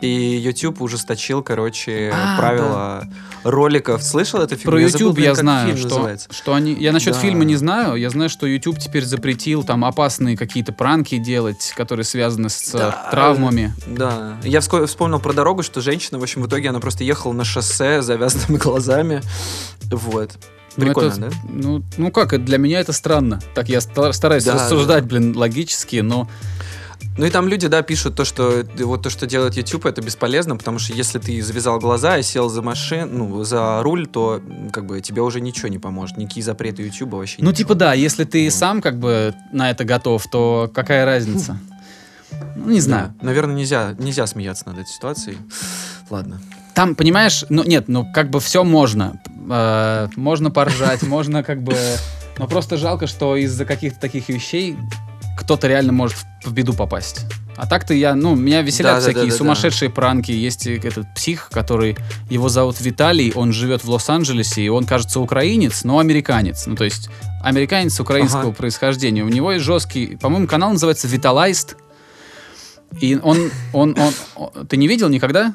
И 0.03 0.09
YouTube 0.09 0.83
ужесточил, 0.83 1.43
короче, 1.43 2.13
А, 2.15 2.37
правила 2.37 3.09
роликов. 3.45 4.03
Слышал 4.03 4.41
эту 4.41 4.57
фигню? 4.57 4.71
Про 4.71 4.81
Я 4.81 4.89
забыл, 4.89 5.07
YouTube 5.07 5.15
блин, 5.17 5.29
я 5.31 5.35
знаю, 5.35 5.77
что, 5.77 5.89
называется. 5.89 6.29
что 6.33 6.53
они... 6.55 6.75
Я 6.75 6.93
насчет 6.93 7.15
Да. 7.15 7.21
фильма 7.21 7.45
не 7.45 7.57
знаю. 7.57 7.97
Я 7.97 8.11
знаю, 8.11 8.29
что 8.29 8.47
YouTube 8.47 8.79
теперь 8.79 9.05
запретил 9.07 9.65
там 9.65 9.85
опасные 9.87 10.37
какие-то 10.37 10.73
пранки 10.75 11.17
делать, 11.17 11.73
которые 11.77 12.05
связаны 12.05 12.51
с 12.51 12.75
э, 12.75 12.79
Да. 12.79 13.09
травмами. 13.11 13.73
Да. 13.87 14.37
Я 14.45 14.61
вспомнил 14.61 15.19
про 15.19 15.33
дорогу, 15.33 15.63
что 15.63 15.81
женщина, 15.81 16.19
в 16.19 16.23
общем, 16.23 16.43
в 16.43 16.47
итоге 16.47 16.69
она 16.69 16.81
просто 16.81 17.03
ехала 17.03 17.33
на 17.33 17.45
шоссе 17.45 18.03
с 18.03 18.05
завязанными 18.05 18.59
глазами. 18.63 19.23
Вот. 19.91 20.33
Ну, 20.77 20.85
Прикольно, 20.85 21.09
это- 21.13 21.21
да? 21.21 21.29
Ну, 21.49 21.83
ну 21.97 22.11
как, 22.11 22.45
для 22.45 22.59
меня 22.59 22.81
это 22.81 22.93
странно. 22.93 23.41
Так 23.55 23.71
я 23.71 23.81
ста- 23.81 24.13
стараюсь 24.13 24.45
Да, 24.45 24.55
рассуждать, 24.55 25.05
блин, 25.05 25.35
логически, 25.35 25.97
но... 25.97 26.29
Ну 27.19 27.25
и 27.25 27.31
там 27.31 27.49
люди, 27.49 27.67
да, 27.67 27.81
пишут 27.83 28.15
то, 28.15 28.27
что 28.27 28.61
э, 28.61 28.85
вот 28.85 29.03
то, 29.03 29.09
что 29.09 29.27
делает 29.27 29.55
YouTube, 29.55 29.87
это 29.87 30.03
бесполезно, 30.03 30.57
потому 30.57 30.79
что 30.79 30.93
если 30.93 31.19
ты 31.19 31.41
завязал 31.43 31.79
глаза 31.81 32.19
и 32.19 32.23
сел 32.23 32.51
за 32.51 32.61
машин, 32.61 33.09
ну, 33.17 33.43
за 33.43 33.83
руль, 33.83 34.07
то 34.07 34.43
как 34.71 34.85
бы 34.85 35.01
тебе 35.01 35.23
уже 35.23 35.41
ничего 35.41 35.69
не 35.69 35.79
поможет. 35.79 36.19
Никакие 36.19 36.45
запреты 36.45 36.83
YouTube 36.83 37.15
вообще 37.15 37.37
Ну, 37.39 37.47
ничего. 37.51 37.57
типа, 37.57 37.75
да, 37.75 37.95
если 37.95 38.25
ты 38.25 38.45
Вот. 38.45 38.53
сам 38.53 38.83
как 38.83 38.99
бы 38.99 39.35
на 39.51 39.71
это 39.71 39.85
готов, 39.85 40.27
то 40.31 40.71
какая 40.75 41.05
разница? 41.05 41.59
Ну, 42.57 42.71
не 42.71 42.81
знаю. 42.81 43.15
Да. 43.21 43.27
Наверное, 43.27 43.55
нельзя, 43.55 43.95
нельзя 43.99 44.27
смеяться 44.27 44.65
над 44.67 44.79
этой 44.79 44.89
ситуацией. 44.89 45.39
Ладно. 46.11 46.41
Там, 46.75 46.95
понимаешь, 46.95 47.45
ну 47.49 47.63
нет, 47.65 47.85
ну 47.89 48.05
как 48.13 48.31
бы 48.31 48.41
все 48.41 48.65
можно. 48.65 49.23
Э, 49.49 50.09
можно 50.17 50.51
поржать, 50.51 51.03
можно 51.03 51.43
как 51.45 51.63
бы... 51.63 51.75
Но 52.39 52.47
просто 52.47 52.77
жалко, 52.77 53.07
что 53.07 53.37
из-за 53.37 53.65
каких-то 53.65 54.01
таких 54.01 54.29
вещей 54.29 54.77
кто-то 55.37 55.69
реально 55.69 55.93
может 55.93 56.17
в 56.45 56.53
беду 56.53 56.73
попасть. 56.73 57.27
А 57.57 57.67
так-то 57.67 57.95
я, 57.95 58.15
ну, 58.15 58.35
меня 58.35 58.61
веселят 58.63 58.99
всякие 59.03 59.15
Да-да-да-да-да. 59.15 59.37
сумасшедшие 59.39 59.91
пранки. 59.91 60.31
Есть 60.31 60.67
этот 60.67 61.07
псих, 61.15 61.49
который, 61.51 61.97
его 62.29 62.49
зовут 62.51 62.81
Виталий, 62.81 63.33
он 63.35 63.53
живет 63.53 63.83
в 63.83 63.91
Лос-Анджелесе, 63.91 64.63
и 64.63 64.69
он, 64.69 64.85
кажется, 64.85 65.21
украинец, 65.21 65.83
но 65.85 65.99
американец. 65.99 66.67
Ну, 66.67 66.77
то 66.77 66.85
есть 66.85 67.09
американец 67.43 67.99
украинского 67.99 68.43
Ага. 68.49 68.53
происхождения. 68.53 69.23
У 69.25 69.29
него 69.29 69.53
есть 69.53 69.65
жесткий, 69.65 70.17
по-моему, 70.17 70.47
канал 70.47 70.73
называется 70.73 71.09
Виталайст. 71.09 71.77
И 73.01 73.19
он, 73.23 73.51
он, 73.73 73.97
он, 73.99 74.13
он- 74.35 74.67
ты 74.67 74.77
не 74.77 74.87
видел 74.87 75.09
никогда? 75.09 75.55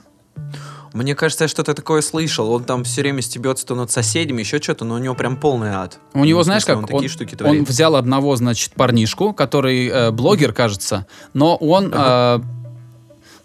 Мне 0.93 1.15
кажется, 1.15 1.45
я 1.45 1.47
что-то 1.47 1.73
такое 1.73 2.01
слышал. 2.01 2.51
Он 2.51 2.63
там 2.63 2.83
все 2.83 3.01
время 3.01 3.21
стебется 3.21 3.65
то 3.65 3.75
над 3.75 3.91
соседями, 3.91 4.41
еще 4.41 4.61
что-то, 4.61 4.83
но 4.83 4.95
у 4.95 4.97
него 4.97 5.15
прям 5.15 5.37
полный 5.37 5.69
ад. 5.69 5.99
У 6.13 6.25
него, 6.25 6.39
Ну, 6.39 6.43
знаешь 6.43 6.63
смысле, 6.63 6.81
как, 6.81 6.83
он 6.83 6.87
такие 6.87 7.09
он, 7.09 7.09
штуки 7.09 7.43
он 7.43 7.63
взял 7.63 7.95
одного, 7.95 8.35
значит, 8.35 8.73
парнишку, 8.73 9.33
который 9.33 9.87
э, 9.87 10.11
блогер, 10.11 10.51
кажется, 10.51 11.07
но 11.33 11.55
он, 11.55 11.91
э, 11.93 12.39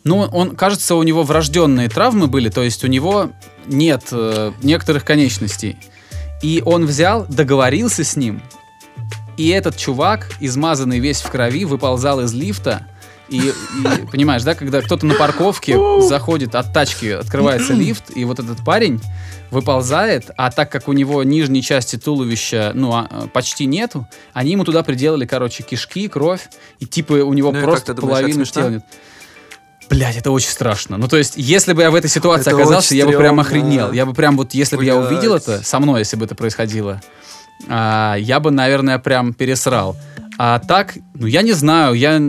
ну, 0.02 0.18
он, 0.18 0.56
кажется, 0.56 0.96
у 0.96 1.02
него 1.04 1.22
врожденные 1.22 1.88
травмы 1.88 2.26
были, 2.26 2.48
то 2.48 2.62
есть 2.62 2.82
у 2.82 2.88
него 2.88 3.30
нет 3.66 4.08
э, 4.10 4.52
некоторых 4.62 5.04
конечностей. 5.04 5.76
И 6.42 6.62
он 6.66 6.84
взял, 6.84 7.26
договорился 7.28 8.02
с 8.02 8.16
ним, 8.16 8.42
и 9.36 9.48
этот 9.48 9.76
чувак, 9.76 10.30
измазанный 10.40 10.98
весь 10.98 11.20
в 11.20 11.30
крови, 11.30 11.64
выползал 11.64 12.20
из 12.20 12.32
лифта, 12.32 12.86
и, 13.28 13.38
и, 13.38 13.52
понимаешь, 14.10 14.42
да, 14.42 14.54
когда 14.54 14.80
кто-то 14.80 15.06
на 15.06 15.14
парковке 15.14 15.76
заходит 16.00 16.54
от 16.54 16.72
тачки, 16.72 17.06
открывается 17.06 17.72
лифт, 17.72 18.04
и 18.14 18.24
вот 18.24 18.38
этот 18.38 18.64
парень 18.64 19.00
выползает, 19.50 20.30
а 20.36 20.50
так 20.50 20.70
как 20.70 20.88
у 20.88 20.92
него 20.92 21.22
нижней 21.22 21.62
части 21.62 21.96
туловища, 21.96 22.72
ну, 22.74 22.92
а, 22.92 23.06
а, 23.08 23.26
почти 23.28 23.66
нету, 23.66 24.06
они 24.32 24.52
ему 24.52 24.64
туда 24.64 24.82
приделали, 24.82 25.24
короче, 25.24 25.62
кишки, 25.62 26.08
кровь, 26.08 26.48
и 26.80 26.86
типа 26.86 27.12
у 27.12 27.32
него 27.32 27.52
Ну 27.52 27.62
просто 27.62 27.94
смешно? 28.34 28.62
тела 28.62 28.70
нет. 28.70 28.84
Блять, 29.88 30.16
это 30.16 30.32
очень 30.32 30.50
страшно. 30.50 30.96
Ну, 30.96 31.06
то 31.06 31.16
есть, 31.16 31.34
если 31.36 31.72
бы 31.72 31.82
я 31.82 31.90
в 31.92 31.94
этой 31.94 32.10
ситуации 32.10 32.50
Это 32.50 32.56
оказался, 32.56 32.94
я 32.94 33.06
бы 33.06 33.12
прям 33.12 33.38
охренел. 33.38 33.92
Я 33.92 34.04
бы 34.04 34.14
прям 34.14 34.36
вот, 34.36 34.52
если 34.52 34.76
бы 34.76 34.84
я 34.84 34.96
увидел 34.96 35.34
это, 35.34 35.62
со 35.64 35.78
мной, 35.78 36.00
если 36.00 36.16
бы 36.16 36.24
это 36.24 36.34
происходило, 36.34 37.00
а, 37.68 38.16
я 38.16 38.40
бы, 38.40 38.50
наверное, 38.50 38.98
прям 38.98 39.32
пересрал. 39.32 39.96
А 40.38 40.58
так, 40.58 40.94
ну, 41.14 41.26
я 41.26 41.42
не 41.42 41.52
знаю, 41.52 41.94
я... 41.94 42.20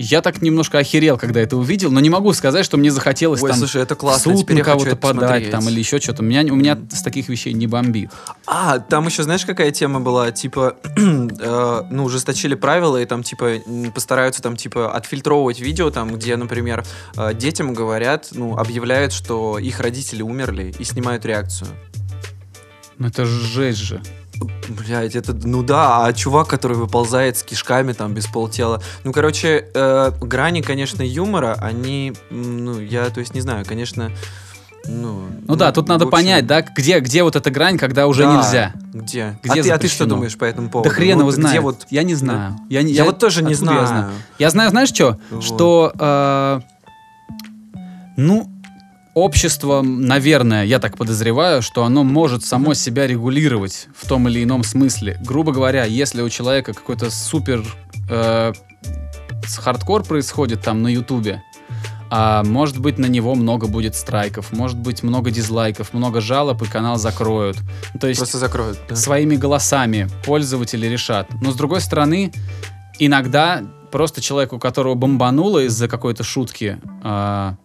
Я 0.00 0.22
так 0.22 0.40
немножко 0.42 0.78
охерел, 0.78 1.18
когда 1.18 1.40
это 1.40 1.56
увидел, 1.56 1.90
но 1.90 1.98
не 1.98 2.08
могу 2.08 2.32
сказать, 2.32 2.64
что 2.64 2.76
мне 2.76 2.92
захотелось 2.92 3.42
Ой, 3.42 3.50
там 3.50 3.58
слушай, 3.58 3.82
это 3.82 3.96
классно. 3.96 4.32
суд 4.32 4.48
на 4.48 4.62
кого-то 4.62 4.94
подать 4.94 5.16
посмотреть. 5.16 5.50
там 5.50 5.68
или 5.68 5.80
еще 5.80 5.98
что-то. 5.98 6.22
Меня, 6.22 6.42
у 6.52 6.56
меня 6.56 6.78
с 6.92 7.02
таких 7.02 7.28
вещей 7.28 7.52
не 7.52 7.66
бомбит. 7.66 8.12
А, 8.46 8.78
там 8.78 9.06
еще 9.06 9.24
знаешь, 9.24 9.44
какая 9.44 9.72
тема 9.72 9.98
была? 9.98 10.30
Типа, 10.30 10.76
э, 10.96 11.82
ну, 11.90 12.04
ужесточили 12.04 12.54
правила, 12.54 12.96
и 13.02 13.06
там, 13.06 13.24
типа, 13.24 13.54
постараются 13.92 14.40
там, 14.40 14.56
типа, 14.56 14.92
отфильтровывать 14.92 15.58
видео, 15.58 15.90
там, 15.90 16.14
где, 16.14 16.36
например, 16.36 16.84
э, 17.16 17.34
детям 17.34 17.74
говорят, 17.74 18.28
ну, 18.30 18.56
объявляют, 18.56 19.12
что 19.12 19.58
их 19.58 19.80
родители 19.80 20.22
умерли, 20.22 20.72
и 20.78 20.84
снимают 20.84 21.26
реакцию. 21.26 21.70
Ну 22.98 23.08
это 23.08 23.24
жесть 23.24 23.78
же. 23.78 24.00
Блять, 24.68 25.16
это, 25.16 25.34
ну 25.34 25.62
да, 25.62 26.04
а 26.04 26.12
чувак, 26.12 26.48
который 26.48 26.76
выползает 26.76 27.36
с 27.36 27.42
кишками 27.42 27.92
там 27.92 28.14
без 28.14 28.26
полтела. 28.26 28.82
Ну, 29.04 29.12
короче, 29.12 29.66
э, 29.74 30.12
грани, 30.20 30.60
конечно, 30.60 31.02
юмора, 31.02 31.56
они, 31.60 32.12
ну, 32.30 32.78
я, 32.78 33.10
то 33.10 33.20
есть, 33.20 33.34
не 33.34 33.40
знаю, 33.40 33.64
конечно, 33.66 34.12
ну... 34.86 35.22
Ну, 35.46 35.56
да, 35.56 35.72
тут 35.72 35.88
надо 35.88 36.04
общем, 36.04 36.10
понять, 36.10 36.46
да, 36.46 36.62
где, 36.62 37.00
где 37.00 37.22
вот 37.22 37.36
эта 37.36 37.50
грань, 37.50 37.78
когда 37.78 38.06
уже 38.06 38.24
да, 38.24 38.36
нельзя. 38.36 38.72
Где? 38.92 39.38
Где 39.42 39.60
а, 39.60 39.62
ты, 39.62 39.70
а 39.70 39.78
ты 39.78 39.88
что 39.88 40.06
думаешь 40.06 40.36
по 40.36 40.44
этому 40.44 40.70
поводу? 40.70 40.88
Да 40.88 40.94
хрен 40.94 41.18
Ну, 41.18 41.22
его 41.22 41.24
вот 41.26 41.34
где 41.34 41.42
знает. 41.42 41.62
вот 41.62 41.86
Я 41.90 42.02
не 42.02 42.14
знаю. 42.14 42.58
Я, 42.68 42.82
не- 42.82 42.92
Я 42.92 43.04
вот 43.04 43.18
тоже 43.18 43.42
не 43.42 43.52
откуда 43.54 43.72
я 43.74 43.86
знаю. 43.86 44.10
Я 44.38 44.50
знаю, 44.50 44.70
знаешь 44.70 44.88
что? 44.88 45.18
Вот. 45.30 45.42
Что, 45.42 45.92
э, 45.98 46.60
ну, 48.16 48.50
общество, 49.24 49.82
наверное, 49.82 50.64
я 50.64 50.78
так 50.78 50.96
подозреваю, 50.96 51.62
что 51.62 51.84
оно 51.84 52.04
может 52.04 52.44
само 52.44 52.74
себя 52.74 53.06
регулировать 53.06 53.88
в 53.96 54.06
том 54.08 54.28
или 54.28 54.42
ином 54.44 54.64
смысле. 54.64 55.20
Грубо 55.24 55.52
говоря, 55.52 55.84
если 55.84 56.22
у 56.22 56.28
человека 56.28 56.72
какой-то 56.72 57.10
супер 57.10 57.64
э, 58.10 58.52
хардкор 59.58 60.04
происходит 60.04 60.62
там 60.62 60.82
на 60.82 60.88
Ютубе, 60.88 61.42
а 62.10 62.42
может 62.42 62.78
быть 62.78 62.98
на 62.98 63.06
него 63.06 63.34
много 63.34 63.66
будет 63.66 63.94
страйков, 63.94 64.52
может 64.52 64.78
быть 64.78 65.02
много 65.02 65.30
дизлайков, 65.30 65.92
много 65.92 66.20
жалоб 66.20 66.62
и 66.62 66.66
канал 66.66 66.96
закроют. 66.96 67.58
То 68.00 68.06
есть 68.06 68.20
Просто 68.20 68.38
закроют. 68.38 68.78
да? 68.88 68.96
своими 68.96 69.36
голосами 69.36 70.08
пользователи 70.24 70.86
решат. 70.86 71.28
Но 71.42 71.52
с 71.52 71.54
другой 71.54 71.80
стороны, 71.80 72.32
иногда 72.98 73.62
просто 73.90 74.20
человеку, 74.20 74.58
которого 74.58 74.94
бомбануло 74.94 75.64
из-за 75.64 75.88
какой-то 75.88 76.24
шутки, 76.24 76.78
а, 77.02 77.56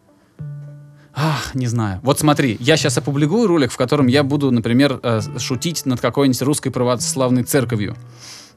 Ах, 1.15 1.53
не 1.53 1.67
знаю. 1.67 1.99
Вот 2.01 2.19
смотри, 2.19 2.57
я 2.59 2.75
сейчас 2.75 2.97
опубликую 2.97 3.47
ролик, 3.47 3.71
в 3.71 3.77
котором 3.77 4.07
я 4.07 4.23
буду, 4.23 4.49
например, 4.51 4.99
э, 5.03 5.21
шутить 5.37 5.85
над 5.85 6.01
какой-нибудь 6.01 6.41
русской 6.41 6.71
православной 6.71 7.43
церковью. 7.43 7.95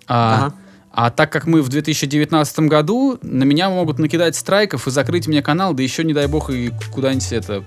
А, 0.09 0.35
Ага. 0.47 0.55
а 0.93 1.11
так 1.11 1.31
как 1.31 1.47
мы 1.47 1.61
в 1.61 1.69
2019 1.69 2.61
году, 2.69 3.19
на 3.23 3.45
меня 3.45 3.69
могут 3.69 3.99
накидать 3.99 4.37
страйков 4.37 4.87
и 4.89 4.91
закрыть 4.91 5.29
мне 5.29 5.43
канал, 5.43 5.75
да 5.75 5.83
еще, 5.83 6.03
не 6.05 6.15
дай 6.15 6.27
бог, 6.29 6.49
и 6.49 6.73
куда-нибудь 6.93 7.33
это 7.33 7.63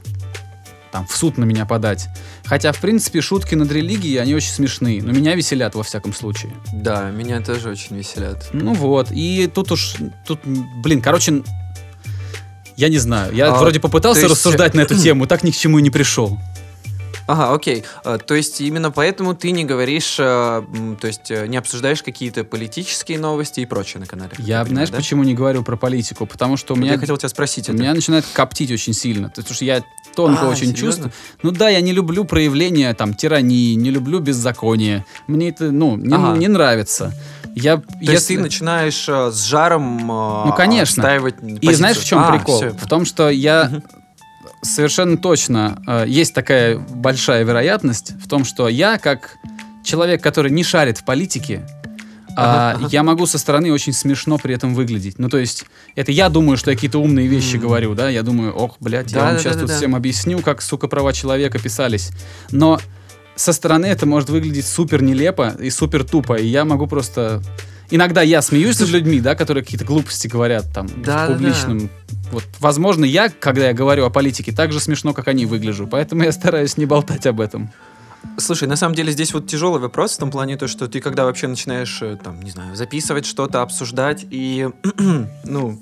там 0.91 1.05
в 1.05 1.15
суд 1.15 1.37
на 1.37 1.43
меня 1.43 1.67
подать. 1.67 2.07
Хотя, 2.45 2.71
в 2.71 2.79
принципе, 2.79 3.21
шутки 3.21 3.53
над 3.53 3.71
религией, 3.71 4.17
они 4.17 4.33
очень 4.33 4.49
смешные, 4.49 5.03
но 5.03 5.11
меня 5.11 5.35
веселят 5.35 5.75
во 5.75 5.83
всяком 5.83 6.13
случае. 6.13 6.51
Да, 6.73 7.11
меня 7.11 7.41
тоже 7.41 7.69
очень 7.69 7.95
веселят. 7.95 8.49
Ну 8.53 8.73
вот, 8.73 9.09
и 9.11 9.47
тут 9.53 9.71
уж, 9.71 9.97
тут, 10.25 10.39
блин, 10.83 10.99
короче, 11.03 11.43
я 12.79 12.89
не 12.89 12.97
знаю, 12.97 13.33
я 13.35 13.51
А, 13.51 13.59
вроде 13.59 13.79
попытался 13.79 14.21
есть- 14.21 14.31
рассуждать 14.31 14.73
на 14.73 14.81
эту 14.81 14.95
тему, 15.03 15.27
так 15.27 15.43
ни 15.43 15.51
к 15.51 15.55
чему 15.57 15.79
и 15.79 15.81
не 15.81 15.89
пришел. 15.89 16.37
Ага, 17.27 17.53
окей. 17.53 17.83
А, 18.03 18.17
То 18.17 18.33
есть 18.33 18.59
именно 18.59 18.89
поэтому 18.89 19.35
ты 19.35 19.51
не 19.51 19.63
говоришь, 19.63 20.17
м, 20.19 20.97
то 20.99 21.05
есть 21.05 21.29
э, 21.29 21.45
не 21.45 21.57
обсуждаешь 21.57 22.01
какие-то 22.01 22.43
политические 22.43 23.19
новости 23.19 23.59
и 23.59 23.65
прочее 23.67 23.99
на 23.99 24.07
канале. 24.07 24.31
Я, 24.39 24.61
понимаю, 24.63 24.67
знаешь, 24.67 24.89
да? 24.89 24.97
почему 24.97 25.23
не 25.23 25.35
говорю 25.35 25.61
про 25.63 25.75
политику? 25.77 26.25
Потому 26.25 26.57
что 26.57 26.73
у 26.73 26.77
меня, 26.77 26.93
Я 26.93 26.97
хотел 26.97 27.17
тебя 27.17 27.29
спросить 27.29 27.69
у 27.69 27.73
это. 27.73 27.79
меня 27.81 27.93
начинает 27.93 28.25
коптить 28.33 28.71
очень 28.71 28.93
сильно. 28.93 29.29
Потому 29.29 29.53
что 29.53 29.63
я 29.63 29.83
тонко 30.15 30.41
А, 30.41 30.47
очень 30.49 30.69
серьезно? 30.75 30.79
чувствую. 30.87 31.11
Ну 31.43 31.51
да, 31.51 31.69
я 31.69 31.81
не 31.81 31.91
люблю 31.91 32.25
проявления 32.25 32.91
там 32.95 33.13
тирании, 33.13 33.75
не 33.75 33.91
люблю 33.91 34.19
беззакония. 34.21 35.05
Мне 35.27 35.49
это, 35.49 35.71
ну, 35.71 35.97
не, 35.97 36.15
Ага. 36.15 36.35
не 36.35 36.47
нравится. 36.47 37.13
Я, 37.61 37.77
То 37.77 37.83
есть 37.99 38.27
ты 38.27 38.33
если- 38.33 38.37
начинаешь 38.37 39.05
а, 39.09 39.31
с 39.31 39.43
жаром 39.45 40.09
а, 40.11 40.45
Ну, 40.45 40.53
конечно. 40.53 41.03
отстаивать 41.03 41.35
И 41.41 41.55
позицию. 41.55 41.75
знаешь, 41.75 41.97
в 41.97 42.05
чем 42.05 42.19
А, 42.19 42.31
прикол? 42.31 42.57
всё. 42.57 42.71
В 42.71 42.87
том, 42.87 43.05
что 43.05 43.29
я 43.29 43.65
Мгм. 43.71 43.83
совершенно 44.63 45.17
точно 45.17 45.81
э, 45.87 46.05
есть 46.07 46.33
такая 46.33 46.77
большая 46.77 47.43
вероятность 47.43 48.13
в 48.23 48.27
том, 48.27 48.45
что 48.45 48.67
я, 48.67 48.97
как 48.97 49.35
человек, 49.83 50.21
который 50.21 50.51
не 50.51 50.63
шарит 50.63 50.97
в 50.99 51.05
политике, 51.05 51.61
а, 52.35 52.71
Ага, 52.71 52.77
ага. 52.85 52.87
я 52.91 53.03
могу 53.03 53.25
со 53.25 53.37
стороны 53.37 53.71
очень 53.73 53.91
смешно 53.91 54.37
при 54.37 54.53
этом 54.55 54.73
выглядеть. 54.73 55.17
Ну, 55.19 55.29
то 55.29 55.37
есть, 55.37 55.65
это 55.95 56.11
я 56.11 56.29
думаю, 56.29 56.57
что 56.57 56.71
я 56.71 56.75
какие-то 56.77 56.99
умные 56.99 57.27
вещи 57.27 57.55
М. 57.55 57.61
говорю, 57.61 57.95
да? 57.95 58.07
Я 58.09 58.23
думаю, 58.23 58.53
ох, 58.53 58.77
блядь, 58.79 59.11
я 59.11 59.19
Да, 59.19 59.25
вам 59.25 59.33
да, 59.35 59.39
сейчас 59.39 59.55
да, 59.55 59.61
тут 59.61 59.69
да. 59.69 59.75
всем 59.77 59.95
объясню, 59.95 60.39
как, 60.39 60.61
сука, 60.61 60.87
права 60.87 61.11
человека 61.11 61.59
писались. 61.59 62.11
Но 62.51 62.79
со 63.39 63.53
стороны 63.53 63.85
это 63.85 64.05
может 64.05 64.29
выглядеть 64.29 64.67
супер 64.67 65.01
нелепо 65.01 65.55
и 65.59 65.69
супер 65.69 66.03
тупо, 66.03 66.33
и 66.35 66.45
я 66.45 66.65
могу 66.65 66.87
просто... 66.87 67.41
Иногда 67.89 68.21
я 68.21 68.41
смеюсь 68.41 68.79
над 68.79 68.89
людьми, 68.89 69.19
да, 69.19 69.33
которые 69.33 69.63
какие-то 69.63 69.85
глупости 69.85 70.27
говорят 70.27 70.65
там 70.73 70.87
Да, 70.87 70.93
в 70.93 71.01
да, 71.01 71.27
да. 71.27 71.33
публичном. 71.33 71.89
Вот, 72.31 72.43
возможно, 72.59 73.05
я, 73.05 73.29
когда 73.29 73.67
я 73.67 73.73
говорю 73.73 74.05
о 74.05 74.09
политике, 74.11 74.51
так 74.51 74.71
же 74.71 74.79
смешно, 74.79 75.13
как 75.13 75.27
они 75.27 75.45
выгляжу, 75.45 75.87
поэтому 75.87 76.23
я 76.23 76.31
стараюсь 76.31 76.77
не 76.77 76.85
болтать 76.85 77.25
об 77.25 77.39
этом. 77.39 77.71
Слушай, 78.37 78.67
на 78.67 78.75
самом 78.75 78.93
деле 78.93 79.11
здесь 79.13 79.33
вот 79.33 79.47
тяжелый 79.47 79.79
вопрос 79.79 80.15
в 80.15 80.19
том 80.19 80.29
плане, 80.29 80.57
то, 80.57 80.67
что 80.67 80.87
ты 80.87 80.99
когда 80.99 81.23
вообще 81.23 81.47
начинаешь, 81.47 81.99
э, 82.01 82.17
там, 82.21 82.41
не 82.41 82.51
знаю, 82.51 82.75
записывать 82.75 83.25
что-то, 83.25 83.61
обсуждать, 83.61 84.25
и, 84.29 84.67
ну, 85.45 85.81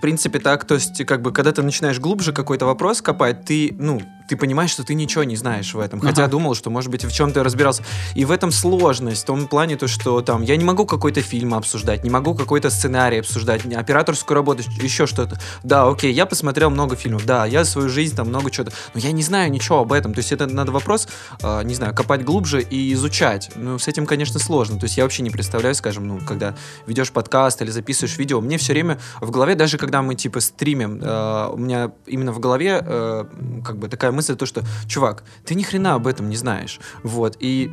в 0.00 0.02
принципе, 0.02 0.38
так, 0.38 0.64
то 0.64 0.76
есть, 0.76 1.04
как 1.04 1.20
бы, 1.20 1.30
когда 1.30 1.52
ты 1.52 1.60
начинаешь 1.60 2.00
глубже 2.00 2.32
какой-то 2.32 2.64
вопрос 2.64 3.02
копать, 3.02 3.44
ты, 3.44 3.76
ну, 3.78 4.00
ты 4.30 4.36
понимаешь, 4.36 4.70
что 4.70 4.82
ты 4.82 4.94
ничего 4.94 5.24
не 5.24 5.36
знаешь 5.36 5.74
в 5.74 5.78
этом. 5.78 6.00
Хотя 6.00 6.22
Ага. 6.22 6.30
думал, 6.30 6.54
что, 6.54 6.70
может 6.70 6.90
быть, 6.90 7.04
в 7.04 7.12
чем-то 7.12 7.42
разбирался. 7.44 7.82
И 8.14 8.24
в 8.24 8.30
этом 8.30 8.50
сложность, 8.50 9.24
в 9.24 9.26
том 9.26 9.46
плане, 9.46 9.76
то, 9.76 9.88
что 9.88 10.22
там, 10.22 10.40
я 10.42 10.56
не 10.56 10.64
могу 10.64 10.86
какой-то 10.86 11.20
фильм 11.20 11.52
обсуждать, 11.52 12.02
не 12.02 12.08
могу 12.08 12.34
какой-то 12.34 12.70
сценарий 12.70 13.18
обсуждать, 13.18 13.66
операторскую 13.66 14.36
работу, 14.36 14.62
еще 14.80 15.06
что-то. 15.06 15.38
Да, 15.64 15.86
окей, 15.86 16.12
я 16.14 16.24
посмотрел 16.24 16.70
много 16.70 16.96
фильмов, 16.96 17.26
да, 17.26 17.44
я 17.44 17.64
свою 17.66 17.90
жизнь 17.90 18.16
там 18.16 18.28
много 18.28 18.50
чего-то, 18.50 18.72
но 18.94 19.00
я 19.00 19.12
не 19.12 19.22
знаю 19.22 19.50
ничего 19.50 19.80
об 19.80 19.92
этом. 19.92 20.14
То 20.14 20.20
есть 20.20 20.32
это 20.32 20.46
надо 20.46 20.72
вопрос, 20.72 21.08
э, 21.42 21.62
не 21.64 21.74
знаю, 21.74 21.94
копать 21.94 22.24
глубже 22.24 22.62
и 22.62 22.94
изучать. 22.94 23.50
Ну, 23.56 23.78
с 23.78 23.86
этим, 23.88 24.06
конечно, 24.06 24.38
сложно. 24.38 24.78
То 24.78 24.84
есть 24.84 24.96
я 24.96 25.02
вообще 25.02 25.22
не 25.22 25.30
представляю, 25.30 25.74
скажем, 25.74 26.06
ну, 26.06 26.20
когда 26.26 26.54
ведешь 26.86 27.10
подкаст 27.10 27.60
или 27.60 27.70
записываешь 27.70 28.16
видео, 28.16 28.40
мне 28.40 28.56
все 28.56 28.72
время 28.72 28.98
в 29.20 29.30
голове, 29.32 29.56
даже 29.56 29.76
когда 29.76 29.89
мы, 30.02 30.14
типа, 30.14 30.40
стримим, 30.40 31.00
э, 31.02 31.48
у 31.52 31.56
меня 31.56 31.92
именно 32.06 32.32
в 32.32 32.40
голове, 32.40 32.82
э, 32.84 33.24
как 33.64 33.78
бы, 33.78 33.88
такая 33.88 34.12
мысль, 34.12 34.36
то, 34.36 34.46
что, 34.46 34.62
чувак, 34.86 35.24
ты 35.44 35.54
ни 35.54 35.62
хрена 35.62 35.94
об 35.94 36.06
этом 36.06 36.28
не 36.28 36.36
знаешь. 36.36 36.80
Вот, 37.02 37.36
и 37.40 37.70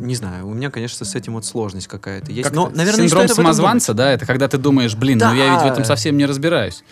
не 0.00 0.14
знаю, 0.14 0.48
у 0.48 0.54
меня, 0.54 0.70
конечно, 0.70 1.06
с 1.06 1.14
этим 1.14 1.34
вот 1.34 1.44
сложность 1.44 1.86
какая-то 1.86 2.32
есть. 2.32 2.48
Как 2.48 2.56
Но, 2.56 2.68
наверное, 2.68 3.06
синдром 3.08 3.28
самозванца, 3.28 3.94
да, 3.94 4.10
это 4.10 4.26
когда 4.26 4.48
ты 4.48 4.58
думаешь, 4.58 4.96
блин, 4.96 5.18
ну 5.18 5.32
я 5.34 5.52
ведь 5.52 5.62
в 5.62 5.66
этом 5.66 5.82
Да. 5.82 5.84
совсем 5.84 6.16
не 6.16 6.26
разбираюсь. 6.26 6.82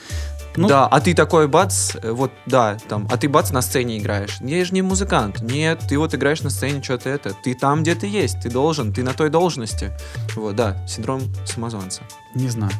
Ну, 0.57 0.69
да, 0.69 0.87
а 0.87 1.01
ты 1.01 1.15
такой 1.15 1.47
бац, 1.47 1.95
э, 2.03 2.11
вот, 2.11 2.33
да, 2.47 2.77
там, 2.89 3.09
а 3.11 3.17
ты 3.17 3.29
бац 3.29 3.51
на 3.51 3.63
сцене 3.63 3.99
играешь. 3.99 4.39
Я 4.41 4.65
же 4.65 4.75
не 4.75 4.83
музыкант. 4.83 5.41
Нет, 5.43 5.81
ты 5.89 5.97
вот 5.97 6.15
играешь 6.15 6.43
на 6.43 6.51
сцене 6.51 6.83
что-то 6.83 7.09
это. 7.09 7.33
Ты 7.35 7.55
там, 7.55 7.83
где 7.83 7.95
ты 7.95 8.09
есть, 8.09 8.41
ты 8.41 8.51
должен, 8.51 8.93
ты 8.93 9.05
на 9.05 9.15
той 9.15 9.31
должности. 9.31 9.93
Вот, 10.35 10.57
да, 10.57 10.85
синдром 10.89 11.23
самозванца. 11.47 12.03
Не 12.35 12.49
знаю. 12.49 12.73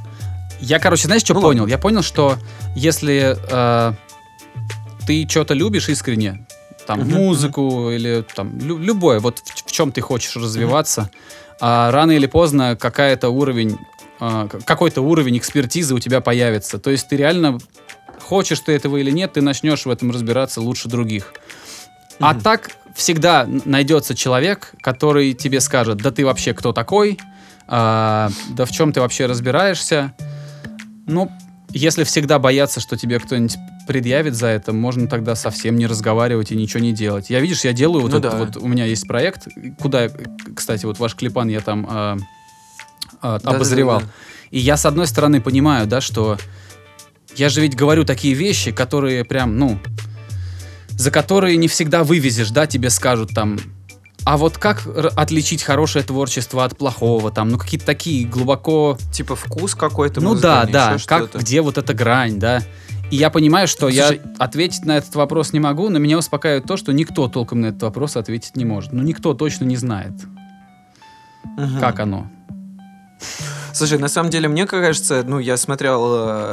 Я, 0.61 0.79
короче, 0.79 1.07
знаешь, 1.07 1.23
что 1.23 1.35
Ну, 1.35 1.41
понял? 1.41 1.67
Я 1.67 1.79
понял, 1.79 2.03
что 2.03 2.37
если 2.77 3.37
э, 3.51 3.93
ты 5.07 5.27
что-то 5.29 5.55
любишь 5.55 5.89
искренне, 5.89 6.47
там, 6.87 7.01
Мгм, 7.01 7.11
музыку 7.13 7.91
или 7.91 8.25
там 8.35 8.59
лю- 8.59 8.79
любое, 8.79 9.21
вот 9.21 9.39
в, 9.45 9.71
чем 9.71 9.93
ты 9.93 10.01
хочешь 10.01 10.37
развиваться, 10.37 11.11
а 11.61 11.91
рано 11.91 12.13
или 12.13 12.27
поздно 12.27 12.77
какая-то 12.77 13.29
уровень, 13.31 13.79
к- 14.19 14.49
какой-то 14.65 15.01
уровень 15.03 15.39
экспертизы 15.39 15.95
у 15.95 15.99
тебя 15.99 16.21
появится. 16.21 16.79
То 16.79 16.91
есть 16.91 17.09
ты 17.09 17.17
реально 17.17 17.59
хочешь 18.23 18.61
ты 18.61 18.73
этого 18.73 18.97
или 18.99 19.11
нет, 19.11 19.35
ты 19.35 19.41
начнешь 19.43 19.87
в 19.87 19.91
этом 19.91 20.11
разбираться 20.11 20.61
лучше 20.61 20.89
других. 20.89 21.33
А 22.19 22.33
Мгм. 22.35 22.41
так 22.43 22.71
всегда 22.95 23.47
найдется 23.65 24.15
человек, 24.15 24.73
который 24.83 25.33
тебе 25.33 25.61
скажет, 25.61 25.99
да 25.99 26.11
ты 26.11 26.25
вообще 26.27 26.53
кто 26.55 26.73
такой, 26.73 27.19
А, 27.73 28.31
да 28.51 28.65
в 28.65 28.73
чем 28.73 28.93
ты 28.93 29.01
вообще 29.01 29.27
разбираешься. 29.27 30.13
Ну, 31.11 31.31
если 31.71 32.05
всегда 32.05 32.39
бояться, 32.39 32.81
что 32.81 32.97
тебе 32.97 33.19
кто-нибудь 33.19 33.57
предъявит 33.87 34.35
за 34.35 34.49
это, 34.49 34.73
можно 34.73 35.09
тогда 35.09 35.35
совсем 35.35 35.77
не 35.77 35.87
разговаривать 35.87 36.53
и 36.53 36.57
ничего 36.57 36.81
не 36.81 36.93
делать. 36.93 37.31
Я, 37.31 37.41
видишь, 37.41 37.65
я 37.65 37.73
делаю 37.73 38.03
вот 38.03 38.13
Ну 38.13 38.19
это 38.19 38.31
да. 38.31 38.39
вот, 38.39 38.57
у 38.57 38.67
меня 38.67 38.85
есть 38.85 39.07
проект, 39.07 39.49
куда, 39.79 40.09
кстати, 40.55 40.85
вот 40.87 40.99
ваш 40.99 41.15
клипан 41.15 41.49
я 41.49 41.61
там 41.61 41.87
а, 41.89 42.17
Да-да-да-да. 43.23 43.57
обозревал. 43.57 44.03
И 44.51 44.59
я, 44.59 44.77
с 44.77 44.87
одной 44.87 45.07
стороны, 45.07 45.41
понимаю, 45.41 45.87
да, 45.87 46.01
что 46.01 46.39
я 47.37 47.49
же 47.49 47.61
ведь 47.61 47.77
говорю 47.77 48.05
такие 48.05 48.35
вещи, 48.35 48.73
которые 48.73 49.25
прям, 49.25 49.59
ну, 49.59 49.79
за 50.91 51.11
которые 51.11 51.57
не 51.57 51.69
всегда 51.69 52.03
вывезешь, 52.03 52.51
да, 52.51 52.67
тебе 52.67 52.91
скажут 52.91 53.31
там, 53.31 53.59
а 54.25 54.37
вот 54.37 54.59
как 54.59 54.87
отличить 55.17 55.63
хорошее 55.63 56.05
творчество 56.05 56.65
от 56.65 56.77
плохого, 56.77 57.31
там, 57.31 57.49
ну, 57.49 57.59
какие-то 57.59 57.87
такие 57.87 58.27
глубоко... 58.27 58.99
Типа 59.13 59.35
вкус 59.37 59.75
какой-то 59.75 60.21
Ну 60.21 60.35
да, 60.35 60.67
да, 60.67 60.97
как, 61.07 61.35
где 61.35 61.61
вот 61.63 61.79
эта 61.79 61.95
грань, 61.95 62.39
да. 62.39 62.63
И 63.11 63.17
я 63.17 63.31
понимаю, 63.31 63.67
что 63.67 63.91
Слушай- 63.91 64.21
я 64.25 64.33
ответить 64.39 64.85
на 64.85 64.97
этот 64.99 65.15
вопрос 65.17 65.53
не 65.53 65.59
могу, 65.61 65.89
но 65.89 65.99
меня 65.99 66.19
успокаивает 66.19 66.65
то, 66.65 66.77
что 66.77 66.93
никто 66.93 67.29
толком 67.29 67.61
на 67.63 67.67
этот 67.67 67.83
вопрос 67.83 68.17
ответить 68.17 68.57
не 68.57 68.65
может. 68.65 68.93
Ну, 68.93 69.03
никто 69.03 69.35
точно 69.35 69.65
не 69.65 69.77
знает, 69.77 70.13
Мгм. 71.57 71.81
как 71.81 71.99
оно. 71.99 72.29
Слушай, 73.73 73.99
на 73.99 74.09
самом 74.09 74.31
деле, 74.31 74.49
мне 74.49 74.67
кажется, 74.67 75.23
ну, 75.27 75.39
я 75.39 75.57
смотрел, 75.57 76.03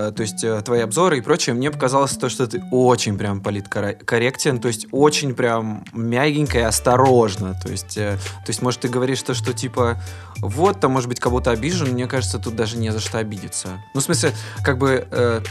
э, 0.10 0.12
то 0.16 0.22
есть, 0.22 0.44
э, 0.44 0.62
твои 0.62 0.82
обзоры 0.82 1.18
и 1.18 1.22
прочее, 1.22 1.56
мне 1.56 1.72
показалось 1.72 2.12
то, 2.18 2.30
что 2.30 2.48
ты 2.48 2.62
очень 2.72 3.18
прям 3.18 3.42
политкорректен, 3.42 4.60
то 4.60 4.68
есть, 4.68 4.88
очень 4.92 5.34
прям 5.34 5.84
мягенько 5.94 6.60
и 6.60 6.62
осторожно, 6.62 7.54
то 7.62 7.70
есть, 7.70 7.98
э, 7.98 8.18
то 8.46 8.50
есть, 8.50 8.62
может, 8.62 8.82
ты 8.82 8.88
говоришь 8.88 9.22
то, 9.24 9.34
что, 9.34 9.54
типа, 9.54 10.02
вот, 10.38 10.80
там, 10.80 10.92
может 10.92 11.10
быть, 11.10 11.20
кого-то 11.20 11.52
обижен, 11.52 11.90
мне 11.90 12.08
кажется, 12.08 12.40
тут 12.40 12.56
даже 12.56 12.78
не 12.78 12.92
за 12.92 13.00
что 13.00 13.18
обидеться. 13.18 13.82
Ну, 13.94 14.00
в 14.02 14.04
смысле, 14.04 14.32
как 14.64 14.78
бы... 14.78 15.08
э, 15.10 15.42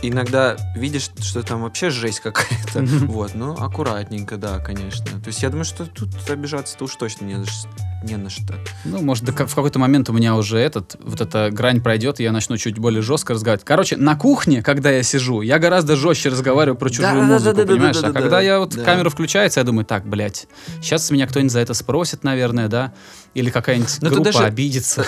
Иногда 0.00 0.56
видишь, 0.76 1.10
что 1.20 1.42
там 1.42 1.62
вообще 1.62 1.90
жесть 1.90 2.20
какая-то. 2.20 2.82
Вот, 3.06 3.34
ну, 3.34 3.54
аккуратненько, 3.58 4.36
да, 4.36 4.60
конечно. 4.60 5.04
То 5.20 5.26
есть 5.26 5.42
я 5.42 5.48
думаю, 5.50 5.64
что 5.64 5.86
тут 5.86 6.10
обижаться-то 6.30 6.84
уж 6.84 6.94
точно 6.94 7.24
не 7.24 7.34
на 7.34 7.46
ш- 7.46 7.66
не 8.02 8.16
на 8.16 8.30
что. 8.30 8.54
Ну, 8.84 9.00
может, 9.02 9.24
да 9.24 9.32
в 9.32 9.54
какой-то 9.54 9.78
момент 9.78 10.08
у 10.08 10.12
меня 10.12 10.36
уже 10.36 10.58
этот, 10.58 10.96
вот 11.02 11.20
эта 11.20 11.50
грань 11.50 11.80
пройдет, 11.80 12.20
и 12.20 12.22
я 12.22 12.32
начну 12.32 12.56
чуть 12.56 12.78
более 12.78 13.02
жестко 13.02 13.34
разговаривать. 13.34 13.64
Короче, 13.64 13.96
на 13.96 14.14
кухне, 14.16 14.62
когда 14.62 14.90
я 14.90 15.02
сижу, 15.02 15.40
я 15.40 15.58
гораздо 15.58 15.96
жестче 15.96 16.28
разговариваю 16.28 16.78
про 16.78 16.88
чужую 16.90 17.08
Да-да-да-да-да-да-да-да. 17.08 17.52
музыку, 17.54 17.66
понимаешь? 17.72 17.96
А 17.96 18.00
Да-да-да-да-да. 18.02 18.20
когда 18.20 18.40
я 18.40 18.58
вот 18.60 18.74
Да. 18.76 18.84
камера 18.84 19.10
включается, 19.10 19.60
я 19.60 19.64
думаю, 19.64 19.84
так, 19.84 20.06
блядь, 20.06 20.46
сейчас 20.80 21.10
меня 21.10 21.26
кто-нибудь 21.26 21.52
за 21.52 21.60
это 21.60 21.74
спросит, 21.74 22.22
наверное, 22.24 22.68
да? 22.68 22.92
Или 23.34 23.50
какая-нибудь 23.50 23.98
Но 24.00 24.08
тут 24.10 24.18
группа 24.18 24.32
даже- 24.32 24.44
обидится. 24.44 25.04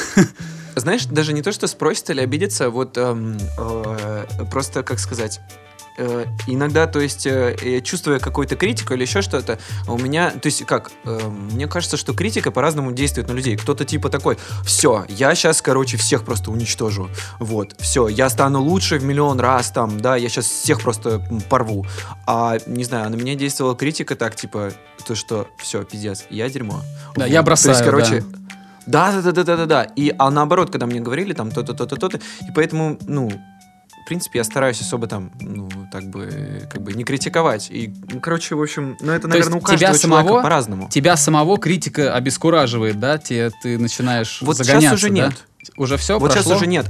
Знаешь, 0.76 1.04
даже 1.06 1.32
не 1.32 1.42
то, 1.42 1.52
что 1.52 1.66
спросит 1.66 2.10
или 2.10 2.20
обидится, 2.20 2.70
вот 2.70 2.96
эм, 2.96 3.36
э, 3.58 4.24
просто, 4.50 4.82
как 4.82 4.98
сказать, 5.00 5.40
э, 6.00 6.24
иногда, 6.46 6.86
то 6.86 6.98
есть, 7.00 7.26
э, 7.26 7.56
э, 7.62 7.80
чувствуя 7.80 8.18
какую-то 8.18 8.56
критику 8.56 8.94
или 8.94 9.02
еще 9.02 9.22
что-то, 9.22 9.58
у 9.86 9.98
меня, 9.98 10.30
то 10.30 10.46
есть, 10.46 10.64
как, 10.64 10.90
э, 11.04 11.20
мне 11.28 11.66
кажется, 11.66 11.96
что 11.96 12.14
критика 12.14 12.50
по-разному 12.50 12.92
действует 12.92 13.28
на 13.28 13.32
людей. 13.32 13.56
Кто-то 13.56 13.84
типа 13.84 14.08
такой, 14.08 14.38
все, 14.64 15.04
я 15.08 15.34
сейчас, 15.34 15.62
короче, 15.62 15.96
всех 15.96 16.24
просто 16.24 16.50
уничтожу. 16.50 17.08
Вот, 17.38 17.76
все, 17.78 18.08
я 18.08 18.28
стану 18.30 18.62
лучше 18.62 18.98
в 18.98 19.04
миллион 19.04 19.40
раз 19.40 19.70
там, 19.70 20.00
да, 20.00 20.16
я 20.16 20.28
сейчас 20.28 20.46
всех 20.46 20.80
просто 20.80 21.22
порву. 21.48 21.86
А, 22.26 22.58
не 22.66 22.84
знаю, 22.84 23.10
на 23.10 23.16
меня 23.16 23.34
действовала 23.34 23.76
критика 23.76 24.16
так, 24.16 24.34
типа, 24.34 24.72
то, 25.06 25.14
что 25.14 25.48
все, 25.58 25.84
пиздец, 25.84 26.24
я 26.30 26.48
дерьмо. 26.48 26.80
Да, 27.14 27.24
Вот. 27.24 27.30
я 27.30 27.40
То 27.40 27.46
бросаю, 27.46 27.74
есть, 27.74 27.84
короче, 27.84 28.24
да. 28.86 29.12
да, 29.12 29.22
да, 29.22 29.22
да, 29.22 29.32
да, 29.32 29.44
да, 29.44 29.56
да, 29.56 29.66
да. 29.66 29.82
И 29.96 30.14
а 30.18 30.30
наоборот, 30.30 30.70
когда 30.70 30.86
мне 30.86 31.00
говорили 31.00 31.32
там 31.32 31.50
то-то, 31.50 31.74
то-то, 31.74 31.96
то-то, 31.96 32.18
и 32.18 32.52
поэтому, 32.54 32.98
ну, 33.06 33.30
в 34.02 34.06
принципе, 34.08 34.38
я 34.38 34.44
стараюсь 34.44 34.80
особо 34.80 35.06
там, 35.06 35.30
ну, 35.40 35.68
так 35.92 36.04
бы, 36.10 36.66
как 36.70 36.82
бы 36.82 36.92
не 36.92 37.04
критиковать. 37.04 37.68
И, 37.70 37.92
ну, 38.12 38.20
короче, 38.20 38.54
в 38.54 38.62
общем, 38.62 38.96
ну, 39.00 39.12
это, 39.12 39.22
То 39.22 39.28
наверное, 39.28 39.58
у 39.58 39.60
каждого 39.60 39.92
тебя 39.92 39.94
самого- 39.94 40.42
по-разному. 40.42 40.88
Тебя 40.90 41.16
самого 41.16 41.58
критика 41.58 42.14
обескураживает, 42.14 42.98
да? 42.98 43.18
Тебе 43.18 43.50
ты 43.62 43.78
начинаешь 43.78 44.40
Вот 44.42 44.56
сейчас 44.56 44.66
загоняться, 44.66 44.94
уже 44.94 45.08
да? 45.08 45.14
нет. 45.14 45.32
Уже 45.76 45.96
все 45.96 46.18
Вот 46.18 46.32
прошло? 46.32 46.42
сейчас 46.52 46.56
уже 46.56 46.66
нет. 46.66 46.86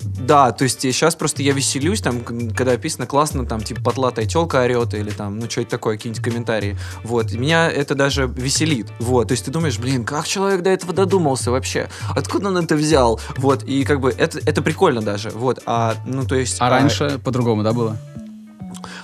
А, 0.00 0.20
Да, 0.20 0.52
то 0.52 0.64
есть 0.64 0.80
сейчас 0.80 1.14
просто 1.14 1.42
я 1.42 1.52
веселюсь, 1.52 2.00
там, 2.00 2.20
когда 2.22 2.72
описано 2.72 3.06
классно, 3.06 3.46
там, 3.46 3.60
типа, 3.62 3.82
потлатая 3.82 4.26
телка 4.26 4.62
орет, 4.62 4.94
или 4.94 5.10
там, 5.10 5.38
ну, 5.38 5.48
что-то 5.50 5.70
такое, 5.70 5.96
какие-нибудь 5.96 6.22
комментарии. 6.22 6.76
Вот, 7.04 7.32
и 7.32 7.38
меня 7.38 7.70
это 7.70 7.94
даже 7.94 8.26
веселит. 8.26 8.88
Вот, 8.98 9.28
то 9.28 9.32
есть 9.32 9.44
ты 9.44 9.50
думаешь, 9.50 9.78
блин, 9.78 10.04
как 10.04 10.26
человек 10.26 10.62
до 10.62 10.70
этого 10.70 10.92
додумался 10.92 11.50
вообще? 11.50 11.88
Откуда 12.14 12.48
он 12.48 12.58
это 12.58 12.76
взял? 12.76 13.20
Вот, 13.36 13.64
и 13.64 13.84
как 13.84 14.00
бы 14.00 14.10
это, 14.10 14.38
это 14.44 14.62
прикольно 14.62 15.02
даже. 15.02 15.30
Вот, 15.30 15.60
а, 15.66 15.94
ну, 16.06 16.24
то 16.24 16.34
есть... 16.34 16.56
А 16.60 16.70
раньше 16.70 17.20
по-другому, 17.22 17.62
да, 17.62 17.72
было? 17.72 17.96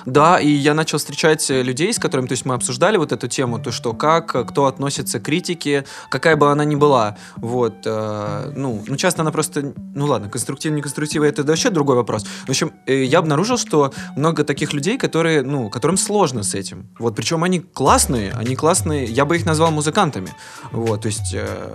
Да, 0.04 0.38
и 0.38 0.48
я 0.48 0.74
начал 0.74 0.98
встречать 0.98 1.50
э, 1.50 1.62
людей, 1.62 1.92
с 1.92 1.98
которыми, 1.98 2.26
то 2.26 2.32
есть 2.32 2.44
мы 2.44 2.54
обсуждали 2.54 2.96
вот 2.96 3.12
эту 3.12 3.28
тему, 3.28 3.58
то 3.58 3.72
что 3.72 3.92
как, 3.92 4.34
э, 4.34 4.44
кто 4.44 4.66
относится 4.66 5.20
к 5.20 5.24
критике, 5.24 5.84
какая 6.10 6.36
бы 6.36 6.50
она 6.50 6.64
ни 6.64 6.76
была, 6.76 7.16
вот, 7.36 7.74
э, 7.84 8.52
ну, 8.54 8.82
ну 8.86 8.96
часто 8.96 9.22
она 9.22 9.32
просто, 9.32 9.74
ну 9.94 10.06
ладно, 10.06 10.28
конструктивно, 10.28 10.76
не 10.76 10.82
конструктивно, 10.82 11.26
это 11.26 11.42
вообще 11.42 11.70
другой 11.70 11.96
вопрос. 11.96 12.24
В 12.46 12.50
общем, 12.50 12.72
э, 12.86 13.04
я 13.04 13.18
обнаружил, 13.18 13.58
что 13.58 13.92
много 14.16 14.44
таких 14.44 14.72
людей, 14.72 14.98
которые, 14.98 15.42
ну, 15.42 15.70
которым 15.70 15.96
сложно 15.96 16.42
с 16.42 16.54
этим, 16.54 16.86
вот, 16.98 17.16
причем 17.16 17.44
они 17.44 17.60
классные, 17.60 18.32
они 18.32 18.56
классные, 18.56 19.04
я 19.04 19.24
бы 19.24 19.36
их 19.36 19.46
назвал 19.46 19.70
музыкантами, 19.70 20.30
вот, 20.72 21.02
то 21.02 21.08
есть 21.08 21.34
э, 21.34 21.74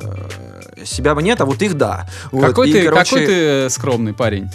себя 0.86 1.16
бы 1.16 1.24
нет, 1.24 1.42
а 1.42 1.46
вот 1.46 1.62
их 1.62 1.76
да. 1.76 2.08
Вот, 2.32 2.46
какой, 2.46 2.70
и, 2.70 2.74
ты, 2.74 2.86
короче, 2.86 3.10
какой 3.12 3.26
ты 3.26 3.70
скромный 3.70 4.14
парень. 4.14 4.50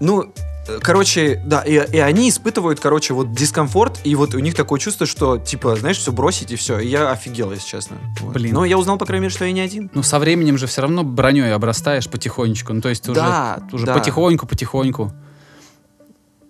ну, 0.00 0.22
э, 0.22 0.55
короче, 0.82 1.40
да, 1.44 1.62
и, 1.62 1.72
и 1.72 1.98
они 1.98 2.28
испытывают, 2.28 2.80
короче, 2.80 3.14
вот 3.14 3.32
дискомфорт, 3.32 4.00
и 4.04 4.14
вот 4.14 4.34
у 4.34 4.38
них 4.38 4.54
такое 4.54 4.78
чувство, 4.80 5.06
что, 5.06 5.38
типа, 5.38 5.76
знаешь, 5.76 5.98
все 5.98 6.12
бросить 6.12 6.50
и 6.52 6.56
все. 6.56 6.78
И 6.78 6.88
я 6.88 7.10
офигел, 7.10 7.52
если 7.52 7.66
честно. 7.66 7.96
Вот. 8.20 8.34
Блин. 8.34 8.54
Но 8.54 8.64
я 8.64 8.78
узнал, 8.78 8.98
по 8.98 9.06
крайней 9.06 9.22
мере, 9.22 9.34
что 9.34 9.44
я 9.44 9.52
не 9.52 9.60
один. 9.60 9.90
Ну, 9.94 10.02
со 10.02 10.18
временем 10.18 10.58
же 10.58 10.66
все 10.66 10.82
равно 10.82 11.02
броней 11.04 11.52
обрастаешь 11.52 12.08
потихонечку. 12.08 12.72
Ну, 12.72 12.80
то 12.80 12.88
есть 12.88 13.04
ты 13.04 13.12
Да, 13.12 13.60
уже, 13.68 13.76
уже 13.76 13.86
да. 13.86 13.94
потихоньку, 13.94 14.46
потихоньку. 14.46 15.12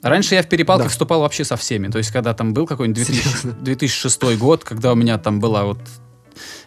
Раньше 0.03 0.35
я 0.35 0.43
в 0.43 0.49
перепалках 0.49 0.87
Да. 0.87 0.91
вступал 0.91 1.21
вообще 1.21 1.45
со 1.45 1.57
всеми. 1.57 1.89
То 1.89 1.99
есть, 1.99 2.11
когда 2.13 2.33
там 2.35 2.53
был 2.55 2.67
какой-нибудь 2.67 3.05
2000 3.05 3.23
Серьезно? 3.29 3.53
2006 3.63 4.37
год, 4.39 4.63
когда 4.65 4.93
у 4.93 4.95
меня 4.95 5.19
там 5.19 5.41
была 5.41 5.65
вот 5.65 5.79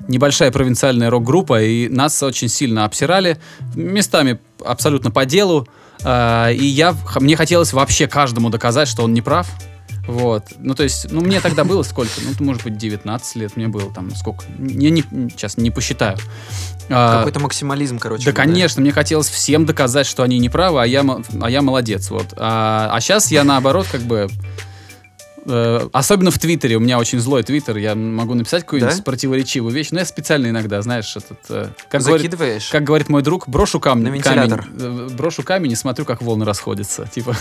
небольшая 0.08 0.52
провинциальная 0.52 1.10
рок-группа, 1.10 1.62
и 1.62 1.88
нас 1.89 2.22
очень 2.24 2.50
сильно 2.50 2.86
обсирали, 2.86 3.39
местами 3.76 4.39
абсолютно 4.66 5.12
по 5.12 5.26
делу. 5.26 5.68
А, 6.04 6.50
и 6.50 6.66
я, 6.66 6.95
мне 7.20 7.36
хотелось 7.36 7.74
вообще 7.74 8.08
каждому 8.08 8.50
доказать, 8.50 8.88
что 8.88 9.04
он 9.04 9.14
не 9.14 9.22
прав. 9.22 9.47
Вот. 10.08 10.45
Ну, 10.58 10.74
то 10.74 10.82
есть, 10.84 11.12
ну, 11.12 11.22
мне 11.22 11.39
тогда 11.39 11.64
было 11.64 11.84
сколько? 11.84 12.14
Ну, 12.22 12.45
может 12.45 12.64
быть, 12.64 12.78
19 12.78 13.36
лет 13.36 13.56
мне 13.56 13.68
было 13.68 13.93
там 13.93 14.14
сколько? 14.16 14.43
Я 14.58 14.89
не, 14.89 15.04
сейчас 15.30 15.58
не 15.58 15.70
посчитаю. 15.70 16.18
А, 16.89 17.20
Какой-то 17.20 17.39
максимализм, 17.39 18.00
короче. 18.00 18.26
да, 18.26 18.32
был, 18.32 18.36
конечно, 18.36 18.82
мне 18.82 18.91
хотелось 18.91 19.30
всем 19.30 19.68
доказать, 19.68 20.08
что 20.08 20.24
они 20.24 20.39
не 20.39 20.50
правы, 20.50 20.82
а 20.82 20.86
я, 20.88 21.06
а 21.41 21.50
я 21.50 21.62
молодец. 21.62 22.10
Вот. 22.10 22.34
А, 22.38 22.97
сейчас 23.00 23.30
я 23.32 23.43
наоборот, 23.43 23.86
как 23.91 24.02
бы. 24.02 24.28
Э, 25.46 25.88
особенно 25.94 26.32
в 26.32 26.40
Твиттере, 26.40 26.78
у 26.78 26.80
меня 26.80 26.98
очень 27.00 27.20
злой 27.20 27.44
Твиттер, 27.44 27.78
я 27.78 27.96
могу 27.96 28.34
написать 28.34 28.64
какую-нибудь 28.64 28.98
Да? 28.98 29.04
противоречивую 29.04 29.74
вещь, 29.74 29.90
но 29.92 30.00
я 30.00 30.06
специально 30.06 30.48
иногда, 30.48 30.82
знаешь, 30.82 31.16
этот, 31.16 31.40
э, 31.50 31.70
как, 31.90 32.02
говорит, 32.02 32.22
Закидываешь? 32.32 32.70
как 32.70 32.84
говорит 32.84 33.10
мой 33.10 33.22
друг, 33.22 33.48
брошу 33.48 33.80
камень, 33.80 34.04
На 34.04 34.08
вентилятор. 34.10 34.64
камень, 34.64 34.76
э, 34.80 35.10
брошу 35.16 35.44
камень 35.44 35.72
и 35.72 35.76
смотрю, 35.76 36.06
как 36.06 36.22
волны 36.22 36.46
расходятся, 36.46 37.08
типа. 37.14 37.36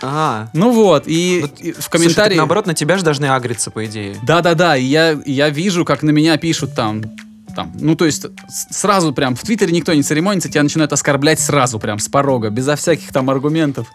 Ага. 0.00 0.50
Ну 0.52 0.72
вот, 0.72 1.04
и, 1.06 1.40
Вот, 1.42 1.60
и 1.60 1.72
в 1.72 1.82
Слушай, 1.82 2.14
так 2.14 2.34
наоборот, 2.34 2.66
на 2.66 2.74
тебя 2.74 2.98
же 2.98 3.04
должны 3.04 3.26
агриться, 3.26 3.70
по 3.70 3.84
идее. 3.86 4.16
Да-да-да, 4.22 4.76
и 4.76 4.84
я, 4.84 5.18
я 5.24 5.48
вижу, 5.50 5.84
как 5.84 6.02
на 6.02 6.10
меня 6.10 6.36
пишут 6.36 6.74
там, 6.74 7.02
там, 7.54 7.72
ну, 7.78 7.94
то 7.94 8.04
есть 8.04 8.26
сразу 8.48 9.12
прям 9.12 9.36
в 9.36 9.42
Твиттере 9.42 9.72
никто 9.72 9.94
не 9.94 10.02
церемонится, 10.02 10.48
тебя 10.48 10.62
начинают 10.64 10.92
оскорблять 10.92 11.38
сразу 11.40 11.78
прям 11.78 11.98
с 12.00 12.08
порога, 12.08 12.50
безо 12.50 12.74
всяких 12.76 13.12
там 13.12 13.30
аргументов. 13.30 13.86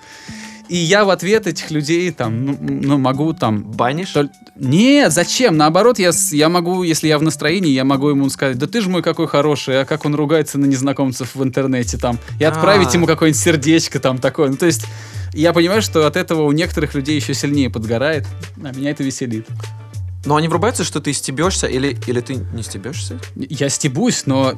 И 0.69 0.77
я 0.77 1.03
в 1.03 1.09
ответ 1.09 1.47
этих 1.47 1.71
людей 1.71 2.11
там, 2.11 2.45
ну, 2.45 2.57
ну, 2.59 2.97
могу 2.99 3.33
там... 3.33 3.63
Банишь? 3.63 4.11
толь- 4.13 4.29
Нет, 4.55 5.11
зачем? 5.11 5.57
Наоборот, 5.57 5.97
я, 5.97 6.11
я 6.31 6.47
могу, 6.47 6.83
если 6.83 7.07
я 7.07 7.17
в 7.17 7.23
настроении, 7.23 7.71
я 7.71 7.83
могу 7.83 8.09
ему 8.09 8.29
сказать, 8.29 8.57
да 8.59 8.67
ты 8.67 8.81
же 8.81 8.89
мой 8.89 9.01
какой 9.01 9.27
хороший, 9.27 9.81
а 9.81 9.85
как 9.85 10.05
он 10.05 10.13
ругается 10.13 10.59
на 10.59 10.65
незнакомцев 10.65 11.33
в 11.33 11.43
интернете 11.43 11.97
там, 11.97 12.19
и 12.39 12.43
отправить 12.43 12.89
А. 12.89 12.97
ему 12.97 13.07
какое-нибудь 13.07 13.41
сердечко 13.41 13.99
там 13.99 14.19
такое. 14.19 14.49
Ну, 14.49 14.57
то 14.57 14.67
есть 14.67 14.85
я 15.33 15.53
понимаю, 15.53 15.81
что 15.81 16.05
от 16.05 16.15
этого 16.15 16.43
у 16.43 16.51
некоторых 16.51 16.93
людей 16.93 17.15
еще 17.15 17.33
сильнее 17.33 17.71
подгорает, 17.71 18.27
а 18.63 18.71
меня 18.71 18.91
это 18.91 19.03
веселит. 19.03 19.47
Но 20.25 20.35
они 20.35 20.47
врубаются, 20.49 20.83
что 20.83 20.99
ты 20.99 21.13
стебешься, 21.13 21.65
или, 21.65 21.97
или 22.05 22.19
ты 22.21 22.35
не 22.53 22.61
стебешься? 22.61 23.19
Я 23.35 23.69
стебусь, 23.69 24.23
но 24.27 24.53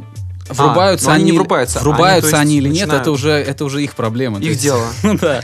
врубаются 0.49 1.07
но 1.07 1.14
они 1.14 1.24
они, 1.24 1.32
не 1.32 1.38
врубаются. 1.38 1.80
врубаются 1.80 2.38
Они, 2.38 2.39
они, 2.39 2.57
или 2.57 2.68
нет, 2.68 2.82
начинают- 2.88 3.01
это 3.03 3.12
уже, 3.12 3.32
это 3.32 3.64
уже 3.64 3.82
их 3.84 3.95
проблема. 3.95 4.39
Их 4.39 4.45
есть- 4.49 4.62
дело. 4.62 4.86
Ну 5.03 5.18
да. 5.18 5.41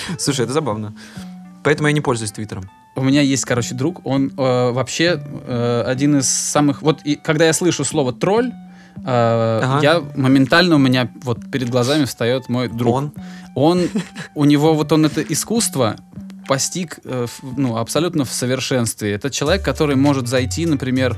Слушай, 0.18 0.44
это 0.44 0.52
забавно. 0.52 0.94
Поэтому 1.62 1.88
я 1.88 1.92
не 1.92 2.00
пользуюсь 2.00 2.32
Твиттером. 2.32 2.68
У 2.94 3.02
меня 3.02 3.22
есть, 3.22 3.44
короче, 3.44 3.74
друг, 3.74 4.04
он 4.04 4.32
э, 4.36 4.70
вообще 4.70 5.22
э, 5.46 5.84
один 5.86 6.18
из 6.18 6.28
самых... 6.28 6.82
Вот 6.82 7.00
и, 7.04 7.14
когда 7.14 7.46
я 7.46 7.52
слышу 7.52 7.84
слово 7.84 8.12
«тролль», 8.12 8.52
э, 8.96 9.00
Ага. 9.04 9.80
я 9.82 10.02
моментально, 10.16 10.74
у 10.74 10.78
меня 10.78 11.10
вот 11.22 11.50
перед 11.50 11.70
глазами 11.70 12.04
встает 12.04 12.48
мой 12.48 12.68
друг. 12.68 12.94
Он? 12.94 13.12
Он, 13.54 13.88
у 14.34 14.44
него 14.44 14.74
вот 14.74 14.92
он 14.92 15.06
это 15.06 15.22
искусство 15.22 15.96
постиг 16.46 16.98
э, 17.04 17.26
ну, 17.42 17.76
абсолютно 17.76 18.24
в 18.24 18.32
совершенстве. 18.32 19.12
Это 19.12 19.30
человек, 19.30 19.64
который 19.64 19.96
может 19.96 20.28
зайти, 20.28 20.66
например, 20.66 21.16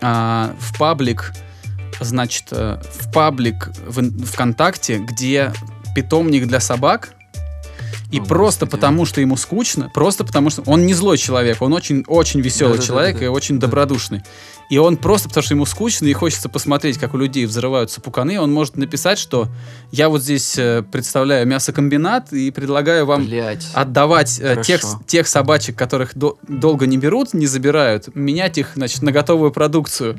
а, 0.00 0.54
в 0.58 0.78
паблик, 0.78 1.32
значит, 2.00 2.46
э, 2.52 2.80
в 3.00 3.12
паблик 3.12 3.70
в 3.86 4.24
ВКонтакте, 4.26 4.98
где 4.98 5.52
питомник 5.94 6.46
для 6.46 6.60
собак, 6.60 7.14
и 8.10 8.18
О, 8.20 8.24
просто 8.24 8.66
Господи. 8.66 8.70
потому, 8.80 9.04
что 9.06 9.20
ему 9.20 9.36
скучно, 9.36 9.90
просто 9.94 10.24
потому, 10.24 10.50
что 10.50 10.62
он 10.66 10.84
не 10.86 10.94
злой 10.94 11.16
человек, 11.18 11.62
он 11.62 11.72
очень, 11.72 12.04
очень 12.06 12.40
веселый 12.40 12.78
Да-да-да-да-да. 12.78 12.86
человек 13.10 13.22
и 13.22 13.26
очень 13.28 13.58
Да. 13.58 13.66
добродушный. 13.66 14.22
И 14.68 14.78
он 14.78 14.96
просто, 14.96 15.28
потому 15.28 15.42
что 15.44 15.54
ему 15.54 15.66
скучно 15.66 16.06
и 16.06 16.12
хочется 16.12 16.48
посмотреть, 16.48 16.96
как 16.98 17.14
у 17.14 17.16
людей 17.16 17.44
взрываются 17.46 18.00
пуканы, 18.00 18.40
он 18.40 18.52
может 18.52 18.76
написать, 18.76 19.18
что 19.18 19.48
я 19.90 20.08
вот 20.08 20.22
здесь 20.22 20.56
э, 20.58 20.82
представляю 20.90 21.46
мясокомбинат 21.46 22.32
и 22.32 22.50
предлагаю 22.50 23.04
вам 23.06 23.26
Блять. 23.26 23.66
отдавать 23.74 24.38
э, 24.40 24.62
тех, 24.64 24.80
тех 25.06 25.26
собачек, 25.26 25.76
которых 25.76 26.16
до- 26.16 26.36
долго 26.46 26.86
не 26.86 26.98
берут, 26.98 27.34
не 27.34 27.46
забирают, 27.46 28.14
менять 28.14 28.58
их, 28.58 28.72
значит, 28.76 29.02
на 29.02 29.10
готовую 29.12 29.50
продукцию. 29.50 30.18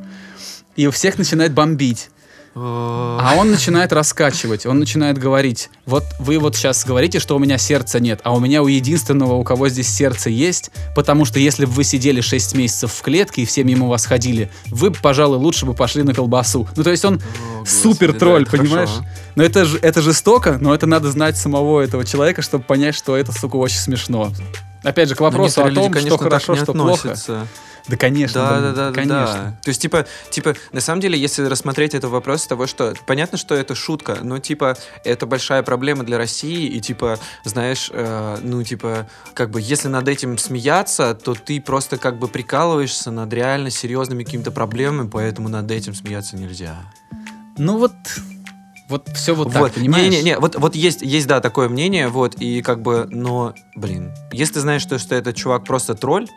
И 0.75 0.87
у 0.87 0.91
всех 0.91 1.17
начинает 1.17 1.53
бомбить. 1.53 2.09
А 2.53 3.35
он 3.37 3.49
начинает 3.49 3.93
раскачивать, 3.93 4.65
он 4.65 4.79
начинает 4.79 5.17
говорить, 5.17 5.69
вот 5.85 6.03
вы 6.19 6.37
вот 6.37 6.55
сейчас 6.55 6.85
говорите, 6.85 7.19
что 7.19 7.35
у 7.35 7.39
меня 7.39 7.57
сердца 7.57 7.99
нет, 7.99 8.19
а 8.23 8.33
у 8.33 8.39
меня 8.39 8.61
у 8.61 8.67
единственного, 8.67 9.35
у 9.35 9.43
кого 9.43 9.69
здесь 9.69 9.87
сердце 9.87 10.29
есть, 10.29 10.71
потому 10.93 11.23
что 11.23 11.39
если 11.39 11.65
бы 11.65 11.71
вы 11.71 11.83
сидели 11.85 12.19
6 12.19 12.55
месяцев 12.55 12.91
в 12.91 13.01
клетке 13.01 13.43
и 13.43 13.45
все 13.45 13.63
мимо 13.63 13.87
вас 13.87 14.05
ходили, 14.05 14.51
вы 14.67 14.89
бы, 14.89 14.97
пожалуй, 15.01 15.37
лучше 15.37 15.65
бы 15.65 15.73
пошли 15.73 16.03
на 16.03 16.13
колбасу. 16.13 16.67
Ну, 16.75 16.83
то 16.83 16.91
есть 16.91 17.05
он 17.05 17.21
О, 17.61 17.65
супер 17.65 18.11
тролль, 18.13 18.43
да, 18.45 18.51
понимаешь? 18.51 18.89
хорошо, 18.89 19.05
Но 19.35 19.43
это, 19.43 19.65
это 19.81 20.01
жестоко, 20.01 20.57
но 20.59 20.75
это 20.75 20.87
надо 20.87 21.09
знать 21.09 21.37
самого 21.37 21.79
этого 21.79 22.03
человека, 22.03 22.41
чтобы 22.41 22.65
понять, 22.65 22.95
что 22.95 23.15
это, 23.15 23.31
сука, 23.31 23.55
очень 23.55 23.77
смешно. 23.77 24.31
Опять 24.83 25.09
же, 25.09 25.15
к 25.15 25.21
вопросу 25.21 25.61
о 25.61 25.65
том, 25.65 25.73
люди, 25.73 25.81
что 25.81 25.91
конечно, 25.91 26.17
так 26.17 26.21
хорошо, 26.21 26.55
что 26.55 26.73
плохо. 26.73 26.93
относятся. 26.93 27.47
Да, 27.87 27.97
конечно. 27.97 28.41
Да, 28.41 28.61
да, 28.61 28.71
да, 28.71 28.89
да, 28.89 28.93
конечно. 28.93 29.15
да. 29.15 29.57
То 29.63 29.69
есть, 29.69 29.81
типа, 29.81 30.05
типа, 30.29 30.55
на 30.71 30.81
самом 30.81 31.01
деле, 31.01 31.19
если 31.19 31.43
рассмотреть 31.45 31.93
этот 31.93 32.11
вопрос 32.11 32.45
того, 32.45 32.67
что 32.67 32.93
понятно, 33.05 33.37
что 33.37 33.55
это 33.55 33.75
шутка, 33.75 34.17
но 34.21 34.39
типа 34.39 34.77
это 35.03 35.25
большая 35.25 35.63
проблема 35.63 36.03
для 36.03 36.17
России, 36.17 36.67
и 36.67 36.79
типа, 36.79 37.19
знаешь, 37.43 37.89
э, 37.91 38.37
ну 38.43 38.63
типа, 38.63 39.07
как 39.33 39.49
бы, 39.49 39.61
если 39.61 39.87
над 39.87 40.07
этим 40.07 40.37
смеяться, 40.37 41.15
то 41.15 41.33
ты 41.33 41.59
просто 41.59 41.97
как 41.97 42.19
бы 42.19 42.27
прикалываешься 42.27 43.11
над 43.11 43.33
реально 43.33 43.69
серьезными 43.69 44.23
какими-то 44.23 44.51
проблемами, 44.51 45.09
поэтому 45.09 45.49
над 45.49 45.69
этим 45.71 45.93
смеяться 45.95 46.35
нельзя. 46.35 46.75
Ну 47.57 47.77
вот, 47.77 47.93
Вот 48.91 49.07
все 49.15 49.33
вот, 49.33 49.53
вот. 49.53 49.53
так, 49.53 49.73
понимаешь? 49.73 50.11
Не-не-не, 50.11 50.37
вот, 50.37 50.55
вот 50.57 50.75
есть, 50.75 51.01
есть, 51.01 51.25
да, 51.25 51.39
такое 51.39 51.69
мнение, 51.69 52.09
вот, 52.09 52.35
и 52.41 52.61
как 52.61 52.81
бы, 52.81 53.07
но, 53.09 53.53
блин, 53.77 54.11
если 54.33 54.55
ты 54.55 54.59
знаешь, 54.59 54.81
что, 54.81 54.99
что 54.99 55.15
этот 55.15 55.33
чувак 55.37 55.63
просто 55.63 55.95
тролль, 55.95 56.27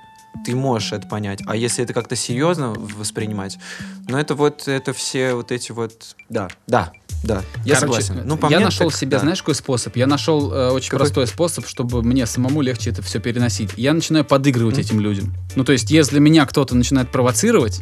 ты 0.45 0.55
можешь 0.55 0.93
это 0.93 1.09
понять. 1.09 1.41
А 1.47 1.57
если 1.57 1.83
это 1.83 1.93
как-то 1.93 2.15
серьезно 2.15 2.71
воспринимать, 2.71 3.59
ну 4.07 4.17
это 4.19 4.37
вот, 4.37 4.69
это 4.69 4.93
все 4.93 5.35
вот 5.35 5.51
эти 5.51 5.73
вот, 5.73 6.15
да, 6.29 6.49
да, 6.69 6.93
да, 7.25 7.43
я 7.65 7.75
Короче, 7.75 8.03
согласен. 8.03 8.23
Ну, 8.25 8.37
по 8.37 8.47
я 8.47 8.59
мне, 8.59 8.67
нашел 8.67 8.89
так, 8.91 8.99
себе, 8.99 9.11
да. 9.13 9.21
знаешь, 9.21 9.41
какой 9.43 9.57
способ? 9.57 9.97
Я 9.97 10.07
нашел 10.07 10.53
э, 10.53 10.71
очень 10.71 10.91
Какой? 10.91 11.07
простой 11.07 11.27
способ, 11.27 11.67
чтобы 11.67 12.03
мне 12.03 12.27
самому 12.27 12.61
легче 12.61 12.91
это 12.91 13.03
все 13.03 13.19
переносить. 13.19 13.71
Я 13.77 13.95
начинаю 13.95 14.25
подыгрывать 14.25 14.77
Мгм. 14.77 14.85
этим 14.85 15.01
людям. 15.01 15.35
Ну, 15.57 15.65
то 15.65 15.73
есть, 15.73 15.91
если 15.91 16.21
меня 16.21 16.47
кто-то 16.47 16.77
начинает 16.77 17.11
провоцировать, 17.11 17.81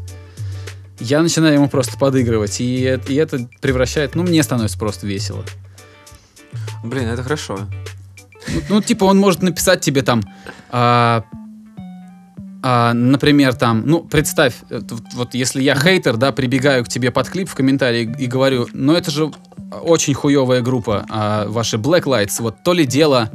я 1.01 1.23
начинаю 1.23 1.55
ему 1.55 1.69
просто 1.69 1.97
подыгрывать. 1.99 2.61
И, 2.61 2.81
это- 2.83 3.13
и 3.13 3.17
это 3.17 3.49
превращает, 3.61 4.15
ну, 4.15 4.23
мне 4.23 4.43
становится 4.43 4.79
просто 4.79 5.07
весело. 5.07 5.45
Блин, 6.85 7.09
это 7.09 7.23
хорошо. 7.23 7.59
Ну, 8.49 8.61
ну, 8.69 8.83
типа, 8.83 9.05
он 9.05 9.19
может 9.19 9.43
написать 9.43 9.81
тебе 9.81 10.03
там, 10.03 10.23
а, 10.71 11.25
а, 12.63 12.93
например, 12.93 13.55
там, 13.55 13.83
ну, 13.87 14.01
представь, 14.01 14.55
э, 14.71 14.81
т- 14.81 14.95
вот 15.15 15.35
если 15.35 15.63
я 15.63 15.75
хейтер, 15.77 16.17
да, 16.17 16.33
прибегаю 16.33 16.85
к 16.85 16.89
тебе 16.89 17.11
под 17.11 17.29
клип 17.29 17.49
в 17.49 17.55
комментарии 17.55 18.15
и 18.19 18.27
говорю, 18.27 18.69
ну, 18.73 18.95
это 18.95 19.11
же 19.11 19.33
очень 19.83 20.15
хуевая 20.15 20.61
группа, 20.61 21.07
а, 21.09 21.47
ваши 21.49 21.77
Black 21.77 22.03
Lights, 22.03 22.41
вот 22.43 22.63
то 22.65 22.73
ли 22.73 22.85
дело, 22.85 23.31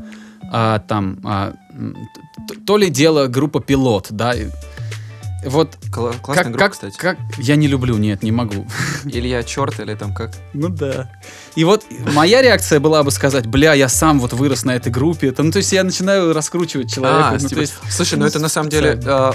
а, 0.52 0.80
там, 0.80 1.20
а, 1.24 1.54
то 2.66 2.78
ли 2.78 2.90
дело 2.90 3.28
группа 3.28 3.60
Пилот, 3.60 4.08
да, 4.12 4.34
вот 5.46 5.78
Кла- 5.92 6.14
классная 6.22 6.44
как, 6.44 6.52
группа, 6.52 6.60
как, 6.60 6.72
кстати. 6.74 6.98
как, 6.98 7.18
я 7.38 7.56
не 7.56 7.68
люблю, 7.68 7.98
нет, 7.98 8.24
не 8.24 8.32
могу. 8.32 8.68
Илья 9.06 9.44
Черт 9.44 9.80
или 9.80 9.94
там 9.96 10.14
как. 10.14 10.32
Ну 10.54 10.70
да. 10.70 11.12
И 11.56 11.64
вот 11.64 11.86
моя 12.14 12.42
реакция 12.42 12.80
была 12.80 13.04
бы 13.04 13.12
сказать, 13.12 13.46
бля, 13.48 13.74
я 13.74 13.90
сам 13.90 14.20
вот 14.20 14.34
вырос 14.34 14.66
на 14.66 14.76
этой 14.76 14.92
группе. 14.92 15.30
Это, 15.30 15.44
ну, 15.44 15.52
то 15.52 15.58
есть 15.58 15.72
я 15.72 15.84
начинаю 15.84 16.34
раскручивать 16.34 16.94
человека. 16.94 17.30
А, 17.30 17.32
ну, 17.34 17.40
типа, 17.40 17.56
то 17.56 17.62
есть, 17.62 17.74
Слушай, 17.90 18.16
ну 18.16 18.22
ну, 18.22 18.28
это 18.28 18.40
на 18.40 18.50
самом 18.50 18.70
деле 18.70 19.00
э, 19.04 19.32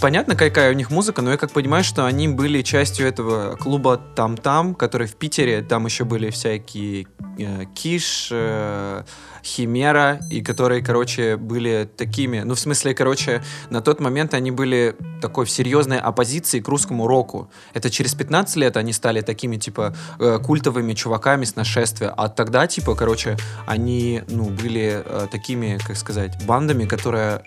понятно, 0.00 0.34
какая 0.34 0.70
у 0.70 0.74
них 0.74 0.90
музыка, 0.90 1.22
но 1.22 1.30
я 1.30 1.36
как 1.36 1.52
понимаю, 1.52 1.84
что 1.84 2.04
они 2.04 2.26
были 2.28 2.62
частью 2.62 3.06
этого 3.06 3.56
клуба 3.56 4.00
Там-Там, 4.16 4.74
который 4.74 5.06
в 5.06 5.14
Питере, 5.14 5.62
там 5.62 5.86
еще 5.86 6.04
были 6.04 6.30
всякие 6.30 7.06
э, 7.38 7.64
Киш, 7.74 8.28
э, 8.32 9.04
Химера, 9.44 10.20
и 10.30 10.40
которые, 10.42 10.82
короче, 10.82 11.36
были 11.36 11.88
такими, 11.96 12.40
ну 12.40 12.54
в 12.54 12.58
смысле, 12.58 12.94
короче, 12.94 13.42
на 13.70 13.80
тот 13.80 14.00
момент 14.00 14.34
они 14.34 14.50
были 14.50 14.96
такой 15.20 15.44
в 15.44 15.50
серьезной 15.50 15.98
оппозиции 15.98 16.60
к 16.60 16.68
русскому 16.68 17.06
року. 17.06 17.50
Это 17.74 17.90
через 17.90 18.14
15 18.14 18.56
лет 18.56 18.76
они 18.76 18.92
стали 18.92 19.20
такими, 19.20 19.56
типа, 19.56 19.94
э, 20.18 20.38
культовыми 20.42 20.94
чуваками 20.94 21.44
с 21.44 21.56
нашествия, 21.56 22.10
а 22.16 22.28
тогда, 22.28 22.66
типа, 22.66 22.94
короче, 22.94 23.36
они, 23.66 24.22
ну, 24.28 24.44
были 24.44 25.02
э, 25.04 25.26
такими, 25.30 25.78
как 25.86 25.96
сказать, 25.96 26.44
бандами, 26.46 26.86
которые 26.86 27.42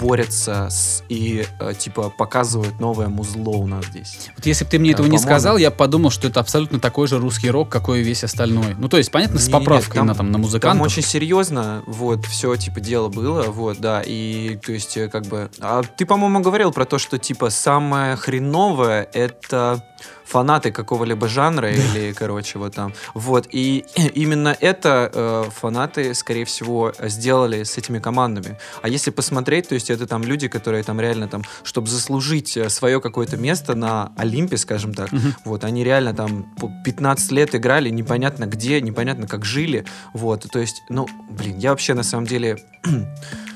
борются 0.00 0.68
с, 0.70 1.02
и, 1.08 1.46
э, 1.60 1.72
типа, 1.78 2.10
показывают 2.10 2.78
новое 2.80 3.08
музло 3.08 3.50
у 3.50 3.66
нас 3.66 3.86
здесь. 3.86 4.30
вот 4.36 4.44
если 4.46 4.64
бы 4.64 4.70
ты 4.70 4.78
мне 4.78 4.90
этого 4.92 5.06
э, 5.06 5.08
не 5.10 5.16
по-моему- 5.16 5.28
сказал, 5.28 5.56
я 5.56 5.70
подумал, 5.70 6.10
что 6.10 6.28
это 6.28 6.40
абсолютно 6.40 6.78
такой 6.80 7.06
же 7.08 7.18
русский 7.18 7.50
рок, 7.50 7.68
какой 7.68 8.00
и 8.00 8.02
весь 8.02 8.24
остальной. 8.24 8.74
Ну, 8.78 8.88
то 8.88 8.98
есть, 8.98 9.10
понятно, 9.10 9.38
с 9.38 9.46
Не-не-не, 9.46 9.64
поправкой 9.64 9.94
там- 9.94 10.06
на, 10.06 10.14
там, 10.14 10.26
на 10.26 10.32
Там 10.34 10.40
музыкантов. 10.42 10.86
очень 10.86 11.02
серьезно, 11.02 11.82
вот, 11.86 12.26
все, 12.26 12.54
типа, 12.56 12.80
дело 12.80 13.08
было, 13.08 13.42
вот, 13.44 13.78
да, 13.78 14.02
и, 14.04 14.58
то 14.64 14.72
есть, 14.72 14.96
э, 14.96 15.08
как 15.08 15.26
бы... 15.26 15.50
А 15.60 15.82
ты, 15.82 16.06
по-моему, 16.06 16.40
говорил 16.40 16.72
про 16.72 16.84
то, 16.84 16.98
что, 16.98 17.18
типа, 17.18 17.50
самое 17.50 18.16
хреновое— 18.16 19.08
это 19.12 19.82
фанаты 20.28 20.70
какого-либо 20.72 21.26
жанра 21.28 21.72
или, 21.72 22.12
короче, 22.12 22.58
вот 22.58 22.74
там. 22.74 22.92
Вот, 23.14 23.48
и 23.50 23.84
именно 24.14 24.56
это 24.60 25.10
э, 25.12 25.44
фанаты, 25.50 26.14
скорее 26.14 26.44
всего, 26.44 26.92
сделали 27.02 27.62
с 27.62 27.78
этими 27.78 27.98
командами. 27.98 28.58
А 28.82 28.88
если 28.88 29.10
посмотреть, 29.10 29.68
то 29.68 29.74
есть 29.74 29.90
это 29.90 30.06
там 30.06 30.22
люди, 30.22 30.48
которые 30.48 30.82
там 30.84 31.00
реально 31.00 31.28
там, 31.28 31.42
чтобы 31.62 31.88
заслужить 31.88 32.58
свое 32.68 33.00
какое-то 33.00 33.36
место 33.36 33.74
на 33.74 34.12
Олимпе, 34.16 34.56
скажем 34.58 34.94
так, 34.94 35.12
Мгм. 35.12 35.34
вот, 35.44 35.64
они 35.64 35.82
реально 35.84 36.12
там 36.14 36.42
по 36.60 36.70
15 36.84 37.32
лет 37.32 37.54
играли, 37.54 37.88
непонятно 37.90 38.46
где, 38.46 38.80
непонятно 38.80 39.26
как 39.26 39.44
жили, 39.44 39.84
вот, 40.12 40.46
то 40.50 40.58
есть, 40.58 40.82
ну, 40.90 41.08
блин, 41.30 41.56
я 41.58 41.70
вообще 41.70 41.94
на 41.94 42.02
самом 42.02 42.26
деле 42.26 42.58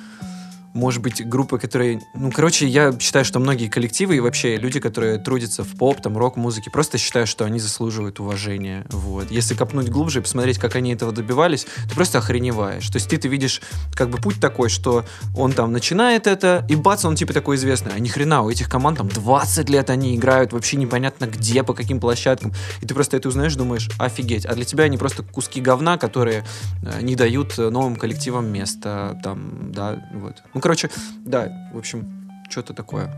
может 0.75 1.03
быть, 1.03 1.27
группы, 1.27 1.59
которые... 1.59 2.01
Ну, 2.15 2.31
короче, 2.31 2.67
я 2.67 2.97
считаю, 2.99 3.25
что 3.25 3.39
многие 3.39 3.69
коллективы 3.69 4.17
и 4.17 4.21
вообще 4.21 4.57
люди, 4.57 4.81
которые 4.81 5.19
трудятся 5.19 5.65
в 5.65 5.77
поп, 5.77 6.01
там, 6.01 6.17
рок-музыке, 6.17 6.71
просто 6.71 6.99
считаю, 6.99 7.27
что 7.27 7.45
они 7.45 7.59
заслуживают 7.59 8.21
уважения. 8.21 8.87
Вот. 8.91 9.31
Если 9.31 9.55
копнуть 9.55 9.89
глубже 9.91 10.21
и 10.21 10.23
посмотреть, 10.23 10.59
как 10.59 10.77
они 10.77 10.93
этого 10.93 11.13
добивались, 11.13 11.67
ты 11.89 11.95
просто 11.95 12.19
охреневаешь. 12.19 12.89
То 12.89 12.97
есть 12.97 13.09
ты, 13.09 13.19
ты 13.19 13.29
видишь 13.29 13.61
как 13.95 14.09
бы 14.11 14.19
путь 14.19 14.41
такой, 14.41 14.69
что 14.69 15.05
он 15.37 15.53
там 15.53 15.73
начинает 15.73 16.27
это, 16.27 16.65
и 16.69 16.77
бац, 16.77 17.05
он 17.05 17.17
типа 17.17 17.33
такой 17.33 17.57
известный. 17.57 17.93
А 17.95 17.99
ни 17.99 18.09
хрена, 18.09 18.43
у 18.43 18.51
этих 18.51 18.69
команд 18.69 18.99
там 18.99 19.09
20 19.09 19.69
лет 19.69 19.91
они 19.91 20.17
играют 20.17 20.53
вообще 20.53 20.77
непонятно 20.77 21.27
где, 21.27 21.63
по 21.63 21.75
каким 21.75 22.01
площадкам. 22.01 22.53
И 22.81 22.87
ты 22.87 22.95
просто 22.95 23.17
это 23.17 23.29
узнаешь, 23.29 23.55
думаешь, 23.55 23.91
офигеть. 23.99 24.47
А 24.47 24.55
для 24.55 24.65
тебя 24.65 24.85
они 24.85 24.97
просто 24.97 25.23
куски 25.23 25.61
говна, 25.61 25.99
которые 25.99 26.45
э, 26.83 27.03
не 27.03 27.15
дают 27.15 27.59
э, 27.59 27.69
новым 27.69 27.97
коллективам 27.97 28.47
места. 28.47 29.21
Там, 29.23 29.73
да, 29.73 30.03
вот. 30.15 30.43
Ну, 30.55 30.62
короче, 30.63 30.89
да, 31.25 31.53
в 31.75 31.79
общем, 31.79 32.09
что-то 32.51 32.73
такое. 32.73 33.11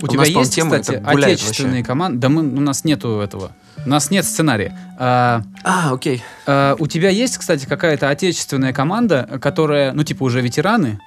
У, 0.00 0.04
У 0.04 0.08
тебя 0.08 0.24
есть, 0.24 0.54
тема 0.54 0.78
кстати, 0.78 1.02
отечественные 1.04 1.82
команды? 1.82 2.18
Да 2.18 2.28
мы, 2.28 2.42
у 2.42 2.60
нас 2.60 2.84
нету 2.84 3.18
этого. 3.20 3.52
У 3.84 3.88
нас 3.88 4.10
нет 4.10 4.24
сценария. 4.24 4.76
А, 4.98 5.42
А, 5.64 5.92
окей. 5.92 6.22
а, 6.46 6.76
у 6.78 6.86
тебя 6.86 7.08
есть, 7.08 7.38
кстати, 7.38 7.64
какая-то 7.66 8.08
отечественная 8.10 8.72
команда, 8.72 9.38
которая, 9.40 9.92
ну, 9.92 10.04
типа, 10.04 10.24
уже 10.24 10.40
ветераны, 10.40 11.00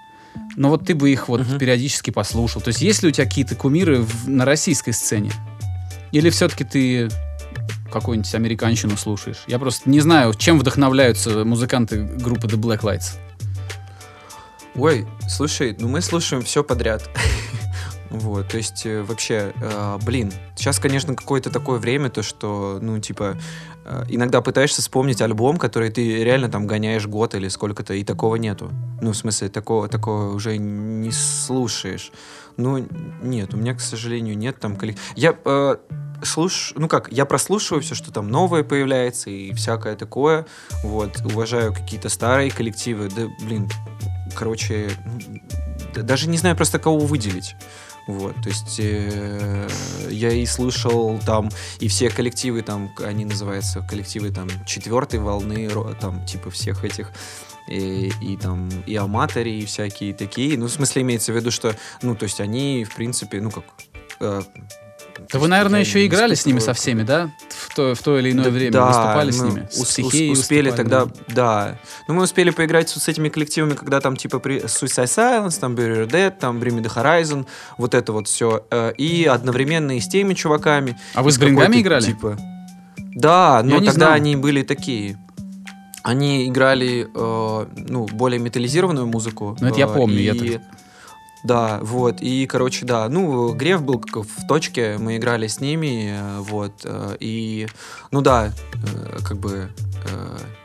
но 0.55 0.69
вот 0.69 0.85
ты 0.85 0.95
бы 0.95 1.11
их 1.11 1.27
вот 1.29 1.41
Мгм. 1.41 1.59
периодически 1.59 2.09
послушал. 2.09 2.61
То 2.61 2.69
есть 2.69 2.81
есть 2.81 3.03
ли 3.03 3.09
у 3.09 3.11
тебя 3.11 3.25
какие-то 3.25 3.55
кумиры 3.55 4.01
в- 4.01 4.27
на 4.29 4.45
российской 4.45 4.91
сцене? 4.91 5.31
Или 6.11 6.29
все-таки 6.29 6.63
ты 6.63 7.09
какую-нибудь 7.91 8.33
американщину 8.35 8.97
слушаешь? 8.97 9.43
Я 9.47 9.59
просто 9.59 9.89
не 9.89 9.99
знаю, 9.99 10.33
чем 10.33 10.57
вдохновляются 10.59 11.45
музыканты 11.45 12.01
группы 12.03 12.47
The 12.47 12.57
Black 12.57 12.81
Lights. 12.81 13.15
Ой, 14.75 15.05
слушай, 15.27 15.75
ну 15.77 15.89
мы 15.89 16.01
слушаем 16.01 16.43
все 16.43 16.63
подряд. 16.63 17.09
Вот, 18.11 18.49
то 18.49 18.57
есть 18.57 18.85
э, 18.85 19.03
вообще, 19.03 19.53
э, 19.55 19.97
блин, 20.05 20.33
сейчас, 20.57 20.79
конечно, 20.79 21.15
какое-то 21.15 21.49
такое 21.49 21.79
время, 21.79 22.09
то 22.09 22.21
что, 22.23 22.77
ну, 22.81 22.99
типа, 22.99 23.37
э, 23.85 24.03
иногда 24.09 24.41
пытаешься 24.41 24.81
вспомнить 24.81 25.21
альбом, 25.21 25.55
который 25.55 25.89
ты 25.91 26.21
реально 26.21 26.49
там 26.49 26.67
гоняешь 26.67 27.07
год 27.07 27.35
или 27.35 27.47
сколько-то, 27.47 27.93
и 27.93 28.03
такого 28.03 28.35
нету. 28.35 28.69
Ну, 29.01 29.13
в 29.13 29.15
смысле, 29.15 29.47
такого, 29.47 29.87
такого 29.87 30.33
уже 30.33 30.57
не 30.57 31.09
слушаешь. 31.11 32.11
Ну, 32.57 32.85
нет, 33.21 33.53
у 33.53 33.57
меня, 33.57 33.75
к 33.75 33.79
сожалению, 33.79 34.37
нет 34.37 34.59
там 34.59 34.73
коллек- 34.73 34.99
Я 35.15 35.33
э, 35.45 35.75
слуш... 36.21 36.73
ну 36.75 36.89
как, 36.89 37.09
я 37.13 37.23
прослушиваю 37.25 37.81
все, 37.81 37.95
что 37.95 38.11
там 38.11 38.29
новое 38.29 38.63
появляется 38.63 39.29
и 39.29 39.53
всякое 39.53 39.95
такое. 39.95 40.45
Вот, 40.83 41.21
уважаю 41.23 41.73
какие-то 41.73 42.09
старые 42.09 42.51
коллективы. 42.51 43.09
Да, 43.09 43.29
блин, 43.41 43.69
короче, 44.35 44.91
да- 45.93 46.01
даже 46.01 46.29
не 46.29 46.37
знаю 46.37 46.55
просто 46.55 46.79
кого 46.79 46.99
выделить. 46.99 47.55
Вот, 48.07 48.35
то 48.41 48.49
есть 48.49 48.79
э, 48.79 49.69
я 50.09 50.31
и 50.31 50.45
слышал 50.47 51.19
там, 51.23 51.49
и 51.79 51.87
все 51.87 52.09
коллективы 52.09 52.63
там, 52.63 52.91
они 53.05 53.25
называются 53.25 53.81
коллективы 53.81 54.31
там 54.31 54.49
четвертой 54.65 55.19
волны, 55.19 55.69
там 55.99 56.25
типа 56.25 56.49
всех 56.49 56.83
этих, 56.83 57.11
и, 57.69 58.11
и 58.21 58.37
там 58.37 58.69
и 58.87 58.95
аматори, 58.95 59.59
и 59.59 59.65
всякие 59.65 60.13
такие. 60.15 60.57
Ну, 60.57 60.65
в 60.65 60.71
смысле 60.71 61.03
имеется 61.03 61.31
в 61.31 61.35
виду, 61.35 61.51
что, 61.51 61.75
ну, 62.01 62.15
то 62.15 62.23
есть 62.23 62.41
они, 62.41 62.85
в 62.89 62.95
принципе, 62.95 63.39
ну 63.39 63.51
как... 63.51 63.65
э, 64.19 64.41
Да 65.31 65.39
вы, 65.39 65.47
наверное, 65.47 65.79
я 65.79 65.85
еще 65.85 66.05
играли 66.05 66.35
с 66.35 66.45
ними 66.45 66.59
со 66.59 66.73
всеми, 66.73 67.03
да? 67.03 67.29
В 67.49 67.73
то, 67.75 67.95
в 67.95 67.99
то 68.01 68.19
или 68.19 68.31
иное 68.31 68.45
Да- 68.45 68.51
время 68.51 68.71
да, 68.71 68.85
выступали 68.87 69.31
с 69.31 69.39
мы 69.39 69.47
ними? 69.49 69.67
С 69.71 69.85
«Психеей» 69.85 70.33
успели 70.33 70.71
тогда, 70.71 71.05
да? 71.05 71.11
да. 71.29 71.79
Ну, 72.07 72.15
мы 72.15 72.23
успели 72.23 72.49
поиграть 72.49 72.89
с, 72.89 72.99
с 72.99 73.07
этими 73.07 73.29
коллективами, 73.29 73.73
когда 73.73 74.01
там 74.01 74.17
типа 74.17 74.39
при 74.39 74.57
Suicide 74.61 75.05
Silence, 75.05 75.59
там 75.59 75.75
Barrier 75.75 76.09
Dead, 76.09 76.31
там 76.37 76.59
Bring 76.59 76.79
Me 76.79 76.83
The 76.83 76.93
Horizon, 76.93 77.45
вот 77.77 77.93
это 77.93 78.11
вот 78.11 78.27
все. 78.27 78.65
И 78.97 79.25
одновременно 79.25 79.95
и 79.97 80.01
с 80.01 80.07
теми 80.07 80.33
чуваками. 80.33 80.97
А 81.13 81.23
вы 81.23 81.31
с 81.31 81.37
брингами 81.37 81.81
играли? 81.81 82.05
Типа... 82.05 82.37
Да, 83.13 83.61
но 83.63 83.77
тогда 83.77 83.91
знал. 83.91 84.11
они 84.13 84.35
были 84.35 84.63
такие. 84.63 85.17
Они 86.03 86.47
играли, 86.47 87.07
э, 87.13 87.65
ну, 87.87 88.07
более 88.07 88.39
металлизированную 88.39 89.05
музыку. 89.05 89.55
Ну, 89.59 89.67
это 89.67 89.77
я 89.79 89.85
э, 89.85 89.93
помню, 89.93 90.17
я 90.17 90.33
и- 90.33 90.49
так- 90.53 90.61
Да, 91.43 91.79
вот, 91.81 92.21
и, 92.21 92.45
короче, 92.45 92.85
да, 92.85 93.09
ну, 93.09 93.53
Греф 93.53 93.81
был 93.81 93.99
в 93.99 94.47
точке, 94.47 94.97
мы 94.99 95.17
играли 95.17 95.47
с 95.47 95.59
ними, 95.59 96.11
э, 96.13 96.39
вот, 96.39 96.73
э, 96.83 97.17
и, 97.19 97.67
ну 98.11 98.21
да, 98.21 98.53
э, 98.73 99.17
как 99.23 99.37
бы, 99.37 99.69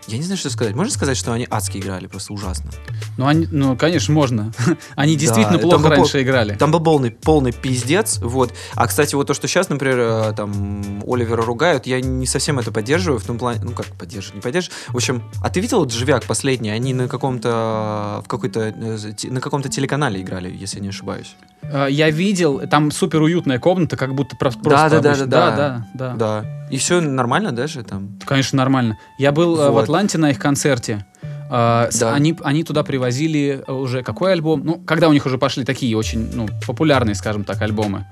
Я 0.08 0.18
не 0.18 0.22
знаю, 0.24 0.38
что 0.38 0.50
сказать. 0.50 0.74
Можно 0.74 0.92
сказать, 0.92 1.16
что 1.16 1.32
они 1.32 1.46
адски 1.50 1.78
играли, 1.78 2.06
просто 2.06 2.32
ужасно. 2.32 2.70
Ну, 3.18 3.26
они, 3.26 3.48
ну, 3.50 3.76
конечно, 3.76 4.14
можно. 4.14 4.52
они 4.96 5.16
действительно 5.16 5.56
Да, 5.58 5.62
плохо 5.62 5.88
раньше 5.88 6.12
пол- 6.12 6.20
играли. 6.22 6.54
Там 6.54 6.70
был 6.70 6.80
полный, 6.80 7.10
полный 7.10 7.52
пиздец, 7.52 8.18
вот. 8.22 8.52
А, 8.74 8.86
кстати, 8.86 9.14
вот 9.16 9.26
то, 9.26 9.34
что 9.34 9.48
сейчас, 9.48 9.68
например, 9.68 9.98
э, 9.98 10.32
там 10.36 11.02
Оливера 11.06 11.42
ругают, 11.42 11.86
я 11.86 12.00
не 12.00 12.26
совсем 12.26 12.58
это 12.58 12.70
поддерживаю, 12.70 13.18
в 13.18 13.24
том 13.24 13.36
плане, 13.38 13.60
ну 13.64 13.72
как 13.72 13.86
поддерживаю, 13.86 14.36
не 14.36 14.42
поддерживаю. 14.42 14.78
В 14.88 14.96
общем, 14.96 15.22
а 15.42 15.50
ты 15.50 15.60
видел 15.60 15.80
вот 15.80 15.92
«Живяк» 15.92 16.24
последний? 16.24 16.70
Они 16.70 16.94
на 16.94 17.08
каком-то, 17.08 18.22
в 18.24 18.28
какой-то, 18.28 18.60
э, 18.60 18.98
на 19.28 19.40
каком-то 19.40 19.68
телеканале 19.68 20.20
играли, 20.20 20.54
если 20.54 20.76
я 20.76 20.82
не 20.82 20.88
ошибаюсь. 20.90 21.34
Э, 21.62 21.88
Я 21.90 22.10
видел, 22.10 22.60
там 22.68 22.90
супер 22.92 23.22
уютная 23.22 23.58
комната, 23.58 23.96
как 23.96 24.14
будто 24.14 24.36
про- 24.36 24.50
просто 24.52 25.00
да, 25.00 25.00
да, 25.00 25.14
да, 25.16 25.26
да, 25.26 25.56
да. 25.56 25.86
да, 25.94 26.14
да. 26.14 26.56
И 26.70 26.78
все 26.78 27.00
нормально 27.00 27.52
даже 27.52 27.84
там? 27.84 28.18
Конечно, 28.24 28.56
нормально. 28.56 28.98
Я 29.18 29.30
был 29.30 29.58
э, 29.60 29.68
в 29.70 29.72
Вот. 29.72 29.86
Атланте 29.96 30.18
на 30.18 30.30
их 30.30 30.38
концерте. 30.38 31.06
Э, 31.48 31.88
Да. 31.98 32.14
Они, 32.14 32.36
они 32.44 32.64
туда 32.64 32.82
привозили 32.82 33.64
э, 33.66 33.72
уже 33.72 34.02
какой 34.02 34.32
альбом? 34.32 34.60
Ну, 34.62 34.74
когда 34.74 35.08
у 35.08 35.12
них 35.14 35.24
уже 35.24 35.38
пошли 35.38 35.64
такие 35.64 35.96
очень 35.96 36.30
ну, 36.34 36.48
популярные, 36.66 37.14
скажем 37.14 37.44
так, 37.44 37.62
альбомы. 37.62 38.04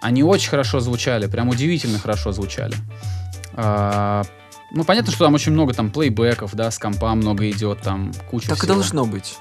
Они 0.00 0.22
очень 0.22 0.50
хорошо 0.50 0.78
звучали, 0.78 1.26
прям 1.26 1.48
удивительно 1.48 1.98
хорошо 1.98 2.30
звучали. 2.30 2.74
А, 3.54 4.22
ну, 4.70 4.84
понятно, 4.84 5.10
что 5.10 5.24
там 5.24 5.34
очень 5.34 5.50
много 5.50 5.74
там 5.74 5.90
плейбеков, 5.90 6.54
да, 6.54 6.70
с 6.70 6.78
компа 6.78 7.12
много 7.16 7.50
идет, 7.50 7.80
там 7.80 8.12
куча 8.30 8.46
Так 8.48 8.58
и 8.58 8.60
всего. 8.60 8.74
должно 8.74 9.04
быть. 9.04 9.36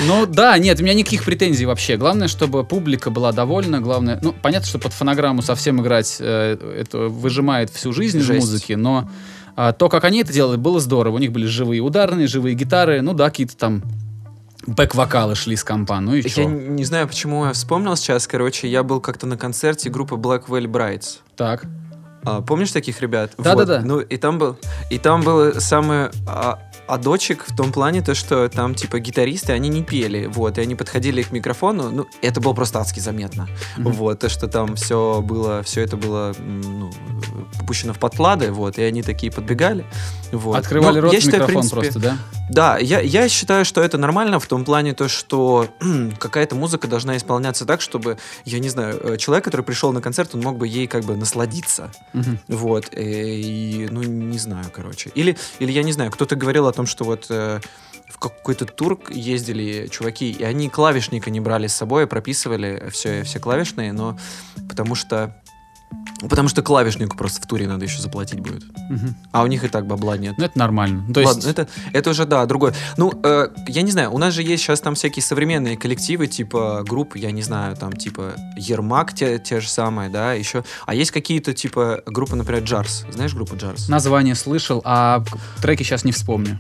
Ну 0.07 0.27
да, 0.27 0.57
нет, 0.59 0.81
у 0.81 0.83
меня 0.83 0.95
никаких 0.95 1.25
претензий 1.25 1.67
вообще. 1.67 1.97
Главное, 1.97 2.29
чтобы 2.29 2.65
публика 2.65 3.11
была 3.11 3.33
довольна. 3.33 3.81
Главное, 3.81 4.19
ну 4.23 4.33
понятно, 4.33 4.67
что 4.67 4.79
под 4.79 4.93
фонограмму 4.93 5.43
совсем 5.43 5.81
играть 5.81 6.17
э, 6.21 6.57
это 6.81 6.99
выжимает 7.09 7.71
всю 7.71 7.93
жизнь 7.93 8.19
из 8.19 8.29
музыки, 8.29 8.73
но 8.73 9.09
а, 9.57 9.73
то, 9.73 9.89
как 9.89 10.05
они 10.05 10.21
это 10.21 10.33
делали, 10.33 10.57
было 10.57 10.79
здорово. 10.81 11.17
У 11.17 11.19
них 11.19 11.33
были 11.33 11.47
живые 11.47 11.81
ударные, 11.81 12.27
живые 12.27 12.55
гитары, 12.55 13.01
ну 13.01 13.15
да, 13.15 13.31
какие-то 13.31 13.57
там 13.57 13.83
бэк-вокалы 14.67 15.35
шли 15.35 15.57
с 15.57 15.65
компа, 15.65 16.01
ну 16.01 16.15
и 16.15 16.23
Я 16.23 16.29
чё. 16.29 16.49
не 16.49 16.85
знаю, 16.85 17.09
почему 17.09 17.47
я 17.47 17.53
вспомнил 17.53 17.97
сейчас. 17.97 18.27
Короче, 18.27 18.69
я 18.69 18.83
был 18.83 19.01
как-то 19.01 19.27
на 19.27 19.37
концерте 19.37 19.91
группы 19.91 20.17
Black 20.17 20.47
Veil 20.49 20.67
Brides. 20.67 21.19
Так. 21.37 21.65
А, 22.25 22.43
помнишь 22.43 22.73
таких 22.73 23.01
ребят? 23.01 23.33
Да-да-да. 23.39 23.79
Вот. 23.79 23.87
Ну, 23.87 24.01
и 24.01 24.17
там 24.17 24.39
был, 24.39 24.59
и 24.91 24.99
там 24.99 25.23
было 25.23 25.59
самое 25.61 26.11
а, 26.27 26.59
адочек 26.87 27.45
в 27.49 27.57
том 27.57 27.73
плане, 27.73 28.03
то, 28.03 28.15
что 28.15 28.49
там, 28.49 28.75
типа, 28.75 28.99
гитаристы, 29.01 29.53
они 29.53 29.69
не 29.69 29.83
пели, 29.83 30.27
вот, 30.27 30.59
и 30.59 30.61
они 30.61 30.75
подходили 30.75 31.23
к 31.23 31.33
микрофону, 31.33 31.91
ну, 31.91 32.07
это 32.23 32.41
было 32.41 32.53
просто 32.53 32.81
адски 32.81 33.01
заметно, 33.01 33.49
Мгм. 33.77 33.93
вот, 33.93 34.21
то, 34.21 34.29
что 34.29 34.49
там 34.49 34.77
все 34.77 35.21
было, 35.23 35.63
все 35.63 35.83
это 35.83 35.97
было, 35.97 36.35
ну, 36.39 36.91
попущено 37.59 37.93
в 37.93 37.99
подклады, 37.99 38.51
вот, 38.53 38.79
и 38.79 38.83
они 38.83 39.03
такие 39.03 39.33
подбегали, 39.33 39.85
вот. 40.33 40.57
Открывали 40.57 40.97
Ну, 40.97 41.03
рот 41.03 41.13
я 41.13 41.21
считаю, 41.21 41.45
в 41.45 41.49
микрофон 41.49 41.69
принципе, 41.71 41.81
просто, 41.93 42.01
да? 42.01 42.19
да, 42.51 42.79
я, 42.79 43.01
я 43.01 43.29
считаю, 43.29 43.65
что 43.65 43.83
это 43.83 43.99
нормально 43.99 44.39
в 44.41 44.47
том 44.47 44.65
плане, 44.65 44.93
то, 44.95 45.09
что 45.09 45.69
какая-то 46.19 46.55
музыка 46.57 46.89
должна 46.89 47.17
исполняться 47.17 47.65
так, 47.67 47.81
чтобы, 47.81 48.19
я 48.45 48.59
не 48.59 48.69
знаю, 48.69 49.01
э, 49.03 49.17
человек, 49.17 49.45
который 49.45 49.63
пришел 49.63 49.93
на 49.93 50.01
концерт, 50.01 50.35
он 50.35 50.41
мог 50.41 50.57
бы 50.59 50.67
ей 50.69 50.87
как 50.87 51.05
бы 51.05 51.17
насладиться. 51.17 51.91
Мгм. 52.13 52.39
Вот, 52.49 52.89
э, 52.93 53.03
и, 53.03 53.89
ну, 53.91 54.03
не 54.03 54.39
знаю, 54.39 54.67
короче. 54.73 55.11
Или, 55.15 55.37
или 55.59 55.73
я 55.73 55.83
не 55.83 55.93
знаю, 55.93 56.11
кто-то 56.11 56.37
говорил 56.37 56.67
о 56.67 56.73
том, 56.77 56.87
что 56.87 57.05
вот 57.05 57.27
э, 57.31 57.61
в 58.09 58.19
какой-то 58.19 58.67
тур 58.67 59.01
ездили 59.11 59.89
чуваки, 59.89 60.31
и 60.31 60.43
они 60.45 60.69
клавишника 60.69 61.31
не 61.31 61.41
брали 61.41 61.67
с 61.67 61.75
собой, 61.75 62.05
а 62.05 62.07
прописывали 62.07 62.89
все, 62.91 63.23
все 63.25 63.41
клавишные, 63.41 63.93
но 63.93 64.17
потому 64.69 64.95
что 64.95 65.35
Потому 66.21 66.49
что 66.49 66.63
клавишнику 66.63 67.17
просто 67.17 67.43
в 67.43 67.47
туре 67.47 67.69
надо 67.69 67.85
еще 67.85 68.01
заплатить 68.01 68.41
будет. 68.41 68.65
Мгм. 68.89 69.17
А 69.33 69.43
у 69.43 69.47
них 69.47 69.65
и 69.65 69.69
так 69.69 69.87
бабла 69.87 70.17
нет. 70.17 70.35
Ну 70.39 70.45
это 70.45 70.59
нормально. 70.59 71.05
То 71.13 71.21
есть, 71.21 71.35
Ладно, 71.35 71.49
это, 71.49 71.69
это 71.93 72.11
уже, 72.11 72.25
да, 72.25 72.47
другое. 72.47 72.75
Ну, 72.97 73.13
э, 73.23 73.49
я 73.69 73.83
не 73.83 73.91
знаю, 73.91 74.13
у 74.13 74.19
нас 74.19 74.33
же 74.33 74.43
есть 74.43 74.63
сейчас 74.63 74.81
там 74.81 74.95
всякие 74.95 75.23
современные 75.23 75.77
коллективы, 75.77 76.27
типа 76.27 76.85
групп, 76.87 77.17
я 77.17 77.33
не 77.33 77.43
знаю, 77.43 77.77
там, 77.77 77.93
типа 77.93 78.35
Ермак 78.57 79.15
те, 79.15 79.39
те 79.39 79.61
же 79.61 79.69
самые, 79.69 80.09
да, 80.09 80.33
еще. 80.33 80.65
А 80.87 80.95
есть 80.95 81.11
какие-то, 81.11 81.53
типа, 81.53 82.03
группы, 82.07 82.35
например, 82.35 82.63
Джарс. 82.63 83.05
Знаешь 83.11 83.35
группу 83.35 83.57
Джарс? 83.57 83.89
название 83.89 84.35
слышал, 84.35 84.83
а 84.85 85.25
треки 85.61 85.83
сейчас 85.83 86.05
не 86.05 86.13
вспомню. 86.13 86.59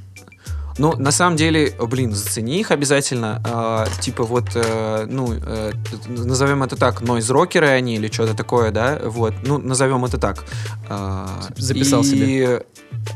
Ну, 0.78 0.94
на 0.96 1.10
самом 1.10 1.36
деле, 1.36 1.72
блин, 1.88 2.12
зацени 2.12 2.60
их 2.60 2.70
обязательно. 2.70 3.40
А, 3.44 3.86
типа 4.00 4.24
вот, 4.24 4.50
э, 4.54 5.06
ну, 5.08 5.32
э, 5.32 5.72
назовем 6.08 6.62
это 6.62 6.76
так, 6.76 7.00
нойз-рокеры 7.00 7.68
они 7.68 7.96
или 7.96 8.08
что-то 8.08 8.34
такое, 8.34 8.70
да, 8.70 8.98
вот. 9.04 9.34
Ну, 9.42 9.58
назовем 9.58 10.04
это 10.04 10.18
так. 10.18 10.44
А, 10.88 11.28
Записал 11.56 12.02
и, 12.02 12.04
себе. 12.04 12.62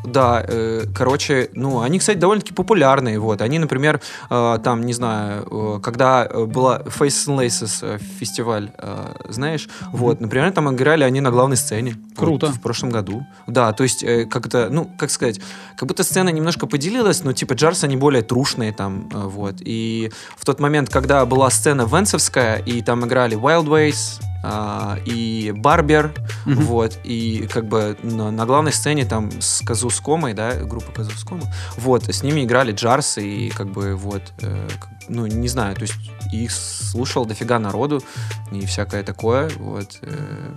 Да, 0.05 0.45
э, 0.47 0.85
короче, 0.95 1.51
ну, 1.55 1.81
они, 1.81 1.99
кстати, 1.99 2.19
довольно-таки 2.19 2.55
популярные, 2.55 3.19
вот. 3.19 3.43
Они, 3.43 3.59
например, 3.59 4.01
э, 4.31 4.59
там, 4.63 4.87
не 4.87 4.93
знаю, 4.93 5.47
э, 5.51 5.81
когда 5.83 6.27
э, 6.27 6.45
была 6.45 6.79
Faces 6.81 7.29
and 7.29 7.39
Laces 7.39 7.79
э, 7.83 7.99
фестиваль, 8.19 8.71
э, 8.79 9.15
знаешь, 9.29 9.69
вот, 9.93 10.21
например, 10.21 10.53
там 10.53 10.73
играли 10.75 11.05
они 11.05 11.21
на 11.21 11.31
главной 11.31 11.57
сцене. 11.57 11.97
вот, 12.17 12.17
Круто. 12.17 12.47
в 12.53 12.61
прошлом 12.61 12.91
году. 12.91 13.27
Да, 13.47 13.73
то 13.73 13.83
есть, 13.83 14.03
э, 14.03 14.27
как-то, 14.27 14.69
ну, 14.71 14.91
как 14.99 15.11
сказать, 15.11 15.41
как 15.77 15.89
будто 15.89 16.05
сцена 16.05 16.29
немножко 16.31 16.67
поделилась, 16.67 17.25
но 17.25 17.33
типа 17.33 17.50
Джарс 17.55 17.85
они 17.85 17.97
более 17.97 18.23
трушные 18.23 18.73
там, 18.73 19.09
э, 19.13 19.17
вот. 19.19 19.57
И 19.61 20.11
в 20.37 20.45
тот 20.45 20.61
момент, 20.61 20.89
когда 20.91 21.25
была 21.27 21.51
сцена 21.51 21.83
Венцевская, 21.83 22.57
и 22.57 22.83
там 22.83 23.05
играли 23.07 23.37
Wild 23.37 23.67
Ways, 23.67 24.21
а, 24.43 24.99
и 25.05 25.53
Барбер, 25.55 26.15
Мгм. 26.47 26.65
вот, 26.65 26.99
и 27.05 27.47
как 27.53 27.67
бы 27.67 27.99
на, 28.03 28.31
на 28.31 28.47
главной 28.47 28.73
сцене 28.73 29.05
там 29.05 29.31
с 29.41 29.61
Казускомой, 29.65 30.33
да, 30.33 30.55
группа 30.55 30.91
Казускома, 30.93 31.43
вот, 31.77 32.09
с 32.09 32.23
ними 32.23 32.45
играли 32.45 32.73
Джарс, 32.73 33.19
и 33.19 33.51
как 33.51 33.69
бы 33.71 33.95
вот, 33.97 34.23
э, 34.41 34.69
ну, 35.09 35.27
не 35.27 35.49
знаю, 35.49 35.75
то 35.77 35.83
есть 35.83 35.95
их 36.33 36.53
слушал 36.53 37.27
дофига 37.27 37.59
народу, 37.59 38.03
и 38.51 38.65
всякое 38.65 39.03
такое, 39.03 39.51
вот. 39.59 39.99
э, 40.01 40.55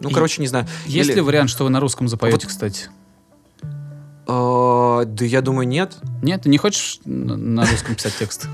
ну, 0.00 0.10
короче, 0.10 0.40
не 0.40 0.48
знаю. 0.48 0.66
Есть 0.86 1.10
Или- 1.10 1.16
ли 1.16 1.20
вариант, 1.22 1.50
что 1.50 1.64
вы 1.64 1.70
на 1.70 1.80
русском 1.80 2.08
запоете, 2.08 2.36
Вот- 2.38 2.46
кстати? 2.46 2.86
А, 4.26 5.04
да 5.04 5.24
я 5.24 5.40
думаю, 5.40 5.66
нет. 5.68 5.96
Нет, 6.22 6.42
ты 6.42 6.48
не 6.48 6.58
хочешь 6.58 6.98
на 7.04 7.64
русском 7.66 7.94
писать 7.94 8.14
текст? 8.18 8.48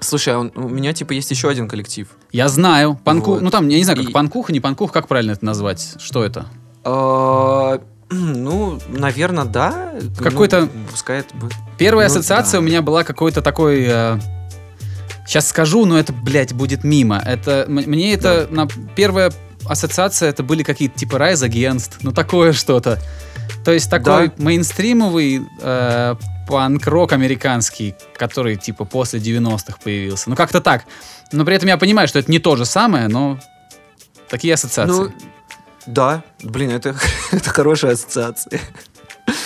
Слушай, 0.00 0.34
а 0.34 0.38
он- 0.38 0.52
у 0.54 0.68
меня 0.68 0.92
типа 0.94 1.12
есть 1.12 1.30
еще 1.30 1.48
один 1.50 1.68
коллектив. 1.68 2.08
Я 2.32 2.48
знаю. 2.48 2.98
Панку... 3.04 3.32
Вот. 3.32 3.42
Ну 3.42 3.50
там, 3.50 3.68
я 3.68 3.76
не 3.76 3.84
знаю, 3.84 3.98
как 3.98 4.08
И- 4.08 4.12
панкуха, 4.12 4.52
не 4.52 4.60
панкуха, 4.60 4.92
как 4.92 5.08
правильно 5.08 5.32
это 5.32 5.44
назвать? 5.44 5.94
Что 5.98 6.24
это? 6.24 6.46
А, 6.84 7.80
Ну, 8.10 8.78
наверное, 8.88 9.44
да. 9.44 9.92
Какой-то- 10.18 10.62
Ну, 10.62 10.68
пускай 10.90 11.20
это 11.20 11.36
будет. 11.36 11.54
Первая 11.78 12.08
Ну, 12.08 12.14
ассоциация 12.14 12.58
да. 12.58 12.64
у 12.64 12.66
меня 12.66 12.80
была 12.82 13.04
какой-то 13.04 13.42
такой... 13.42 13.84
сейчас 15.26 15.48
скажу, 15.48 15.84
но 15.84 15.98
это, 15.98 16.12
блядь, 16.12 16.52
будет 16.54 16.82
мимо. 16.82 17.18
Это, 17.24 17.66
мне 17.68 18.14
это... 18.14 18.48
На, 18.50 18.66
первая 18.96 19.32
ассоциация 19.66 20.28
это 20.30 20.42
были 20.42 20.62
какие-то 20.62 20.98
типа 20.98 21.16
Rise 21.16 21.46
Against, 21.48 21.98
ну 22.02 22.10
такое 22.12 22.52
что-то. 22.52 22.98
То 23.64 23.72
есть 23.72 23.90
такой 23.90 24.28
Да. 24.28 24.34
мейнстримовый 24.38 25.42
э, 25.60 26.14
панк-рок 26.46 27.12
американский, 27.12 27.94
который 28.16 28.56
типа 28.56 28.84
после 28.84 29.20
90-х 29.20 29.78
появился. 29.82 30.30
Ну 30.30 30.36
как-то 30.36 30.60
так. 30.60 30.84
Но 31.32 31.44
при 31.44 31.56
этом 31.56 31.68
я 31.68 31.76
понимаю, 31.78 32.08
что 32.08 32.18
это 32.18 32.30
не 32.30 32.38
то 32.38 32.56
же 32.56 32.64
самое, 32.64 33.08
но 33.08 33.38
такие 34.28 34.54
ассоциации. 34.54 34.92
Ну, 34.92 35.12
да. 35.86 36.24
Блин, 36.42 36.70
это, 36.70 36.96
это 37.30 37.50
хорошая 37.50 37.92
ассоциация. 37.92 38.60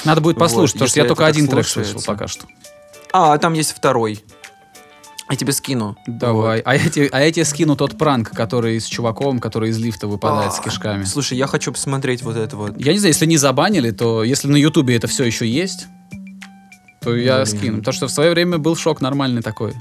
Надо 0.04 0.20
будет 0.20 0.36
вот, 0.36 0.40
послушать, 0.40 0.74
потому 0.74 0.88
что 0.88 1.00
я 1.00 1.06
только 1.06 1.26
один 1.26 1.46
трек 1.46 1.66
слушается. 1.66 1.92
слышал 1.94 2.12
пока 2.14 2.26
что. 2.26 2.46
А, 3.12 3.36
там 3.38 3.52
есть 3.52 3.72
второй. 3.72 4.24
Я 5.30 5.36
тебе 5.36 5.52
скину. 5.52 5.96
Давай. 6.06 6.60
А, 6.60 6.76
я 6.76 6.88
тебе, 6.90 7.08
а 7.10 7.22
я 7.22 7.32
тебе 7.32 7.44
скину 7.44 7.76
тот 7.76 7.96
пранк, 7.96 8.30
который 8.30 8.78
с 8.78 8.84
чуваком, 8.84 9.38
который 9.40 9.70
из 9.70 9.78
лифта 9.78 10.06
выпадает 10.06 10.52
с 10.52 10.58
А, 10.58 10.62
кишками. 10.62 11.04
Слушай, 11.04 11.38
я 11.38 11.46
хочу 11.46 11.72
посмотреть 11.72 12.22
вот 12.22 12.36
это 12.36 12.56
вот. 12.56 12.78
Я 12.78 12.92
не 12.92 12.98
знаю, 12.98 13.14
если 13.14 13.26
не 13.26 13.38
забанили, 13.38 13.90
то 13.90 14.22
если 14.22 14.48
на 14.48 14.56
Ютубе 14.56 14.96
это 14.96 15.06
все 15.06 15.24
еще 15.24 15.48
есть, 15.48 15.86
то 17.00 17.16
я 17.16 17.36
Блин. 17.36 17.46
скину. 17.46 17.78
Потому 17.78 17.94
что 17.94 18.06
в 18.08 18.10
свое 18.10 18.30
время 18.32 18.58
был 18.58 18.76
шок 18.76 19.00
нормальный 19.00 19.42
такой. 19.42 19.74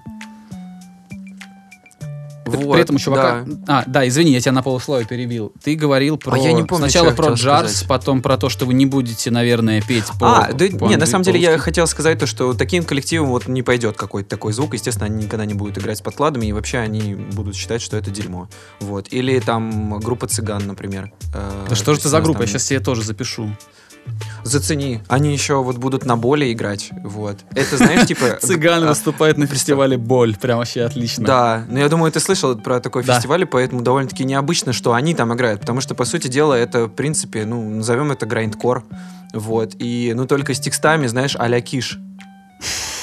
Вот, 2.58 2.74
При 2.74 2.82
этом 2.82 2.96
у 2.96 3.00
чувака... 3.00 3.44
да. 3.46 3.80
А, 3.80 3.84
да, 3.88 4.08
извини, 4.08 4.32
я 4.32 4.40
тебя 4.42 4.52
на 4.52 4.64
полусловие 4.64 5.08
перебил. 5.08 5.52
Ты 5.64 5.76
говорил 5.76 6.18
про... 6.18 6.34
А 6.34 6.38
я 6.38 6.54
не 6.54 6.64
помню, 6.64 6.90
Сначала 6.90 7.12
про 7.12 7.34
джарс, 7.34 7.72
сказать. 7.72 7.88
потом 7.88 8.22
про 8.22 8.38
то, 8.38 8.50
что 8.50 8.66
вы 8.66 8.74
не 8.74 8.86
будете, 8.86 9.32
наверное, 9.32 9.82
петь 9.82 10.06
по... 10.20 10.40
А, 10.46 10.54
да, 10.54 10.66
по 10.78 10.86
не, 10.86 10.96
на 10.98 11.06
самом 11.06 11.24
деле 11.24 11.40
я 11.40 11.58
хотел 11.58 11.88
сказать 11.88 12.20
то, 12.20 12.28
что 12.28 12.54
таким 12.54 12.84
коллективам 12.84 13.30
вот 13.30 13.48
не 13.48 13.64
пойдет 13.64 13.98
какой-то 13.98 14.30
такой 14.30 14.54
звук. 14.54 14.74
Естественно, 14.74 15.06
они 15.08 15.26
никогда 15.26 15.46
не 15.46 15.54
будут 15.54 15.78
играть 15.78 15.98
с 15.98 16.02
подкладами, 16.02 16.48
и 16.48 16.52
вообще 16.52 16.80
они 16.80 17.16
будут 17.16 17.56
считать, 17.56 17.82
что 17.82 17.98
это 17.98 18.12
дерьмо. 18.12 18.48
Вот. 18.80 19.08
Или 19.12 19.40
там 19.40 20.00
группа 20.00 20.28
цыган, 20.28 20.66
например. 20.68 21.12
Э, 21.34 21.66
Да 21.70 21.76
что 21.76 21.94
же 21.94 22.00
то 22.00 22.04
это 22.04 22.10
за 22.10 22.22
группа? 22.22 22.42
Я 22.42 22.48
сейчас 22.48 22.64
себе 22.66 22.80
тоже 22.80 23.04
запишу. 23.04 23.50
Зацени. 24.44 25.02
Они 25.08 25.32
еще 25.32 25.64
вот 25.64 25.78
будут 25.78 26.06
на 26.06 26.18
боле 26.18 26.52
играть. 26.52 26.90
Вот. 27.04 27.38
Это, 27.56 27.78
знаешь, 27.78 28.06
типа... 28.08 28.38
Цыган 28.42 28.84
а, 28.84 28.90
выступает 28.90 29.38
на 29.38 29.48
фестивале 29.48 29.98
«Боль». 29.98 30.36
Прям 30.36 30.58
вообще 30.58 30.84
отлично. 30.84 31.26
Да, 31.26 31.66
но 31.70 31.80
я 31.80 31.88
думаю, 31.88 32.12
ты 32.12 32.20
слышал 32.20 32.56
про 32.58 32.80
такой 32.80 33.04
фестиваль, 33.04 33.46
поэтому 33.46 33.82
довольно-таки 33.82 34.26
необычно, 34.26 34.74
что 34.74 34.94
они 34.94 35.16
там 35.16 35.34
играют, 35.34 35.62
потому 35.62 35.80
что, 35.82 35.96
по 35.96 36.04
сути 36.04 36.28
дела, 36.28 36.54
это, 36.56 36.86
в 36.86 36.90
принципе, 36.90 37.46
ну, 37.46 37.70
назовем 37.70 38.12
это 38.12 38.26
грайндкор, 38.26 38.84
вот, 39.34 39.76
и, 39.80 40.14
ну, 40.16 40.28
только 40.28 40.54
с 40.54 40.60
текстами, 40.60 41.08
знаешь, 41.08 41.36
а-ля 41.40 41.62
киш. 41.62 42.00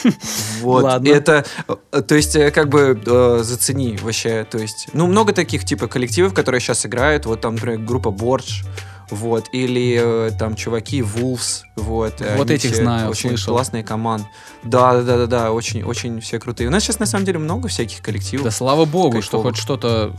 Вот, 0.61 0.85
Ладно. 0.85 1.09
это, 1.09 1.45
э, 1.93 2.03
то 2.03 2.15
есть, 2.15 2.37
э, 2.37 2.51
как 2.51 2.69
бы, 2.69 3.01
э, 3.05 3.41
зацени 3.43 3.99
вообще, 4.01 4.47
то 4.51 4.59
есть, 4.59 4.89
ну, 4.93 5.07
много 5.07 5.33
таких, 5.33 5.65
типа, 5.65 5.89
коллективов, 5.89 6.35
которые 6.35 6.61
сейчас 6.61 6.85
играют, 6.85 7.27
вот 7.27 7.41
там, 7.41 7.55
например, 7.55 7.79
группа 7.81 8.11
Бордж, 8.11 8.63
вот, 9.11 9.49
или 9.53 10.29
э, 10.29 10.31
там 10.39 10.55
чуваки 10.57 11.01
Wolves, 11.01 11.63
вот. 11.77 12.21
Вот 12.37 12.49
они 12.49 12.57
этих 12.57 12.77
знаю, 12.77 13.11
очень 13.11 13.31
слышал. 13.31 13.55
классные 13.55 13.85
команды. 13.85 14.27
Да, 14.63 14.95
да, 14.95 15.03
да, 15.03 15.17
да, 15.19 15.27
да, 15.27 15.53
очень, 15.53 15.83
очень 15.83 16.21
все 16.21 16.39
крутые. 16.39 16.69
У 16.69 16.71
нас 16.71 16.83
сейчас 16.83 16.99
на 16.99 17.07
самом 17.07 17.25
деле 17.25 17.39
много 17.39 17.69
всяких 17.69 18.03
коллективов. 18.03 18.45
Да 18.45 18.51
слава 18.51 18.85
богу, 18.85 19.23
что 19.23 19.43
хоть 19.43 19.57
что-то 19.57 20.15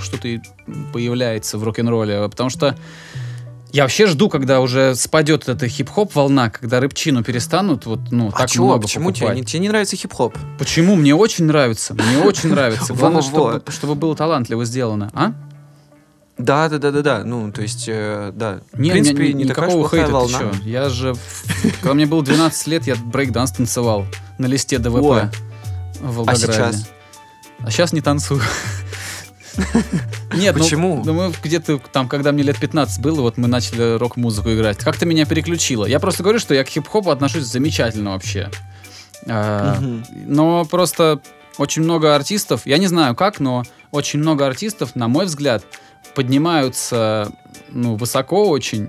что-то 0.00 0.28
появляется 0.92 1.58
в 1.58 1.64
рок-н-ролле, 1.64 2.28
потому 2.28 2.50
что 2.50 2.76
я 3.72 3.82
вообще 3.82 4.06
жду, 4.06 4.28
когда 4.28 4.60
уже 4.60 4.94
спадет 4.94 5.48
эта 5.48 5.68
хип-хоп 5.68 6.14
волна, 6.14 6.48
когда 6.50 6.80
рыбчину 6.80 7.22
перестанут 7.22 7.84
вот 7.84 8.10
ну 8.10 8.28
а 8.28 8.38
так 8.38 8.50
чего? 8.50 8.68
много 8.68 8.82
Почему 8.82 9.10
тебе 9.10 9.26
покупать. 9.26 9.38
не, 9.38 9.44
тебе 9.44 9.60
не 9.60 9.68
нравится 9.68 9.96
хип-хоп? 9.96 10.36
Почему? 10.58 10.94
Мне 10.94 11.14
очень 11.14 11.44
нравится, 11.44 11.92
мне 11.92 12.18
очень 12.24 12.48
нравится. 12.52 12.94
Главное, 12.94 13.22
чтобы 13.68 13.94
было 13.94 14.16
талантливо 14.16 14.64
сделано, 14.64 15.10
а? 15.12 15.34
Да, 16.38 16.68
да, 16.68 16.78
да, 16.78 16.90
да, 16.90 17.02
да. 17.02 17.24
Ну, 17.24 17.50
то 17.50 17.62
есть, 17.62 17.86
э, 17.88 18.30
да. 18.34 18.60
Не, 18.74 18.90
в 18.90 18.92
принципе, 18.92 19.28
не, 19.28 19.32
не, 19.32 19.44
такая 19.46 19.66
никакого 19.66 19.82
плохая 19.82 20.00
хейта, 20.02 20.12
волна. 20.12 20.38
ты 20.38 20.58
чё? 20.58 20.64
Я 20.64 20.88
же, 20.88 21.16
когда 21.80 21.94
мне 21.94 22.06
было 22.06 22.22
12 22.22 22.66
лет, 22.66 22.86
я 22.86 22.96
брейкданс 22.96 23.52
танцевал 23.52 24.06
на 24.38 24.46
листе 24.46 24.78
ДВП 24.78 25.04
О. 25.04 25.30
в 26.00 26.16
Волгограде. 26.16 26.46
сейчас? 26.46 26.88
А 27.60 27.70
сейчас 27.70 27.92
не 27.92 28.02
танцую. 28.02 28.42
Нет, 30.34 30.54
ну, 30.54 30.62
Почему? 30.62 31.02
Ну, 31.04 31.12
мы 31.14 31.32
где-то 31.42 31.78
там, 31.90 32.08
когда 32.08 32.32
мне 32.32 32.42
лет 32.42 32.58
15 32.58 33.00
было, 33.00 33.22
вот 33.22 33.38
мы 33.38 33.48
начали 33.48 33.96
рок-музыку 33.96 34.52
играть. 34.52 34.76
Как-то 34.76 35.06
меня 35.06 35.24
переключило. 35.24 35.86
Я 35.86 35.98
просто 36.00 36.22
говорю, 36.22 36.38
что 36.38 36.54
я 36.54 36.64
к 36.64 36.68
хип-хопу 36.68 37.10
отношусь 37.10 37.44
замечательно 37.44 38.10
вообще. 38.12 38.50
А. 39.26 39.78
Но 40.26 40.66
просто 40.66 41.20
очень 41.56 41.82
много 41.82 42.14
артистов, 42.14 42.62
я 42.66 42.76
не 42.76 42.86
знаю 42.86 43.16
как, 43.16 43.40
но 43.40 43.62
очень 43.90 44.18
много 44.18 44.46
артистов, 44.46 44.94
на 44.94 45.08
мой 45.08 45.24
взгляд, 45.24 45.64
поднимаются 46.16 47.30
ну, 47.70 47.94
высоко 47.94 48.48
очень, 48.48 48.88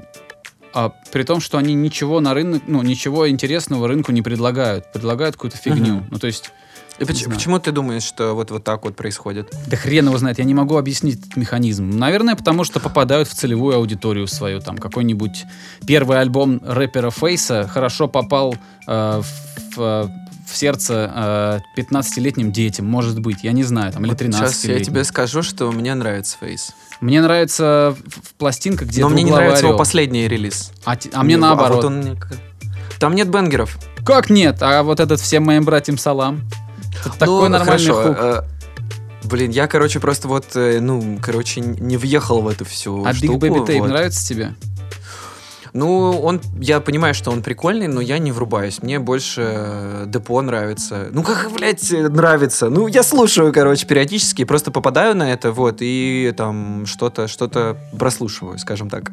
а 0.73 0.93
при 1.11 1.23
том, 1.23 1.41
что 1.41 1.57
они 1.57 1.73
ничего 1.73 2.21
на 2.21 2.34
рынок, 2.34 2.63
ну, 2.67 2.82
ничего 2.82 3.30
интересного 3.30 3.88
рынку 3.88 4.13
не 4.13 4.21
предлагают. 4.21 4.91
Предлагают 4.93 5.36
какую-то 5.36 5.57
фигню. 5.57 5.95
Мгм. 5.95 6.07
Ну, 6.09 6.19
то 6.19 6.28
есть, 6.28 6.51
И 6.99 7.03
поч- 7.03 7.23
знаю. 7.23 7.36
почему 7.36 7.59
ты 7.59 7.71
думаешь, 7.73 8.03
что 8.03 8.34
вот, 8.34 8.49
вот 8.51 8.63
так 8.63 8.86
вот 8.86 8.95
происходит? 8.95 9.53
да 9.67 9.75
хрен 9.75 10.05
его 10.05 10.17
знает, 10.17 10.38
я 10.39 10.45
не 10.45 10.53
могу 10.53 10.78
объяснить 10.78 11.19
этот 11.19 11.36
механизм. 11.36 11.89
Наверное, 11.89 12.36
потому 12.36 12.63
что 12.63 12.80
попадают 12.80 13.28
в 13.28 13.34
целевую 13.34 13.75
аудиторию 13.75 14.28
свою. 14.28 14.61
Там 14.61 14.78
какой-нибудь 14.78 15.43
первый 15.86 16.21
альбом 16.21 16.61
рэпера 16.63 17.09
Фейса 17.09 17.67
хорошо 17.67 18.07
попал 18.07 18.55
э, 18.88 19.21
в, 19.75 19.82
э, 19.82 20.07
в 20.47 20.55
сердце 20.55 21.61
э, 21.75 21.82
15-летним 21.82 22.53
детям, 22.53 22.86
может 22.86 23.19
быть, 23.19 23.43
я 23.43 23.51
не 23.51 23.63
знаю, 23.63 23.91
там, 23.91 24.03
или 24.03 24.11
Вот 24.11 24.19
13 24.19 24.55
Сейчас 24.55 24.63
я 24.65 24.80
тебе 24.82 25.03
скажу, 25.03 25.43
что 25.43 25.71
мне 25.73 25.93
нравится 25.93 26.38
Фейс. 26.39 26.73
Мне 27.02 27.22
нравится 27.22 27.95
в- 28.06 28.34
пластинка, 28.38 28.86
где 28.86 29.02
Но 29.02 29.10
мне 29.10 29.24
не 29.24 29.32
нравится 29.32 29.60
его 29.60 29.70
орел. 29.70 29.78
последний 29.78 30.28
релиз. 30.28 30.72
А, 30.86 30.95
а 31.14 31.24
мне 31.24 31.38
Ну, 31.38 31.45
наоборот. 31.48 31.84
вот 31.84 31.86
он 31.86 32.18
Там 33.00 33.14
нет 33.14 33.30
бенгеров. 33.30 33.78
Как 34.06 34.30
нет? 34.32 34.58
А 34.62 34.82
вот 34.84 35.00
этот 35.00 35.20
всем 35.20 35.43
моим 35.43 35.64
братьям 35.64 35.98
салам. 35.98 36.41
Это 37.06 37.18
такой 37.20 37.28
Ну, 37.43 37.50
нормальный 37.50 37.86
хорошо, 37.86 38.04
хук. 38.08 38.18
э, 38.20 38.41
Блин, 39.26 39.52
я, 39.52 39.68
короче, 39.68 40.00
просто 40.00 40.28
вот, 40.28 40.45
э, 40.56 40.80
ну, 40.80 41.20
короче, 41.22 41.60
не 41.62 41.98
въехал 41.98 42.41
в 42.41 42.48
эту 42.48 42.66
всю 42.66 43.04
А 43.06 43.12
Big 43.12 43.16
штуку. 43.18 43.45
Baby 43.45 43.66
Tape 43.68 43.80
вот. 43.80 43.89
нравится 43.89 44.26
тебе? 44.28 44.56
Ну, 45.74 46.20
он, 46.22 46.41
я 46.59 46.80
понимаю, 46.80 47.13
что 47.13 47.32
он 47.32 47.41
прикольный, 47.43 47.88
но 47.88 48.01
я 48.01 48.18
не 48.18 48.32
врубаюсь. 48.32 48.82
Мне 48.82 48.99
больше 48.99 49.43
э, 49.45 50.03
Депо 50.07 50.41
нравится. 50.41 51.07
Ну, 51.11 51.24
как, 51.24 51.51
блядь, 51.51 51.91
нравится? 51.91 52.70
Ну, 52.70 52.88
я 52.88 53.03
слушаю, 53.03 53.51
короче, 53.53 53.86
периодически, 53.86 54.43
просто 54.45 54.72
попадаю 54.72 55.15
на 55.15 55.32
это, 55.32 55.51
вот, 55.51 55.78
и 55.82 56.34
там 56.38 56.86
что-то, 56.86 57.28
что-то 57.28 57.78
прослушиваю, 57.97 58.57
скажем 58.59 58.89
так. 58.89 59.11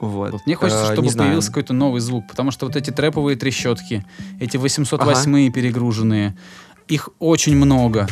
Вот. 0.00 0.32
Вот 0.32 0.40
Мне 0.46 0.54
хочется, 0.54 0.90
Э, 0.90 0.92
чтобы 0.94 1.08
знаю. 1.10 1.28
появился 1.28 1.48
какой-то 1.48 1.72
новый 1.72 2.00
звук, 2.00 2.26
потому 2.28 2.50
что 2.50 2.66
вот 2.66 2.76
эти 2.76 2.90
трэповые 2.90 3.36
трещотки, 3.36 4.04
эти 4.40 4.56
808 4.56 5.52
перегруженные, 5.52 6.36
их 6.88 7.08
очень 7.18 7.56
много. 7.56 8.06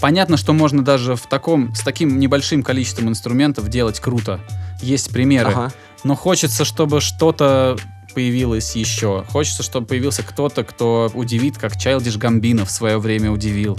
Понятно, 0.00 0.36
что 0.36 0.52
можно 0.52 0.84
даже 0.84 1.16
в 1.16 1.26
таком, 1.26 1.74
с 1.74 1.80
таким 1.80 2.18
небольшим 2.18 2.62
количеством 2.62 3.08
инструментов 3.08 3.68
делать 3.68 4.00
круто. 4.00 4.38
Есть 4.82 5.10
примеры. 5.10 5.50
Ага. 5.50 5.72
Но 6.04 6.14
хочется, 6.14 6.64
чтобы 6.64 7.00
что-то 7.00 7.76
появилось 8.14 8.76
еще. 8.76 9.24
Хочется, 9.30 9.62
чтобы 9.62 9.86
появился 9.86 10.22
кто-то, 10.22 10.62
кто 10.64 11.10
удивит, 11.14 11.58
как 11.58 11.72
Childish 11.76 12.18
Gambino 12.18 12.64
в 12.64 12.70
свое 12.70 12.98
время 12.98 13.30
удивил. 13.32 13.78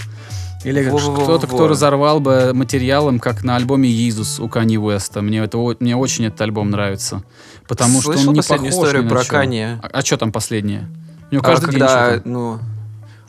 Или 0.63 0.83
кто-то, 0.83 1.45
кто 1.45 1.67
разорвал 1.67 2.19
бы 2.19 2.51
материалом, 2.53 3.19
как 3.19 3.43
на 3.43 3.55
альбоме 3.55 3.87
Иисус 3.87 4.39
у 4.39 4.49
Кани 4.49 4.79
Уэста. 4.79 5.21
Мне, 5.21 5.39
это, 5.39 5.57
мне 5.79 5.95
очень 5.95 6.25
этот 6.25 6.41
альбом 6.41 6.71
нравится. 6.71 7.23
Потому 7.67 8.01
что 8.01 8.13
Слышал 8.13 8.29
он 8.29 8.33
не 8.33 8.39
последнюю 8.39 8.71
похож 8.71 8.85
историю 8.87 9.03
ни 9.03 9.07
на 9.07 9.15
про 9.15 9.23
чё. 9.23 9.29
Канье? 9.31 9.79
А, 9.83 10.01
что 10.01 10.17
там 10.17 10.31
последнее? 10.31 10.89
У 11.29 11.35
него 11.35 11.43
А 11.45 11.47
каждый 11.47 11.69
день 11.71 11.79
когда, 11.79 12.11
что-то. 12.13 12.27
ну, 12.29 12.59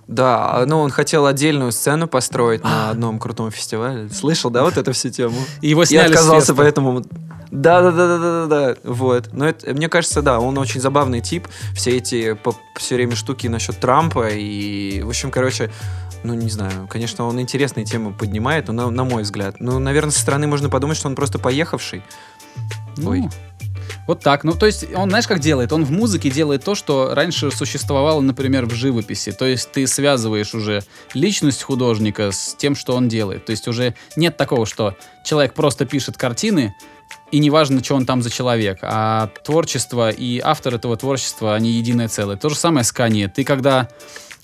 да, 0.09 0.65
ну 0.67 0.81
он 0.81 0.91
хотел 0.91 1.27
отдельную 1.27 1.73
сцену 1.73 2.07
построить 2.07 2.61
А. 2.63 2.69
на 2.69 2.91
одном 2.91 3.19
крутом 3.19 3.51
фестивале. 3.51 4.09
Слышал, 4.11 4.51
да, 4.51 4.63
вот 4.63 4.77
эту 4.77 4.93
всю 4.93 5.11
тему? 5.11 5.37
И 5.61 5.69
его 5.69 5.83
Я 5.83 5.87
сняли 5.87 6.09
с 6.09 6.11
отказался, 6.13 6.55
поэтому... 6.55 7.05
Да, 7.51 7.81
да, 7.81 7.91
да, 7.91 8.07
да, 8.09 8.19
да, 8.19 8.47
да, 8.47 8.47
да, 8.47 8.77
вот. 8.85 9.33
Но 9.33 9.49
это, 9.49 9.73
мне 9.73 9.89
кажется, 9.89 10.21
да, 10.23 10.41
он 10.41 10.59
очень 10.59 10.81
забавный 10.81 11.21
тип. 11.21 11.47
Все 11.75 11.97
эти 11.97 12.37
все 12.77 12.95
время 12.97 13.15
штуки 13.15 13.47
насчет 13.47 13.79
Трампа 13.79 14.29
и, 14.29 15.01
в 15.03 15.09
общем, 15.09 15.31
короче, 15.31 15.71
ну 16.25 16.35
не 16.35 16.51
знаю, 16.51 16.89
конечно, 16.89 17.25
он 17.25 17.41
интересные 17.41 17.87
темы 17.87 18.13
поднимает, 18.13 18.67
но 18.69 18.73
на, 18.73 18.91
на 18.91 19.05
мой 19.05 19.23
взгляд. 19.23 19.57
Ну, 19.61 19.79
наверное, 19.79 20.11
со 20.11 20.21
стороны 20.21 20.47
можно 20.47 20.69
подумать, 20.69 20.97
что 20.97 21.09
он 21.09 21.15
просто 21.15 21.39
поехавший. 21.39 22.03
Ну, 22.97 23.11
Ой. 23.11 23.29
Вот 24.07 24.21
так. 24.21 24.45
Ну, 24.45 24.53
то 24.53 24.67
есть, 24.67 24.87
он, 24.95 25.09
знаешь, 25.11 25.27
как 25.27 25.41
делает? 25.41 25.73
Он 25.73 25.85
в 25.85 25.91
музыке 25.91 26.31
делает 26.31 26.65
то, 26.65 26.75
что 26.75 27.15
раньше 27.15 27.51
существовало, 27.51 28.21
например, 28.21 28.67
в 28.67 28.75
живописи. 28.75 29.33
То 29.33 29.47
есть, 29.47 29.73
ты 29.73 29.87
связываешь 29.87 30.55
уже 30.55 30.83
личность 31.15 31.63
художника 31.63 32.31
с 32.31 32.55
тем, 32.57 32.77
что 32.77 32.95
он 32.95 33.09
делает. 33.09 33.47
То 33.47 33.51
есть, 33.51 33.67
уже 33.67 33.95
нет 34.17 34.37
такого, 34.37 34.67
что 34.67 34.95
человек 35.25 35.55
просто 35.55 35.87
пишет 35.87 36.17
картины, 36.17 36.75
и 37.33 37.39
неважно, 37.39 37.83
что 37.83 37.95
он 37.97 38.07
там 38.07 38.23
за 38.23 38.31
человек. 38.31 38.79
А 38.83 39.29
творчество 39.45 40.11
и 40.11 40.39
автор 40.39 40.75
этого 40.75 40.97
творчества, 40.97 41.55
они 41.55 41.71
единое 41.73 42.09
целое. 42.09 42.37
То 42.37 42.49
же 42.49 42.55
самое 42.57 42.85
с 42.85 42.93
Канье. 42.93 43.29
Ты 43.29 43.45
когда 43.45 43.89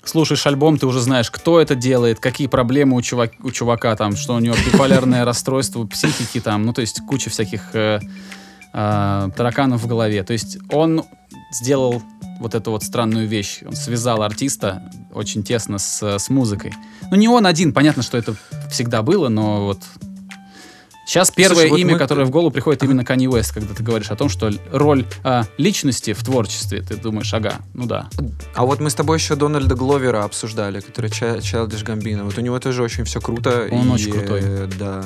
слушаешь 0.03 0.45
альбом, 0.45 0.77
ты 0.77 0.85
уже 0.85 0.99
знаешь, 0.99 1.31
кто 1.31 1.61
это 1.61 1.75
делает, 1.75 2.19
какие 2.19 2.47
проблемы 2.47 2.97
у, 2.97 3.01
чувак, 3.01 3.31
у 3.41 3.51
чувака 3.51 3.95
там, 3.95 4.15
что 4.15 4.35
у 4.35 4.39
него 4.39 4.55
биполярное 4.65 5.25
расстройство 5.25 5.85
психики 5.85 6.39
там, 6.39 6.65
ну, 6.65 6.73
то 6.73 6.81
есть 6.81 7.01
куча 7.07 7.29
всяких 7.29 7.73
э, 7.73 7.99
э, 8.73 9.29
тараканов 9.35 9.81
в 9.81 9.87
голове. 9.87 10.23
То 10.23 10.33
есть 10.33 10.57
он 10.71 11.03
сделал 11.51 12.01
вот 12.39 12.55
эту 12.55 12.71
вот 12.71 12.83
странную 12.83 13.27
вещь. 13.27 13.59
Он 13.65 13.73
связал 13.75 14.21
артиста 14.23 14.91
очень 15.13 15.43
тесно 15.43 15.77
с, 15.77 16.01
с 16.17 16.29
музыкой. 16.29 16.73
Ну, 17.11 17.15
не 17.17 17.27
он 17.27 17.45
один, 17.45 17.73
понятно, 17.73 18.03
что 18.03 18.17
это 18.17 18.35
всегда 18.69 19.01
было, 19.01 19.29
но 19.29 19.65
вот... 19.65 19.79
Сейчас 21.05 21.31
первое 21.31 21.55
Слушай, 21.67 21.69
вот 21.69 21.79
имя, 21.79 21.93
мы- 21.93 21.99
которое 21.99 22.23
в 22.25 22.29
голову 22.29 22.49
приходит 22.49 22.81
именно 22.81 23.01
Kanye 23.01 23.25
West, 23.27 23.53
когда 23.53 23.73
ты 23.73 23.83
говоришь 23.83 24.09
о 24.09 24.15
том, 24.15 24.29
что 24.29 24.49
роль 24.71 25.05
а, 25.23 25.43
личности 25.57 26.13
в 26.13 26.23
творчестве, 26.23 26.81
ты 26.81 26.95
думаешь, 26.95 27.33
ага, 27.33 27.55
ну 27.73 27.85
да. 27.85 28.07
А 28.55 28.65
вот 28.65 28.79
мы 28.79 28.89
с 28.89 28.95
тобой 28.95 29.17
еще 29.17 29.35
Дональда 29.35 29.75
Гловера 29.75 30.23
обсуждали, 30.23 30.79
который 30.79 31.09
Childish 31.09 31.83
Gambino. 31.85 32.23
Вот 32.23 32.37
у 32.37 32.41
него 32.41 32.57
тоже 32.59 32.81
очень 32.83 33.03
все 33.03 33.19
круто. 33.19 33.67
Он 33.69 33.89
и, 33.89 33.91
очень 33.91 34.11
крутой. 34.11 34.39
э, 34.43 34.69
Да. 34.79 35.03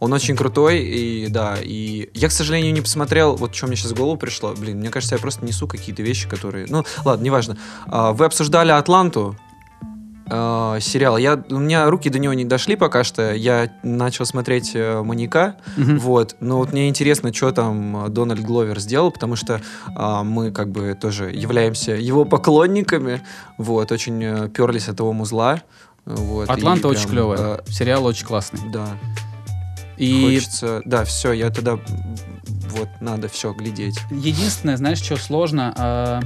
Он 0.00 0.12
очень 0.12 0.36
крутой, 0.36 0.78
и 0.80 1.26
да, 1.28 1.56
и 1.60 2.08
я, 2.14 2.28
к 2.28 2.32
сожалению, 2.32 2.72
не 2.72 2.80
посмотрел, 2.80 3.34
вот 3.36 3.54
что 3.54 3.66
мне 3.66 3.74
сейчас 3.76 3.92
в 3.92 3.96
голову 3.96 4.16
пришло. 4.16 4.54
Блин, 4.56 4.78
мне 4.78 4.90
кажется, 4.90 5.16
я 5.16 5.20
просто 5.20 5.44
несу 5.44 5.66
какие-то 5.66 6.02
вещи, 6.02 6.28
которые... 6.28 6.66
Ну, 6.68 6.84
ладно, 7.04 7.24
неважно. 7.24 7.56
А, 7.86 8.12
Вы 8.12 8.26
обсуждали 8.26 8.70
«Атланту», 8.70 9.34
а, 10.30 10.78
сериал. 10.80 11.16
Я, 11.16 11.42
у 11.50 11.58
меня 11.58 11.88
руки 11.90 12.10
до 12.10 12.18
него 12.18 12.34
не 12.34 12.44
дошли 12.44 12.76
пока 12.76 13.02
что. 13.02 13.32
Я 13.34 13.72
начал 13.82 14.26
смотреть 14.26 14.72
э, 14.74 15.02
«Маньяка», 15.02 15.56
Мгм. 15.76 15.98
вот, 15.98 16.36
но 16.40 16.58
вот 16.58 16.72
мне 16.72 16.88
интересно, 16.88 17.32
что 17.32 17.50
там 17.50 18.04
э, 18.06 18.08
Дональд 18.10 18.40
Гловер 18.42 18.78
сделал, 18.78 19.10
потому 19.10 19.36
что 19.36 19.60
а, 19.96 20.22
мы 20.22 20.50
как 20.52 20.70
бы 20.70 20.96
тоже 21.00 21.30
являемся 21.32 21.92
его 21.92 22.24
поклонниками, 22.24 23.22
вот, 23.56 23.90
очень 23.90 24.22
э, 24.22 24.48
перлись 24.50 24.88
от 24.88 25.00
его 25.00 25.12
музла. 25.12 25.62
Вот, 26.04 26.48
Атланта 26.50 26.88
очень 26.88 27.08
прям, 27.08 27.10
клевая. 27.12 27.38
э, 27.66 27.70
Сериал 27.70 28.04
очень 28.04 28.26
классный. 28.26 28.60
да, 28.70 28.86
И 29.98 30.22
хочется, 30.22 30.82
да, 30.84 31.04
все, 31.04 31.32
я 31.32 31.50
тогда 31.50 31.78
вот 32.70 32.88
надо 33.00 33.28
все 33.28 33.52
глядеть. 33.52 33.98
Единственное, 34.10 34.76
знаешь, 34.76 34.98
что 34.98 35.16
сложно? 35.16 35.72
а. 35.76 36.20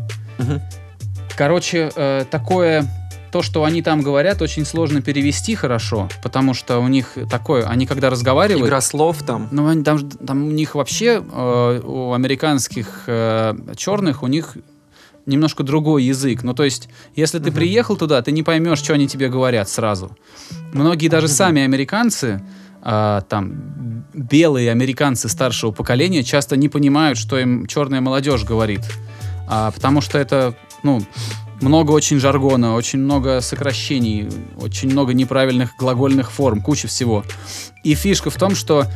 Короче, 1.36 1.90
э, 1.94 2.24
такое... 2.30 2.86
То, 3.30 3.40
что 3.40 3.64
они 3.64 3.80
там 3.80 4.02
говорят, 4.02 4.42
очень 4.42 4.66
сложно 4.66 5.00
перевести 5.00 5.54
хорошо, 5.54 6.06
потому 6.22 6.52
что 6.52 6.80
у 6.80 6.88
них 6.88 7.16
такое... 7.30 7.66
Они 7.66 7.86
когда 7.86 8.10
разговаривают... 8.10 8.66
Игра 8.66 8.82
слов 8.82 9.22
там. 9.22 9.48
Ну, 9.50 9.68
они, 9.68 9.82
там, 9.82 10.10
там 10.10 10.44
у 10.48 10.50
них 10.50 10.74
вообще, 10.74 11.22
э, 11.26 11.80
у 11.82 12.12
американских 12.12 13.04
э, 13.06 13.54
черных, 13.74 14.22
у 14.22 14.26
них 14.26 14.58
немножко 15.24 15.62
другой 15.62 16.04
язык. 16.04 16.42
Ну, 16.42 16.52
то 16.52 16.62
есть, 16.62 16.90
если 17.16 17.38
ты 17.38 17.46
Мгм. 17.46 17.54
приехал 17.54 17.96
туда, 17.96 18.20
ты 18.20 18.32
не 18.32 18.42
поймешь, 18.42 18.80
что 18.80 18.92
они 18.92 19.08
тебе 19.08 19.30
говорят 19.30 19.70
сразу. 19.70 20.14
Многие 20.74 21.08
даже 21.08 21.28
Мгм. 21.28 21.34
сами 21.34 21.62
американцы, 21.62 22.42
а, 22.82 23.20
там, 23.22 24.04
белые 24.12 24.70
американцы 24.72 25.28
старшего 25.28 25.70
поколения 25.70 26.24
часто 26.24 26.56
не 26.56 26.68
понимают, 26.68 27.16
что 27.16 27.38
им 27.38 27.66
черная 27.66 28.00
молодежь 28.00 28.44
говорит. 28.44 28.80
А, 29.48 29.70
потому 29.70 30.00
что 30.00 30.18
это, 30.18 30.54
ну, 30.82 31.00
много 31.60 31.92
очень 31.92 32.18
жаргона, 32.18 32.74
очень 32.74 32.98
много 32.98 33.40
сокращений, 33.40 34.28
очень 34.56 34.90
много 34.90 35.14
неправильных 35.14 35.76
глагольных 35.78 36.32
форм, 36.32 36.60
куча 36.60 36.88
всего. 36.88 37.24
И 37.84 37.94
фишка 37.94 38.30
в 38.30 38.36
том, 38.36 38.56
что 38.56 38.86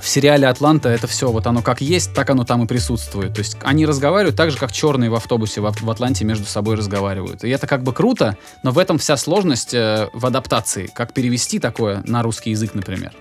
в 0.00 0.08
сериале 0.08 0.46
«Атланта» 0.46 0.88
это 0.88 1.06
все, 1.06 1.30
вот 1.30 1.46
оно 1.46 1.62
как 1.62 1.80
есть, 1.80 2.14
так 2.14 2.30
оно 2.30 2.44
там 2.44 2.64
и 2.64 2.66
присутствует. 2.66 3.34
То 3.34 3.40
есть 3.40 3.56
они 3.62 3.86
разговаривают 3.86 4.36
так 4.36 4.50
же, 4.50 4.58
как 4.58 4.72
черные 4.72 5.10
в 5.10 5.14
автобусе 5.14 5.60
в, 5.60 5.70
в 5.70 5.90
Атланте 5.90 6.24
между 6.24 6.46
собой 6.46 6.76
разговаривают. 6.76 7.44
И 7.44 7.48
это 7.48 7.66
как 7.66 7.82
бы 7.82 7.92
круто, 7.92 8.36
но 8.62 8.70
в 8.70 8.78
этом 8.78 8.98
вся 8.98 9.16
сложность 9.16 9.74
э, 9.74 10.08
в 10.12 10.26
адаптации. 10.26 10.86
Как 10.86 11.12
перевести 11.12 11.58
такое 11.58 12.02
на 12.06 12.22
русский 12.22 12.50
язык, 12.50 12.74
например. 12.74 13.12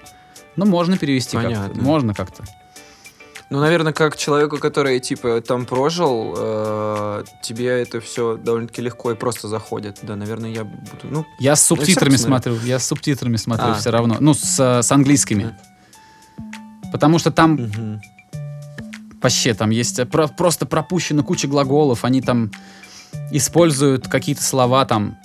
Ну, 0.56 0.66
можно 0.66 0.98
перевести 0.98 1.38
как-то. 1.38 1.72
Можно 1.76 2.14
как-то. 2.14 2.44
Ну, 3.50 3.62
наверное, 3.62 3.94
как 3.94 4.18
человеку, 4.18 4.58
который, 4.58 5.00
типа, 5.00 5.40
там 5.40 5.66
прожил, 5.66 6.36
э, 6.38 7.24
тебе 7.42 7.82
это 7.82 8.02
все 8.02 8.36
довольно-таки 8.36 8.82
легко 8.82 9.12
и 9.12 9.16
просто 9.16 9.48
заходит. 9.48 10.00
Да, 10.02 10.18
наверное, 10.18 10.50
я 10.50 10.66
буду... 10.66 11.04
Ну, 11.04 11.26
Я 11.40 11.56
с 11.56 11.62
всё 11.62 11.76
субтитрами 11.76 12.18
смотрю. 12.18 12.60
Я 12.66 12.78
с 12.78 12.88
субтитрами 12.88 13.38
смотрю 13.38 13.70
А. 13.70 13.74
все 13.76 13.90
равно. 13.90 14.18
Ну, 14.20 14.34
с, 14.34 14.60
с 14.60 14.92
английскими. 14.92 15.56
Потому 16.92 17.20
что 17.20 17.32
там 17.32 17.54
мгм. 17.54 18.02
вообще 19.22 19.54
там 19.54 19.70
есть 19.70 20.08
про- 20.10 20.28
просто 20.28 20.66
пропущена 20.66 21.24
куча 21.24 21.48
глаголов, 21.48 22.06
они 22.06 22.22
там 22.22 22.52
используют 23.32 24.08
какие-то 24.08 24.44
слова 24.44 24.86
там, 24.86 25.18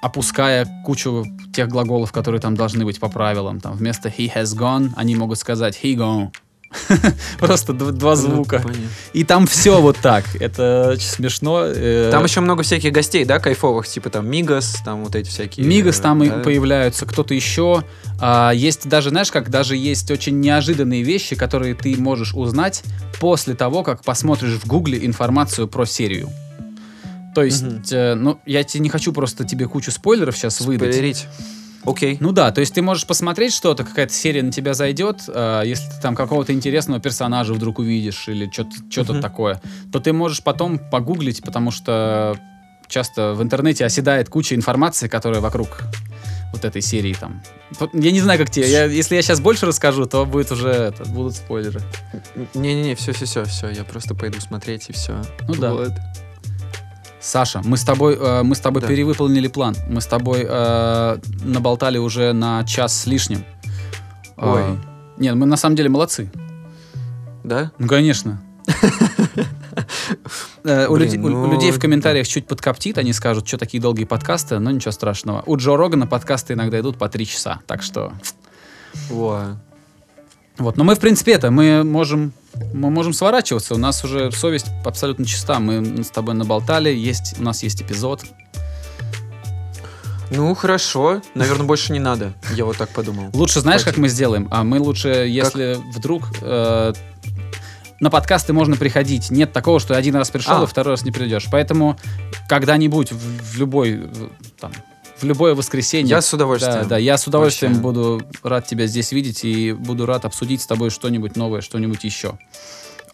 опуская 0.00 0.66
кучу 0.84 1.24
тех 1.52 1.68
глаголов, 1.68 2.12
которые 2.12 2.40
там 2.40 2.54
должны 2.54 2.84
быть 2.84 3.00
по 3.00 3.08
правилам. 3.08 3.60
Там 3.60 3.74
вместо 3.74 4.08
he 4.08 4.32
has 4.32 4.56
gone 4.56 4.92
они 4.96 5.16
могут 5.16 5.38
сказать 5.38 5.78
he 5.82 5.94
gone. 5.94 6.30
Просто 7.38 7.72
два 7.72 8.16
звука. 8.16 8.58
Ну, 8.58 8.68
понятно. 8.68 8.88
И 9.12 9.24
там 9.24 9.46
все 9.46 9.80
вот 9.80 9.96
так. 9.98 10.24
Это 10.40 10.96
смешно. 11.00 11.62
э, 11.64 12.10
Там 12.12 12.24
еще 12.24 12.40
много 12.40 12.62
всяких 12.62 12.92
гостей, 12.92 13.24
да, 13.24 13.38
кайфовых, 13.38 13.88
типа 13.88 14.10
там 14.10 14.28
Мигас, 14.28 14.76
там 14.84 15.04
вот 15.04 15.14
эти 15.14 15.28
всякие... 15.28 15.66
Мигас 15.66 15.98
э, 15.98 16.02
там 16.02 16.22
и 16.22 16.42
появляются, 16.42 17.06
кто-то 17.06 17.34
еще. 17.34 17.84
А, 18.20 18.52
есть 18.52 18.88
даже, 18.88 19.10
знаешь, 19.10 19.30
как 19.30 19.50
даже 19.50 19.76
есть 19.76 20.10
очень 20.10 20.40
неожиданные 20.40 21.02
вещи, 21.02 21.36
которые 21.36 21.74
ты 21.74 21.96
можешь 21.96 22.34
узнать 22.34 22.82
после 23.20 23.54
того, 23.54 23.82
как 23.82 24.02
посмотришь 24.02 24.54
в 24.58 24.66
Гугле 24.66 25.04
информацию 25.06 25.68
про 25.68 25.86
серию. 25.86 26.28
То 27.34 27.44
есть, 27.44 27.92
э, 27.92 28.14
ну, 28.14 28.40
я 28.46 28.64
тебе 28.64 28.82
не 28.82 28.88
хочу 28.88 29.12
просто 29.12 29.44
тебе 29.44 29.68
кучу 29.68 29.90
спойлеров 29.90 30.36
сейчас 30.36 30.60
выдать. 30.60 30.92
Спойлерить. 30.92 31.26
Окей. 31.84 32.16
Ну 32.20 32.32
да, 32.32 32.50
то 32.50 32.60
есть 32.60 32.74
ты 32.74 32.82
можешь 32.82 33.06
посмотреть 33.06 33.54
что-то, 33.54 33.84
какая-то 33.84 34.12
серия 34.12 34.42
на 34.42 34.52
тебя 34.52 34.74
зайдет, 34.74 35.22
э, 35.28 35.62
если 35.64 35.88
ты 35.88 36.00
там 36.02 36.14
какого-то 36.14 36.52
интересного 36.52 37.00
персонажа 37.00 37.54
вдруг 37.54 37.78
увидишь 37.78 38.28
или 38.28 38.50
что-то 38.50 38.70
что-то 38.90 39.12
Мгм. 39.14 39.22
такое, 39.22 39.60
то 39.92 40.00
ты 40.00 40.12
можешь 40.12 40.42
потом 40.42 40.78
погуглить, 40.78 41.42
потому 41.42 41.70
что 41.70 42.36
часто 42.88 43.34
в 43.34 43.42
интернете 43.42 43.84
оседает 43.84 44.28
куча 44.28 44.54
информации, 44.54 45.08
которая 45.08 45.40
вокруг 45.40 45.82
вот 46.52 46.64
этой 46.64 46.80
серии 46.82 47.12
там. 47.14 47.42
Вот 47.78 47.90
Я 47.94 48.10
не 48.10 48.20
знаю, 48.20 48.38
как 48.38 48.50
тебе. 48.50 48.70
Я- 48.70 48.86
если 48.86 49.14
я 49.14 49.22
сейчас 49.22 49.38
больше 49.38 49.66
расскажу, 49.66 50.06
то 50.06 50.24
будет 50.24 50.50
уже 50.50 50.70
это, 50.70 51.04
будут 51.04 51.36
спойлеры. 51.36 51.80
Не-не-не, 52.54 52.94
все-все-все, 52.94 53.44
все, 53.44 53.68
я 53.70 53.84
просто 53.84 54.14
пойду 54.14 54.40
смотреть 54.40 54.88
и 54.88 54.92
все. 54.94 55.22
Ну 55.46 55.54
да. 55.56 55.74
Саша, 57.28 57.60
мы 57.62 57.76
с 57.76 57.82
тобой, 57.82 58.16
э, 58.18 58.42
мы 58.42 58.54
с 58.54 58.60
тобой 58.60 58.80
Да. 58.80 58.88
перевыполнили 58.88 59.48
план. 59.48 59.76
Мы 59.86 60.00
с 60.00 60.06
тобой 60.06 60.46
э, 60.48 61.18
наболтали 61.44 61.98
уже 61.98 62.32
на 62.32 62.64
час 62.64 63.02
с 63.02 63.06
лишним. 63.06 63.44
Ой. 64.38 64.62
Э, 64.62 64.76
нет, 65.18 65.34
мы 65.34 65.44
на 65.44 65.58
самом 65.58 65.76
деле 65.76 65.90
молодцы. 65.90 66.30
Да? 67.44 67.70
Ну, 67.78 67.86
конечно. 67.86 68.40
Э, 70.64 70.86
у 70.88 70.96
ну, 70.96 71.52
людей 71.52 71.70
в 71.70 71.78
комментариях 71.78 72.26
чуть 72.26 72.46
подкоптит, 72.46 72.98
они 72.98 73.12
скажут, 73.12 73.46
что 73.46 73.58
такие 73.58 73.80
долгие 73.80 74.04
подкасты, 74.04 74.58
но 74.58 74.70
ничего 74.70 74.90
страшного. 74.90 75.42
У 75.46 75.56
Джо 75.56 75.76
Рогана 75.76 76.06
подкасты 76.06 76.54
иногда 76.54 76.80
идут 76.80 76.98
по 76.98 77.08
три 77.08 77.26
часа, 77.26 77.60
так 77.66 77.82
что... 77.82 78.12
Во. 80.58 80.64
Вот, 80.64 80.76
но 80.76 80.84
мы, 80.84 80.94
в 80.94 80.98
принципе, 81.00 81.32
это, 81.32 81.50
мы 81.50 81.84
можем, 81.84 82.32
мы 82.74 82.90
можем 82.90 83.12
сворачиваться, 83.12 83.74
у 83.74 83.78
нас 83.78 84.04
уже 84.04 84.30
совесть 84.32 84.66
абсолютно 84.84 85.24
чиста, 85.24 85.58
мы 85.60 86.02
с 86.02 86.10
тобой 86.10 86.34
наболтали, 86.34 86.90
есть, 86.90 87.36
у 87.38 87.42
нас 87.42 87.62
есть 87.62 87.80
эпизод. 87.80 88.22
Ну, 90.30 90.54
хорошо. 90.54 91.22
Наверное, 91.34 91.66
больше 91.66 91.92
не 91.92 92.00
надо. 92.00 92.34
Я 92.54 92.66
вот 92.66 92.76
так 92.76 92.90
подумал. 92.90 93.30
Лучше 93.32 93.60
знаешь, 93.60 93.82
как 93.82 93.96
мы 93.96 94.08
сделаем? 94.08 94.46
А 94.50 94.62
мы 94.62 94.78
лучше, 94.78 95.08
если 95.08 95.78
вдруг 95.96 96.24
э, 96.42 96.92
на 98.00 98.10
подкасты 98.10 98.52
можно 98.52 98.76
приходить. 98.76 99.30
Нет 99.30 99.52
такого, 99.52 99.80
что 99.80 99.96
один 99.96 100.16
раз 100.16 100.30
пришел 100.30 100.60
А. 100.60 100.64
и 100.64 100.66
второй 100.66 100.94
раз 100.94 101.02
не 101.02 101.10
придешь. 101.10 101.46
Поэтому 101.50 101.96
когда-нибудь 102.48 103.10
в, 103.10 103.52
в 103.52 103.58
любой 103.58 104.08
там 104.60 104.72
в 105.20 105.24
любое 105.24 105.54
воскресенье. 105.54 106.10
Я 106.10 106.20
с 106.20 106.32
удовольствием. 106.32 106.82
Да, 106.82 106.84
да, 106.84 106.98
я 106.98 107.18
с 107.18 107.26
удовольствием 107.26 107.72
Вообще. 107.74 107.82
буду 107.82 108.22
рад 108.42 108.66
тебя 108.66 108.86
здесь 108.86 109.12
видеть 109.12 109.44
и 109.44 109.72
буду 109.72 110.06
рад 110.06 110.24
обсудить 110.24 110.62
с 110.62 110.66
тобой 110.66 110.90
что-нибудь 110.90 111.36
новое, 111.36 111.60
что-нибудь 111.60 112.04
еще. 112.04 112.38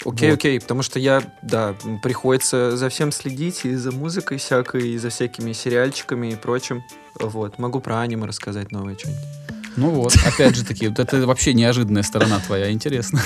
Окей, 0.05 0.31
Вот. 0.31 0.39
окей, 0.39 0.61
потому 0.61 0.83
что 0.83 0.99
я, 0.99 1.23
да, 1.43 1.75
приходится 2.03 2.77
за 2.77 2.89
всем 2.89 3.11
следить, 3.13 3.65
и 3.65 3.75
за 3.75 3.93
музыкой 3.93 4.39
всякой, 4.39 4.91
и 4.91 4.99
за 4.99 5.09
всякими 5.09 5.53
сериальчиками 5.53 6.33
и 6.33 6.37
прочим. 6.37 6.83
Вот, 7.19 7.59
могу 7.59 7.81
про 7.81 8.01
аниме 8.01 8.27
рассказать 8.27 8.71
новое 8.73 8.97
что-нибудь. 8.99 9.23
Ну 9.77 9.91
вот, 9.91 10.15
опять 10.27 10.57
же 10.57 10.65
таки, 10.65 10.89
вот 10.89 10.99
это 10.99 11.27
вообще 11.27 11.55
неожиданная 11.55 12.03
сторона 12.03 12.39
твоя, 12.41 12.71
интересно. 12.71 13.21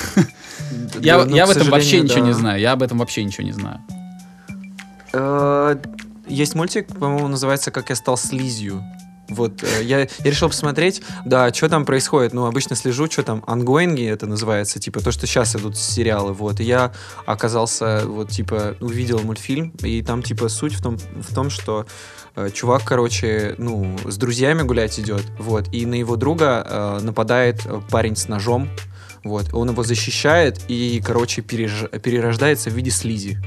Я, 0.99 1.23
ну, 1.25 1.35
я 1.35 1.45
в 1.45 1.51
этом 1.51 1.69
вообще 1.69 2.01
ничего 2.01 2.25
не 2.25 2.33
знаю, 2.33 2.59
я 2.59 2.71
об 2.73 2.81
этом 2.81 2.97
вообще 2.99 3.23
ничего 3.23 3.45
не 3.45 3.51
знаю. 3.51 3.81
Есть 6.29 6.55
мультик, 6.55 6.87
по-моему, 6.87 7.27
называется 7.27 7.71
«Как 7.71 7.89
я 7.89 7.95
стал 7.95 8.17
слизью». 8.17 8.83
Вот, 9.29 9.63
э, 9.63 9.83
я, 9.83 9.99
я 9.99 10.07
решил 10.23 10.49
посмотреть, 10.49 11.01
да, 11.25 11.53
что 11.53 11.69
там 11.69 11.85
происходит. 11.85 12.33
Ну, 12.33 12.45
обычно 12.45 12.75
слежу, 12.75 13.09
что 13.09 13.23
там, 13.23 13.43
ангоинги 13.47 14.05
это 14.05 14.25
называется, 14.25 14.79
типа, 14.79 15.01
то, 15.01 15.11
что 15.11 15.27
сейчас 15.27 15.55
идут 15.55 15.77
сериалы, 15.77 16.33
вот. 16.33 16.59
И 16.59 16.63
я 16.63 16.93
оказался, 17.25 18.03
вот, 18.05 18.29
типа, 18.29 18.75
увидел 18.79 19.19
мультфильм, 19.19 19.73
и 19.83 20.01
там, 20.01 20.23
типа, 20.23 20.49
суть 20.49 20.73
в 20.73 20.81
том, 20.81 20.97
в 20.97 21.33
том 21.33 21.49
что 21.49 21.85
э, 22.35 22.49
чувак, 22.51 22.83
короче, 22.85 23.55
ну, 23.57 23.97
с 24.05 24.17
друзьями 24.17 24.63
гулять 24.63 24.99
идет, 24.99 25.23
вот, 25.37 25.71
и 25.73 25.85
на 25.85 25.95
его 25.95 26.15
друга 26.15 26.65
э, 26.67 26.99
нападает 27.01 27.67
парень 27.91 28.15
с 28.15 28.27
ножом, 28.27 28.69
вот, 29.23 29.53
он 29.53 29.69
его 29.69 29.83
защищает 29.83 30.59
и, 30.67 31.01
короче, 31.05 31.41
переж- 31.41 31.99
перерождается 31.99 32.69
в 32.69 32.73
виде 32.73 32.89
слизи. 32.89 33.37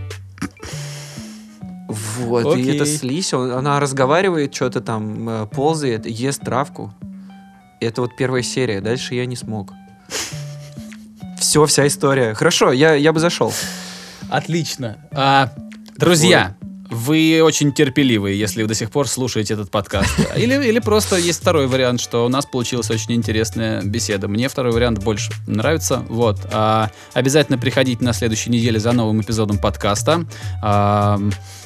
Вот, 1.92 2.56
и 2.56 2.60
Окей. 2.60 2.76
эта 2.76 2.86
слизь, 2.86 3.32
он- 3.34 3.52
она 3.52 3.78
разговаривает, 3.80 4.54
что-то 4.54 4.80
там 4.80 5.28
э, 5.28 5.46
ползает, 5.46 6.06
ест 6.06 6.42
травку. 6.42 6.92
И 7.80 7.84
это 7.84 8.00
вот 8.02 8.16
первая 8.16 8.42
серия, 8.42 8.80
дальше 8.80 9.14
я 9.14 9.26
не 9.26 9.36
смог. 9.36 9.72
Все, 11.38 11.66
вся 11.66 11.86
история. 11.86 12.34
Хорошо, 12.34 12.72
я, 12.72 12.94
я 12.94 13.12
бы 13.12 13.18
зашел. 13.20 13.52
Отлично. 14.30 14.96
А, 15.10 15.52
друзья, 15.96 16.54
вы 16.88 17.40
очень 17.42 17.72
терпеливые, 17.72 18.38
если 18.38 18.62
вы 18.62 18.68
до 18.68 18.74
сих 18.74 18.90
пор 18.90 19.08
слушаете 19.08 19.54
этот 19.54 19.70
подкаст. 19.70 20.10
Или, 20.36 20.54
или 20.68 20.78
просто 20.78 21.16
есть 21.16 21.40
второй 21.40 21.66
вариант, 21.66 22.00
что 22.00 22.26
у 22.26 22.28
нас 22.28 22.44
получилась 22.46 22.90
очень 22.90 23.14
интересная 23.14 23.82
беседа. 23.82 24.28
Мне 24.28 24.48
второй 24.48 24.72
вариант 24.72 25.02
больше 25.02 25.32
нравится. 25.46 26.04
Вот. 26.08 26.38
А, 26.52 26.90
обязательно 27.14 27.58
приходите 27.58 28.04
на 28.04 28.12
следующей 28.12 28.50
неделе 28.50 28.78
за 28.78 28.92
новым 28.92 29.22
эпизодом 29.22 29.58
подкаста. 29.58 30.26
А, 30.62 31.18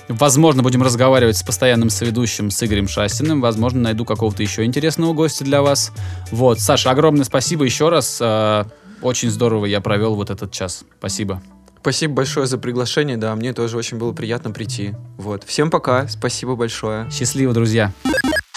возможно, 0.09 0.62
будем 0.62 0.82
разговаривать 0.82 1.36
с 1.36 1.42
постоянным 1.42 1.90
соведущим, 1.90 2.50
с 2.50 2.62
Игорем 2.62 2.88
Шастиным. 2.88 3.40
Возможно, 3.40 3.80
найду 3.80 4.04
какого-то 4.04 4.42
еще 4.42 4.64
интересного 4.64 5.12
гостя 5.12 5.44
для 5.44 5.62
вас. 5.62 5.92
Вот. 6.30 6.61
Саша, 6.61 6.90
огромное 6.90 7.24
спасибо 7.24 7.64
еще 7.64 7.88
раз. 7.88 8.18
А, 8.20 8.66
очень 9.03 9.30
здорово 9.30 9.66
я 9.66 9.80
провел 9.80 10.14
вот 10.14 10.30
этот 10.30 10.53
час. 10.53 10.84
Спасибо. 10.99 11.42
Спасибо 11.80 12.14
большое 12.14 12.49
за 12.49 12.58
приглашение, 12.58 13.16
да, 13.16 13.33
мне 13.37 13.53
тоже 13.53 13.76
очень 13.76 13.96
было 13.96 14.12
приятно 14.12 14.50
прийти. 14.50 14.95
Вот. 15.18 15.45
Всем 15.45 15.70
пока, 15.70 16.08
спасибо 16.08 16.57
большое. 16.57 17.08
Счастливо, 17.12 17.53
друзья. 17.53 17.92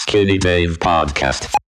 Skinny 0.07 0.39
Dave 0.39 0.79
Podcast. 0.79 1.59